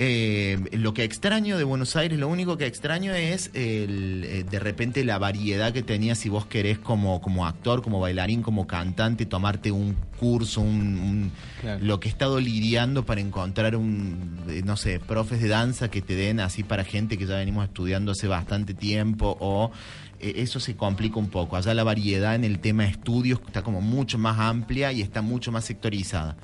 Eh, 0.02 0.58
lo 0.72 0.94
que 0.94 1.04
extraño 1.04 1.58
de 1.58 1.64
Buenos 1.64 1.94
Aires, 1.94 2.18
lo 2.18 2.26
único 2.28 2.56
que 2.56 2.64
extraño 2.64 3.12
es 3.14 3.50
el, 3.52 4.24
eh, 4.24 4.44
de 4.50 4.58
repente 4.58 5.04
la 5.04 5.18
variedad 5.18 5.74
que 5.74 5.82
tenía 5.82 6.14
si 6.14 6.30
vos 6.30 6.46
querés 6.46 6.78
como, 6.78 7.20
como 7.20 7.44
actor, 7.46 7.82
como 7.82 8.00
bailarín, 8.00 8.40
como 8.40 8.66
cantante, 8.66 9.26
tomarte 9.26 9.70
un 9.70 9.94
curso, 10.18 10.62
un, 10.62 10.96
un- 10.98 11.32
Claro. 11.60 11.84
lo 11.84 12.00
que 12.00 12.08
he 12.08 12.12
estado 12.12 12.40
lidiando 12.40 13.04
para 13.04 13.20
encontrar 13.20 13.76
un, 13.76 14.38
eh, 14.48 14.62
no 14.64 14.78
sé, 14.78 15.00
profes 15.00 15.42
de 15.42 15.48
danza 15.48 15.90
que 15.90 16.00
te 16.00 16.14
den 16.14 16.40
así 16.40 16.62
para 16.62 16.82
gente 16.84 17.18
que 17.18 17.26
ya 17.26 17.36
venimos 17.36 17.64
estudiando 17.66 18.12
hace 18.12 18.26
bastante 18.26 18.72
tiempo 18.72 19.36
o 19.38 19.70
eh, 20.18 20.32
eso 20.36 20.60
se 20.60 20.76
complica 20.76 21.18
un 21.18 21.28
poco. 21.28 21.58
Allá 21.58 21.74
la 21.74 21.84
variedad 21.84 22.34
en 22.34 22.44
el 22.44 22.60
tema 22.60 22.86
estudios 22.86 23.38
está 23.46 23.60
como 23.60 23.82
mucho 23.82 24.16
más 24.16 24.38
amplia 24.38 24.92
y 24.92 25.02
está 25.02 25.20
mucho 25.20 25.52
más 25.52 25.66
sectorizada. 25.66 26.38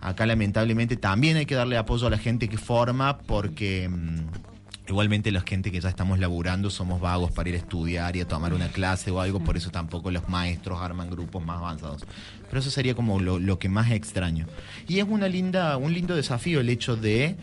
Acá 0.00 0.26
lamentablemente 0.26 0.96
también 0.96 1.36
hay 1.36 1.46
que 1.46 1.54
darle 1.54 1.76
apoyo 1.76 2.06
a 2.06 2.10
la 2.10 2.18
gente 2.18 2.48
que 2.48 2.58
forma 2.58 3.18
porque 3.18 3.88
mm, 3.88 4.88
igualmente 4.88 5.32
la 5.32 5.40
gente 5.40 5.72
que 5.72 5.80
ya 5.80 5.88
estamos 5.88 6.18
laburando 6.18 6.70
somos 6.70 7.00
vagos 7.00 7.32
para 7.32 7.48
ir 7.48 7.54
a 7.56 7.58
estudiar 7.58 8.14
y 8.16 8.20
a 8.20 8.28
tomar 8.28 8.54
una 8.54 8.68
clase 8.68 9.10
o 9.10 9.20
algo, 9.20 9.40
por 9.40 9.56
eso 9.56 9.70
tampoco 9.70 10.10
los 10.10 10.28
maestros 10.28 10.80
arman 10.80 11.10
grupos 11.10 11.44
más 11.44 11.58
avanzados. 11.58 12.04
Pero 12.48 12.60
eso 12.60 12.70
sería 12.70 12.94
como 12.94 13.18
lo, 13.18 13.38
lo 13.40 13.58
que 13.58 13.68
más 13.68 13.90
extraño. 13.90 14.46
Y 14.86 14.98
es 15.00 15.06
una 15.08 15.28
linda, 15.28 15.76
un 15.76 15.92
lindo 15.92 16.14
desafío 16.14 16.60
el 16.60 16.68
hecho 16.68 16.94
de, 16.96 17.34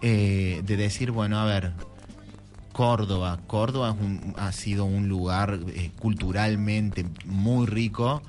eh, 0.00 0.62
de 0.64 0.76
decir, 0.78 1.10
bueno, 1.10 1.38
a 1.38 1.44
ver, 1.44 1.72
Córdoba. 2.72 3.38
Córdoba 3.46 3.90
es 3.98 4.04
un- 4.04 4.34
ha 4.38 4.52
sido 4.52 4.84
un 4.84 5.08
lugar 5.08 5.58
eh, 5.74 5.90
culturalmente 5.98 7.06
muy 7.24 7.66
rico. 7.66 8.22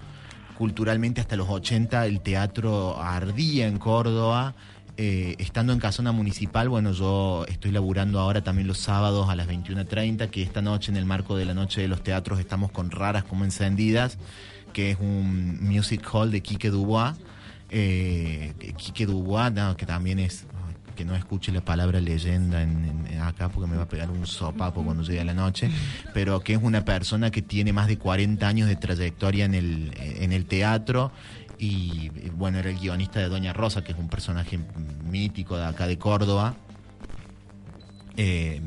Culturalmente 0.58 1.22
hasta 1.22 1.36
los 1.36 1.50
80 1.50 2.06
el 2.08 2.22
teatro 2.22 3.00
ardía 3.00 3.68
en 3.68 3.78
Córdoba. 3.78 4.56
Eh, 5.00 5.36
estando 5.38 5.74
en 5.74 5.80
Casona 5.80 6.12
Municipal, 6.12 6.70
bueno, 6.70 6.92
yo 6.92 7.46
estoy 7.48 7.70
laburando 7.70 8.20
ahora 8.20 8.44
también 8.44 8.68
los 8.68 8.80
sábados 8.80 9.30
a 9.30 9.36
las 9.36 9.48
21.30, 9.48 10.32
que 10.32 10.42
esta 10.42 10.64
noche 10.64 10.90
en 10.92 10.98
el 10.98 11.06
marco 11.06 11.38
de 11.38 11.46
la 11.46 11.54
Noche 11.54 11.82
de 11.82 11.88
los 11.88 12.02
Teatros 12.02 12.40
estamos 12.40 12.72
con 12.72 12.90
Raras 12.90 13.24
como 13.24 13.44
Encendidas, 13.44 14.18
que 14.74 14.90
es 14.90 14.98
un 15.00 15.60
music 15.62 16.02
hall 16.12 16.32
de 16.32 16.42
Quique 16.42 16.72
Dubois. 16.72 17.14
Eh, 17.70 18.54
que 18.58 18.74
Quique 18.74 19.06
Dubois, 19.06 19.52
que 19.78 19.86
también 19.86 20.18
es 20.18 20.48
que 20.98 21.06
no 21.06 21.16
escuche 21.16 21.54
la 21.54 21.62
palabra 21.62 22.02
leyenda 22.02 22.62
en, 22.62 23.08
acá 23.22 23.48
porque 23.48 23.70
me 23.70 23.78
va 23.78 23.84
a 23.84 23.88
pegar 23.88 24.10
un 24.10 24.28
sopapo 24.28 24.84
cuando 24.84 25.04
llegue 25.04 25.22
a 25.22 25.24
la 25.24 25.34
noche, 25.34 25.70
pero 26.14 26.42
que 26.42 26.54
es 26.54 26.60
una 26.62 26.84
persona 26.84 27.32
que 27.32 27.42
tiene 27.42 27.72
más 27.72 27.88
de 27.88 27.98
40 27.98 28.46
años 28.46 28.68
de 28.68 28.76
trayectoria 28.76 29.46
en 29.46 29.54
el, 29.54 29.94
en 29.98 30.34
el 30.34 30.46
teatro 30.46 31.12
y 31.60 32.12
eh, 32.16 32.32
bueno, 32.34 32.60
era 32.60 32.70
el 32.70 32.78
guionista 32.78 33.20
de 33.20 33.30
Doña 33.30 33.54
Rosa, 33.54 33.84
que 33.84 33.92
es 33.92 33.98
un 33.98 34.10
personaje 34.10 34.60
mítico 35.10 35.58
de 35.58 35.66
acá 35.66 35.88
de 35.88 35.98
Córdoba. 35.98 36.56
Eh, 38.18 38.62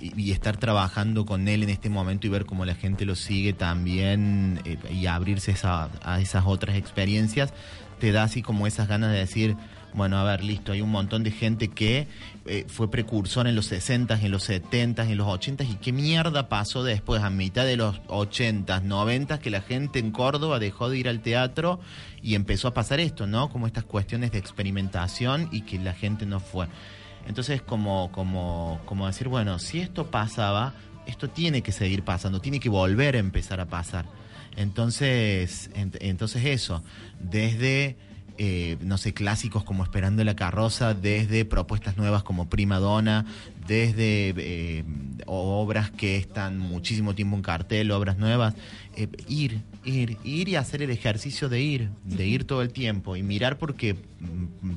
y, 0.00 0.30
estar 0.32 0.56
trabajando 0.56 1.26
con 1.26 1.48
él 1.48 1.62
en 1.62 1.70
este 1.70 1.90
momento 1.90 2.26
y 2.26 2.30
ver 2.30 2.46
cómo 2.46 2.64
la 2.64 2.74
gente 2.74 3.04
lo 3.04 3.14
sigue 3.14 3.52
también 3.52 4.60
eh, 4.64 4.78
y 4.90 5.06
abrirse 5.06 5.54
a 5.62 6.20
esas 6.20 6.44
otras 6.46 6.76
experiencias, 6.76 7.52
te 7.98 8.12
da 8.12 8.22
así 8.22 8.40
como 8.40 8.66
esas 8.66 8.88
ganas 8.88 9.12
de 9.12 9.18
decir, 9.18 9.56
bueno, 9.94 10.18
a 10.18 10.24
ver, 10.24 10.42
listo, 10.44 10.72
hay 10.72 10.80
un 10.80 10.90
montón 10.90 11.22
de 11.24 11.30
gente 11.30 11.68
que 11.68 12.06
eh, 12.46 12.64
fue 12.68 12.90
precursor 12.90 13.46
en 13.46 13.54
los 13.56 13.70
60s, 13.72 14.22
en 14.22 14.30
los 14.30 14.48
70s, 14.48 15.08
en 15.10 15.16
los 15.16 15.26
80s, 15.26 15.68
y 15.68 15.74
qué 15.76 15.92
mierda 15.92 16.48
pasó 16.48 16.84
después, 16.84 17.22
a 17.22 17.30
mitad 17.30 17.64
de 17.64 17.76
los 17.76 18.00
80s, 18.08 18.82
90s, 18.82 19.38
que 19.38 19.50
la 19.50 19.60
gente 19.62 19.98
en 19.98 20.10
Córdoba 20.12 20.58
dejó 20.58 20.88
de 20.88 20.98
ir 20.98 21.08
al 21.08 21.20
teatro 21.20 21.80
y 22.22 22.34
empezó 22.34 22.68
a 22.68 22.74
pasar 22.74 23.00
esto, 23.00 23.26
¿no? 23.26 23.48
Como 23.50 23.66
estas 23.66 23.84
cuestiones 23.84 24.30
de 24.32 24.38
experimentación 24.38 25.48
y 25.52 25.62
que 25.62 25.78
la 25.78 25.92
gente 25.92 26.24
no 26.26 26.38
fue. 26.40 26.66
Entonces, 27.26 27.60
como, 27.62 28.10
como, 28.12 28.80
como 28.86 29.06
decir, 29.06 29.28
bueno, 29.28 29.58
si 29.58 29.80
esto 29.80 30.10
pasaba, 30.10 30.72
esto 31.06 31.28
tiene 31.28 31.62
que 31.62 31.72
seguir 31.72 32.02
pasando, 32.02 32.40
tiene 32.40 32.60
que 32.60 32.68
volver 32.68 33.16
a 33.16 33.18
empezar 33.18 33.60
a 33.60 33.66
pasar. 33.66 34.06
Entonces, 34.56 35.70
ent- 35.74 35.96
entonces 36.00 36.44
eso, 36.44 36.82
desde, 37.18 37.96
eh, 38.38 38.76
no 38.82 38.98
sé, 38.98 39.12
clásicos 39.12 39.64
como 39.64 39.82
Esperando 39.82 40.24
la 40.24 40.36
Carroza, 40.36 40.94
desde 40.94 41.44
propuestas 41.44 41.96
nuevas 41.96 42.22
como 42.22 42.48
Prima 42.48 42.78
Donna, 42.78 43.26
desde 43.66 44.34
eh, 44.36 44.84
obras 45.26 45.90
que 45.90 46.16
están 46.16 46.58
muchísimo 46.58 47.14
tiempo 47.14 47.36
en 47.36 47.42
cartel, 47.42 47.90
obras 47.90 48.18
nuevas, 48.18 48.54
eh, 48.96 49.08
ir, 49.28 49.62
ir, 49.84 50.18
ir 50.24 50.48
y 50.48 50.56
hacer 50.56 50.82
el 50.82 50.90
ejercicio 50.90 51.48
de 51.48 51.60
ir, 51.60 51.90
de 52.04 52.26
ir 52.26 52.44
todo 52.44 52.62
el 52.62 52.72
tiempo 52.72 53.16
y 53.16 53.22
mirar 53.22 53.58
porque... 53.58 53.94
mm, 53.94 54.70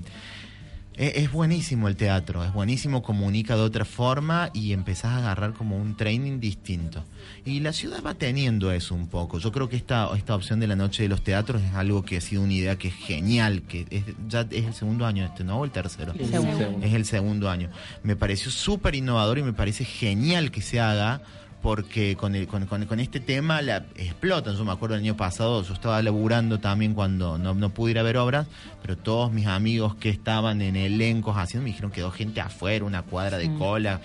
es, 0.95 1.13
es 1.15 1.31
buenísimo 1.31 1.87
el 1.87 1.95
teatro, 1.95 2.43
es 2.43 2.53
buenísimo, 2.53 3.01
comunica 3.01 3.55
de 3.55 3.61
otra 3.61 3.85
forma 3.85 4.49
y 4.53 4.73
empezás 4.73 5.11
a 5.13 5.17
agarrar 5.17 5.53
como 5.53 5.77
un 5.77 5.95
training 5.95 6.39
distinto. 6.39 7.03
Y 7.45 7.59
la 7.59 7.73
ciudad 7.73 8.01
va 8.05 8.13
teniendo 8.13 8.71
eso 8.71 8.95
un 8.95 9.07
poco. 9.07 9.39
Yo 9.39 9.51
creo 9.51 9.69
que 9.69 9.75
esta, 9.75 10.09
esta 10.15 10.35
opción 10.35 10.59
de 10.59 10.67
la 10.67 10.75
noche 10.75 11.03
de 11.03 11.09
los 11.09 11.23
teatros 11.23 11.61
es 11.61 11.73
algo 11.73 12.03
que 12.03 12.17
ha 12.17 12.21
sido 12.21 12.41
una 12.41 12.53
idea 12.53 12.77
que 12.77 12.89
es 12.89 12.95
genial, 12.95 13.63
que 13.63 13.85
es, 13.89 14.03
ya 14.27 14.41
es 14.49 14.65
el 14.65 14.73
segundo 14.73 15.05
año 15.05 15.25
este, 15.25 15.43
¿no? 15.43 15.59
¿O 15.59 15.65
el 15.65 15.71
tercero? 15.71 16.13
Segundo. 16.13 16.79
Es 16.81 16.93
el 16.93 17.05
segundo 17.05 17.49
año. 17.49 17.69
Me 18.03 18.15
pareció 18.15 18.51
súper 18.51 18.95
innovador 18.95 19.37
y 19.37 19.43
me 19.43 19.53
parece 19.53 19.85
genial 19.85 20.51
que 20.51 20.61
se 20.61 20.79
haga 20.79 21.21
porque 21.63 22.15
con, 22.17 22.35
el- 22.35 22.45
con, 22.45 22.67
con- 22.67 22.85
con 22.85 22.99
este 22.99 23.19
tema 23.19 23.61
la 23.63 23.77
explotan. 23.95 24.55
Yo 24.55 24.65
me 24.65 24.71
acuerdo 24.73 24.95
el 24.95 25.01
año 25.01 25.17
pasado, 25.17 25.63
yo 25.63 25.73
estaba 25.73 25.99
laburando 26.03 26.59
también 26.59 26.93
cuando 26.93 27.39
no, 27.39 27.55
no 27.55 27.69
pude 27.69 27.91
ir 27.91 27.99
a 27.99 28.03
ver 28.03 28.17
obras, 28.17 28.45
pero 28.81 28.97
todos 28.97 29.31
mis 29.31 29.47
amigos 29.47 29.95
que 29.95 30.09
estaban 30.09 30.61
en 30.61 30.75
elencos 30.75 31.37
haciendo 31.37 31.63
me 31.63 31.69
dijeron 31.69 31.89
que 31.89 31.95
quedó 31.95 32.11
gente 32.11 32.41
afuera, 32.41 32.83
una 32.85 33.01
cuadra 33.01 33.37
de 33.37 33.51
cola, 33.55 34.01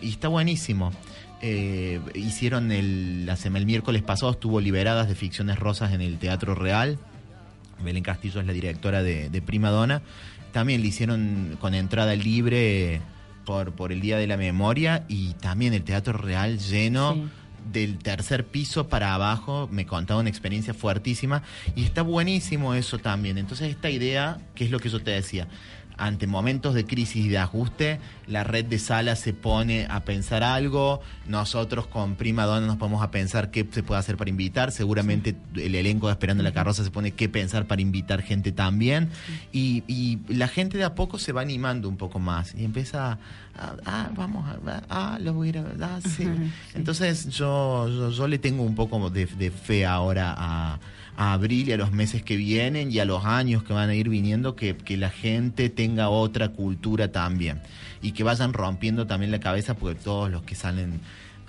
y 0.00 0.08
está 0.10 0.28
buenísimo. 0.28 0.92
Eh, 1.42 2.00
hicieron 2.14 2.72
el, 2.72 3.28
el 3.28 3.66
miércoles 3.66 4.02
pasado, 4.02 4.32
estuvo 4.32 4.60
Liberadas 4.62 5.06
de 5.06 5.14
Ficciones 5.14 5.58
Rosas 5.58 5.92
en 5.92 6.00
el 6.00 6.16
Teatro 6.18 6.54
Real. 6.54 6.98
Belén 7.84 8.02
Castillo 8.02 8.40
es 8.40 8.46
la 8.46 8.54
directora 8.54 9.02
de, 9.02 9.28
de 9.28 9.42
Prima 9.42 9.68
Donna. 9.68 10.00
También 10.52 10.80
le 10.80 10.86
hicieron 10.86 11.58
con 11.60 11.74
entrada 11.74 12.14
libre 12.14 13.02
por, 13.44 13.72
por 13.72 13.92
el 13.92 14.00
Día 14.00 14.18
de 14.18 14.26
la 14.26 14.36
Memoria 14.36 15.04
y 15.08 15.34
también 15.34 15.74
el 15.74 15.84
Teatro 15.84 16.14
Real 16.14 16.58
lleno. 16.58 17.14
Sí. 17.14 17.22
Del 17.64 17.96
tercer 17.96 18.44
piso 18.44 18.88
para 18.88 19.14
abajo, 19.14 19.70
me 19.72 19.86
contaba 19.86 20.20
una 20.20 20.28
experiencia 20.28 20.74
fuertísima 20.74 21.42
y 21.74 21.84
está 21.84 22.02
buenísimo 22.02 22.74
eso 22.74 22.98
también. 22.98 23.38
Entonces, 23.38 23.70
esta 23.70 23.88
idea, 23.88 24.36
que 24.54 24.66
es 24.66 24.70
lo 24.70 24.78
que 24.80 24.90
yo 24.90 25.02
te 25.02 25.12
decía, 25.12 25.48
ante 25.96 26.26
momentos 26.26 26.74
de 26.74 26.84
crisis 26.84 27.26
y 27.26 27.28
de 27.28 27.38
ajuste, 27.38 28.00
la 28.26 28.44
red 28.44 28.64
de 28.64 28.78
salas 28.78 29.20
se 29.20 29.32
pone 29.32 29.86
a 29.88 30.00
pensar 30.00 30.42
algo, 30.42 31.00
nosotros 31.26 31.86
con 31.86 32.16
Prima 32.16 32.44
Donna 32.44 32.66
nos 32.66 32.76
ponemos 32.76 33.02
a 33.02 33.10
pensar 33.10 33.50
qué 33.50 33.66
se 33.70 33.82
puede 33.82 34.00
hacer 34.00 34.16
para 34.16 34.30
invitar, 34.30 34.72
seguramente 34.72 35.36
el 35.54 35.74
elenco 35.74 36.06
de 36.06 36.12
Esperando 36.12 36.42
la 36.42 36.52
Carroza 36.52 36.84
se 36.84 36.90
pone 36.90 37.12
qué 37.12 37.28
pensar 37.28 37.66
para 37.66 37.82
invitar 37.82 38.22
gente 38.22 38.52
también, 38.52 39.10
y, 39.52 39.84
y 39.86 40.18
la 40.32 40.48
gente 40.48 40.78
de 40.78 40.84
a 40.84 40.94
poco 40.94 41.18
se 41.18 41.32
va 41.32 41.42
animando 41.42 41.88
un 41.88 41.96
poco 41.96 42.18
más 42.18 42.54
y 42.54 42.64
empieza 42.64 43.12
a, 43.12 43.76
ah, 43.84 44.10
vamos 44.14 44.46
a 44.48 44.82
ah, 44.90 45.18
voy 45.32 45.48
a 45.48 45.50
ir 45.50 45.58
a 45.58 45.62
ver, 45.62 45.76
ah, 45.82 45.98
sí. 46.00 46.28
Entonces 46.74 47.28
yo, 47.28 47.88
yo, 47.88 48.10
yo 48.10 48.28
le 48.28 48.38
tengo 48.38 48.62
un 48.62 48.74
poco 48.74 49.10
de, 49.10 49.26
de 49.26 49.50
fe 49.50 49.86
ahora 49.86 50.34
a 50.36 50.78
a 51.16 51.32
abril 51.32 51.68
y 51.68 51.72
a 51.72 51.76
los 51.76 51.92
meses 51.92 52.22
que 52.22 52.36
vienen 52.36 52.90
y 52.90 52.98
a 52.98 53.04
los 53.04 53.24
años 53.24 53.62
que 53.62 53.72
van 53.72 53.90
a 53.90 53.94
ir 53.94 54.08
viniendo, 54.08 54.56
que, 54.56 54.76
que 54.76 54.96
la 54.96 55.10
gente 55.10 55.70
tenga 55.70 56.08
otra 56.08 56.48
cultura 56.48 57.12
también 57.12 57.60
y 58.02 58.12
que 58.12 58.22
vayan 58.22 58.52
rompiendo 58.52 59.06
también 59.06 59.30
la 59.30 59.40
cabeza 59.40 59.74
porque 59.74 59.98
todos 60.00 60.30
los 60.30 60.42
que 60.42 60.54
salen 60.54 61.00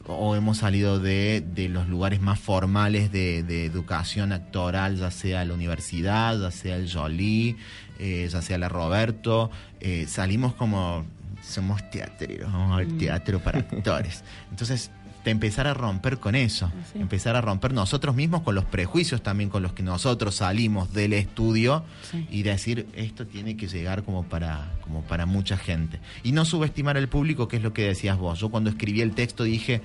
o 0.07 0.35
hemos 0.35 0.59
salido 0.59 0.99
de, 0.99 1.43
de 1.53 1.67
los 1.67 1.87
lugares 1.87 2.21
más 2.21 2.39
formales 2.39 3.11
de, 3.11 3.43
de, 3.43 3.65
educación 3.65 4.33
actoral, 4.33 4.97
ya 4.97 5.09
sea 5.09 5.43
la 5.45 5.53
universidad, 5.53 6.39
ya 6.39 6.51
sea 6.51 6.75
el 6.75 6.91
Jolie, 6.91 7.55
eh, 7.97 8.27
ya 8.31 8.41
sea 8.41 8.57
la 8.57 8.69
Roberto, 8.69 9.49
eh, 9.79 10.05
salimos 10.07 10.53
como 10.53 11.05
somos 11.41 11.89
teatreros, 11.89 12.51
vamos 12.51 12.79
al 12.79 12.97
teatro 12.97 13.39
para 13.39 13.59
actores. 13.59 14.23
Entonces, 14.49 14.91
de 15.25 15.31
empezar 15.31 15.67
a 15.67 15.73
romper 15.73 16.19
con 16.19 16.35
eso, 16.35 16.71
Sí. 16.93 16.99
empezar 16.99 17.35
a 17.35 17.41
romper 17.41 17.73
nosotros 17.73 18.15
mismos 18.15 18.43
con 18.43 18.55
los 18.55 18.63
prejuicios 18.63 19.21
también 19.21 19.49
con 19.49 19.61
los 19.63 19.73
que 19.73 19.83
nosotros 19.83 20.35
salimos 20.35 20.93
del 20.93 21.11
estudio 21.13 21.83
Sí. 22.09 22.25
y 22.31 22.43
decir 22.43 22.87
esto 22.95 23.25
tiene 23.27 23.57
que 23.57 23.67
llegar 23.67 24.03
como 24.03 24.23
para 24.23 24.71
como 24.81 25.01
para 25.01 25.25
mucha 25.25 25.57
gente 25.57 25.99
y 26.23 26.31
no 26.31 26.45
subestimar 26.45 26.95
al 26.95 27.09
público 27.09 27.47
que 27.47 27.57
es 27.57 27.63
lo 27.63 27.73
que 27.73 27.81
decías 27.87 28.17
vos. 28.17 28.39
Yo 28.39 28.49
cuando 28.49 28.69
escribí 28.69 29.01
el 29.01 29.11
texto 29.15 29.43
dije, 29.43 29.81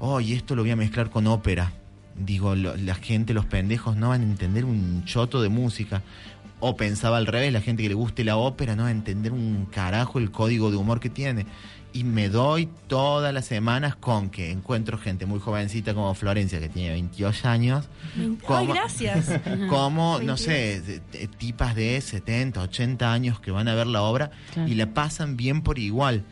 "Oh, 0.00 0.20
y 0.20 0.32
esto 0.34 0.54
lo 0.56 0.62
voy 0.62 0.72
a 0.72 0.76
mezclar 0.76 1.08
con 1.08 1.26
ópera." 1.28 1.72
Digo, 2.16 2.56
lo- 2.56 2.76
la 2.76 2.96
gente, 2.96 3.32
los 3.32 3.46
pendejos 3.46 3.96
no 3.96 4.08
van 4.08 4.22
a 4.22 4.24
entender 4.24 4.64
un 4.64 5.04
choto 5.04 5.40
de 5.40 5.48
música. 5.48 6.02
O 6.60 6.76
pensaba 6.76 7.18
al 7.18 7.26
revés, 7.26 7.52
la 7.52 7.60
gente 7.60 7.84
que 7.84 7.88
le 7.88 7.94
guste 7.94 8.24
la 8.24 8.36
ópera 8.36 8.74
no 8.74 8.82
va 8.82 8.88
a 8.88 8.90
entender 8.90 9.30
un 9.32 9.66
carajo 9.70 10.18
el 10.18 10.32
código 10.32 10.72
de 10.72 10.76
humor 10.76 10.98
que 10.98 11.08
tiene. 11.08 11.46
Y 11.98 12.04
me 12.04 12.28
doy 12.28 12.68
todas 12.86 13.34
las 13.34 13.46
semanas 13.46 13.96
con 13.96 14.30
que 14.30 14.52
encuentro 14.52 14.98
gente 14.98 15.26
muy 15.26 15.40
jovencita 15.40 15.94
como 15.94 16.14
Florencia, 16.14 16.60
que 16.60 16.68
tiene 16.68 16.90
22 16.90 17.44
años. 17.44 17.88
Ay, 18.46 18.68
gracias. 18.68 19.28
como, 19.68 20.20
no 20.20 20.36
sé, 20.36 21.00
tipas 21.38 21.74
de 21.74 22.00
70, 22.00 22.60
80 22.62 23.12
años 23.12 23.40
que 23.40 23.50
van 23.50 23.66
a 23.66 23.74
ver 23.74 23.88
la 23.88 24.02
obra 24.02 24.30
Claro. 24.52 24.68
y 24.68 24.76
la 24.76 24.94
pasan 24.94 25.36
bien 25.36 25.62
por 25.62 25.80
igual. 25.80 26.22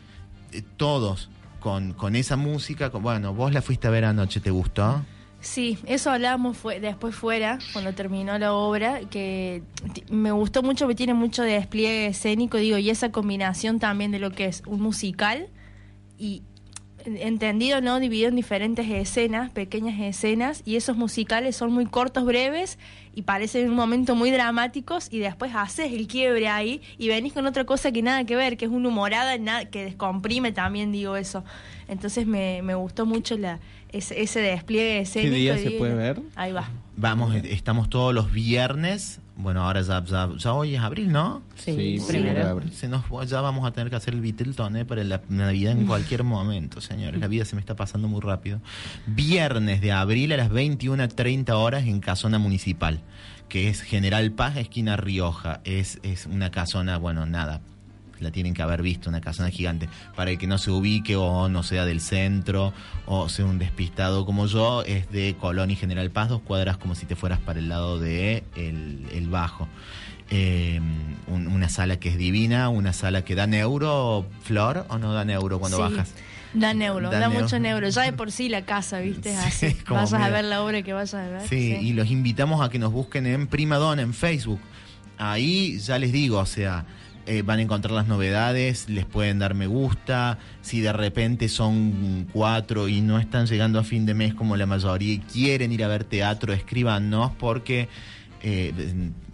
Eh, 0.53 0.61
todos, 0.77 1.29
con, 1.59 1.91
con 1.91 2.15
esa 2.15 2.37
música. 2.37 2.89
Con, 2.89 3.03
bueno, 3.03 3.33
vos 3.33 3.51
la 3.51 3.61
fuiste 3.61 3.87
a 3.87 3.91
ver 3.91 4.05
anoche, 4.05 4.39
¿te 4.39 4.51
gustó? 4.51 5.03
Sí, 5.41 5.77
eso 5.85 6.11
hablábamos 6.11 6.55
fue, 6.57 6.79
después 6.79 7.13
fuera, 7.13 7.59
cuando 7.73 7.93
terminó 7.93 8.39
la 8.39 8.53
obra, 8.53 9.01
que 9.01 9.63
me 10.09 10.31
gustó 10.31 10.63
mucho 10.63 10.85
porque 10.85 10.95
tiene 10.95 11.13
mucho 11.13 11.43
de 11.43 11.51
despliegue 11.51 12.07
escénico, 12.07 12.55
digo, 12.57 12.77
y 12.77 12.89
esa 12.89 13.11
combinación 13.11 13.79
también 13.79 14.11
de 14.11 14.19
lo 14.19 14.31
que 14.31 14.45
es 14.45 14.63
un 14.65 14.79
musical 14.81 15.49
y 16.17 16.41
en- 17.05 17.17
entendido, 17.17 17.79
¿no? 17.79 17.99
Dividido 17.99 18.29
en 18.29 18.35
diferentes 18.35 18.89
escenas, 18.89 19.51
pequeñas 19.51 19.99
escenas, 19.99 20.61
y 20.65 20.75
esos 20.75 20.97
musicales 20.97 21.55
son 21.55 21.71
muy 21.71 21.85
cortos, 21.85 22.25
breves, 22.25 22.77
y 23.15 23.21
parecen 23.23 23.63
en 23.65 23.69
un 23.69 23.75
momento 23.75 24.15
muy 24.15 24.29
dramáticos, 24.29 25.07
y 25.11 25.19
después 25.19 25.53
haces 25.55 25.91
el 25.93 26.07
quiebre 26.07 26.49
ahí, 26.49 26.81
y 26.97 27.07
venís 27.07 27.33
con 27.33 27.45
otra 27.45 27.63
cosa 27.65 27.91
que 27.91 28.01
nada 28.01 28.25
que 28.25 28.35
ver, 28.35 28.57
que 28.57 28.65
es 28.65 28.71
una 28.71 28.89
humorada 28.89 29.37
que 29.65 29.83
descomprime 29.85 30.51
también, 30.51 30.91
digo 30.91 31.15
eso. 31.15 31.43
Entonces 31.87 32.27
me, 32.27 32.61
me 32.61 32.75
gustó 32.75 33.05
mucho 33.05 33.37
la, 33.37 33.59
ese, 33.91 34.21
ese 34.21 34.41
despliegue 34.41 34.99
escénico. 34.99 35.33
día 35.35 35.59
y 35.59 35.63
se 35.63 35.71
puede 35.71 35.95
ver? 35.95 36.21
Ahí 36.35 36.51
va. 36.51 36.69
Vamos, 36.97 37.33
estamos 37.35 37.89
todos 37.89 38.13
los 38.13 38.31
viernes. 38.31 39.19
Bueno, 39.39 39.63
ahora 39.63 39.81
ya, 39.81 40.03
ya, 40.03 40.29
ya 40.35 40.53
hoy 40.53 40.73
es 40.75 40.81
abril, 40.81 41.11
¿no? 41.11 41.43
Sí, 41.55 41.99
Sí, 41.99 42.05
primero. 42.07 42.47
abril. 42.47 42.71
Se 42.73 42.87
nos, 42.87 43.03
ya 43.29 43.39
vamos 43.41 43.67
a 43.67 43.71
tener 43.71 43.89
que 43.91 43.95
hacer 43.95 44.15
el 44.15 44.21
Beatletown 44.21 44.75
¿eh? 44.77 44.83
para 44.85 45.03
la 45.03 45.21
Navidad 45.29 45.73
en 45.73 45.85
cualquier 45.85 46.23
momento, 46.25 46.81
señores. 46.81 47.19
La 47.21 47.27
vida 47.27 47.45
se 47.45 47.55
me 47.55 47.59
está 47.61 47.75
pasando 47.75 48.07
muy 48.07 48.19
rápido. 48.21 48.59
Viernes 49.05 49.79
de 49.81 49.91
abril 49.91 50.31
a 50.33 50.37
las 50.37 50.49
21.30 50.49 51.51
horas 51.51 51.83
en 51.85 51.99
Casona 51.99 52.39
Municipal, 52.39 53.01
que 53.47 53.69
es 53.69 53.81
General 53.81 54.31
Paz, 54.31 54.57
esquina 54.57 54.97
Rioja. 54.97 55.61
Es, 55.65 55.99
es 56.01 56.25
una 56.25 56.49
casona, 56.49 56.97
bueno, 56.97 57.25
nada. 57.27 57.61
La 58.19 58.31
tienen 58.31 58.53
que 58.53 58.61
haber 58.61 58.81
visto, 58.81 59.09
una 59.09 59.21
casona 59.21 59.49
gigante. 59.49 59.87
Para 60.15 60.31
el 60.31 60.37
que 60.37 60.47
no 60.47 60.57
se 60.57 60.71
ubique 60.71 61.15
o 61.15 61.49
no 61.49 61.63
sea 61.63 61.85
del 61.85 62.01
centro 62.01 62.73
o 63.05 63.29
sea 63.29 63.45
un 63.45 63.59
despistado 63.59 64.25
como 64.25 64.47
yo, 64.47 64.83
es 64.83 65.09
de 65.11 65.35
Colón 65.39 65.71
y 65.71 65.75
General 65.75 66.09
Paz, 66.11 66.29
dos 66.29 66.41
cuadras 66.41 66.77
como 66.77 66.95
si 66.95 67.05
te 67.05 67.15
fueras 67.15 67.39
para 67.39 67.59
el 67.59 67.69
lado 67.69 67.99
de 67.99 68.43
el, 68.55 69.05
el 69.13 69.27
Bajo. 69.29 69.67
Eh, 70.29 70.81
un- 71.27 71.47
una 71.47 71.69
sala 71.69 71.99
que 71.99 72.09
es 72.09 72.17
divina, 72.17 72.67
una 72.69 72.91
sala 72.91 73.23
que 73.23 73.33
da 73.35 73.47
neuro, 73.47 74.25
Flor, 74.41 74.85
o 74.89 74.97
no 74.97 75.13
da 75.13 75.23
neuro 75.23 75.59
cuando 75.59 75.77
Sí. 75.77 75.83
bajas. 75.83 76.13
Da 76.53 76.73
neuro, 76.73 77.09
Da 77.09 77.19
da, 77.19 77.27
neuro. 77.29 77.43
mucho 77.43 77.59
neuro. 77.59 77.87
Ya 77.89 78.01
de 78.03 78.13
por 78.13 78.31
sí 78.31 78.49
la 78.49 78.65
casa, 78.65 78.99
¿viste? 78.99 79.33
Es 79.33 79.39
Sí, 79.53 79.65
así. 79.67 79.75
como 79.85 80.01
Vayas 80.01 80.13
a 80.21 80.29
ver 80.29 80.43
la 80.45 80.63
obra 80.63 80.81
que 80.81 80.91
vayas 80.91 81.13
a 81.13 81.27
ver. 81.29 81.47
Sí, 81.47 81.77
y 81.81 81.93
los 81.93 82.09
invitamos 82.09 82.61
a 82.65 82.69
que 82.69 82.79
nos 82.79 82.91
busquen 82.91 83.25
en 83.25 83.47
Primadonna, 83.47 84.01
en 84.01 84.13
Facebook. 84.13 84.59
Ahí 85.17 85.79
ya 85.79 85.97
les 85.97 86.11
digo, 86.11 86.39
o 86.39 86.45
sea, 86.45 86.85
eh, 87.27 87.41
van 87.41 87.59
a 87.59 87.61
encontrar 87.61 87.93
las 87.93 88.07
novedades, 88.07 88.87
les 88.87 89.05
pueden 89.05 89.37
dar 89.39 89.53
me 89.53 89.67
gusta. 89.67 90.37
Si 90.61 90.79
de 90.79 90.93
repente 90.93 91.49
son 91.49 92.25
cuatro 92.31 92.87
y 92.87 93.01
no 93.01 93.19
están 93.19 93.47
llegando 93.47 93.79
a 93.79 93.83
fin 93.83 94.05
de 94.05 94.13
mes 94.13 94.33
como 94.33 94.55
la 94.55 94.65
mayoría 94.65 95.13
y 95.13 95.19
quieren 95.19 95.73
ir 95.73 95.83
a 95.83 95.89
ver 95.89 96.05
teatro, 96.05 96.53
escríbanos 96.53 97.33
porque 97.37 97.89
eh, 98.41 98.71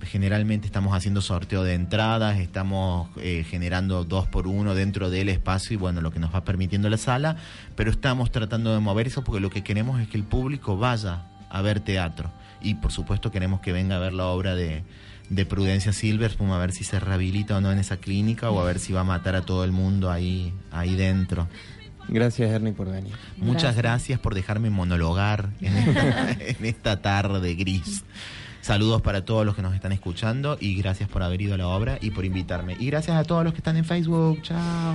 generalmente 0.01 0.65
estamos 0.65 0.95
haciendo 0.95 1.21
sorteo 1.21 1.63
de 1.63 1.75
entradas, 1.75 2.39
estamos 2.39 3.09
eh, 3.17 3.45
generando 3.47 4.03
dos 4.03 4.27
por 4.27 4.47
uno 4.47 4.73
dentro 4.73 5.11
del 5.11 5.29
espacio 5.29 5.75
y 5.75 5.77
bueno, 5.77 6.01
lo 6.01 6.09
que 6.09 6.19
nos 6.19 6.33
va 6.33 6.43
permitiendo 6.43 6.89
la 6.89 6.97
sala, 6.97 7.37
pero 7.75 7.91
estamos 7.91 8.31
tratando 8.31 8.73
de 8.73 8.79
mover 8.79 9.05
eso 9.05 9.23
porque 9.23 9.39
lo 9.39 9.51
que 9.51 9.63
queremos 9.63 10.01
es 10.01 10.07
que 10.07 10.17
el 10.17 10.23
público 10.23 10.77
vaya 10.77 11.27
a 11.49 11.61
ver 11.61 11.79
teatro 11.79 12.31
y 12.59 12.73
por 12.73 12.91
supuesto 12.91 13.29
queremos 13.29 13.59
que 13.59 13.71
venga 13.71 13.97
a 13.97 13.99
ver 13.99 14.13
la 14.13 14.25
obra 14.25 14.55
de, 14.55 14.83
de 15.29 15.45
Prudencia 15.45 15.93
Silverspum 15.93 16.51
a 16.51 16.57
ver 16.57 16.71
si 16.71 16.83
se 16.83 16.99
rehabilita 16.99 17.57
o 17.57 17.61
no 17.61 17.71
en 17.71 17.79
esa 17.79 17.97
clínica 17.97 18.51
o 18.51 18.59
a 18.59 18.65
ver 18.65 18.79
si 18.79 18.93
va 18.93 19.01
a 19.01 19.05
matar 19.05 19.35
a 19.35 19.41
todo 19.41 19.63
el 19.63 19.71
mundo 19.71 20.11
ahí, 20.11 20.53
ahí 20.71 20.95
dentro. 20.95 21.47
Gracias, 22.09 22.51
Ernie, 22.51 22.73
por 22.73 22.91
venir. 22.91 23.13
Muchas 23.37 23.75
gracias 23.75 24.19
por 24.19 24.35
dejarme 24.35 24.69
monologar 24.69 25.49
en 25.61 25.77
esta, 25.77 26.31
en 26.39 26.65
esta 26.65 27.01
tarde 27.01 27.55
gris. 27.55 28.03
Saludos 28.61 29.01
para 29.01 29.25
todos 29.25 29.45
los 29.45 29.55
que 29.55 29.61
nos 29.61 29.75
están 29.75 29.91
escuchando 29.91 30.57
y 30.59 30.75
gracias 30.77 31.09
por 31.09 31.21
haber 31.21 31.41
ido 31.41 31.53
a 31.55 31.57
la 31.57 31.67
obra 31.67 31.97
y 31.99 32.11
por 32.11 32.23
invitarme. 32.23 32.77
Y 32.79 32.87
gracias 32.87 33.17
a 33.17 33.23
todos 33.23 33.43
los 33.43 33.53
que 33.53 33.57
están 33.57 33.75
en 33.75 33.83
Facebook. 33.83 34.41
Chao. 34.41 34.91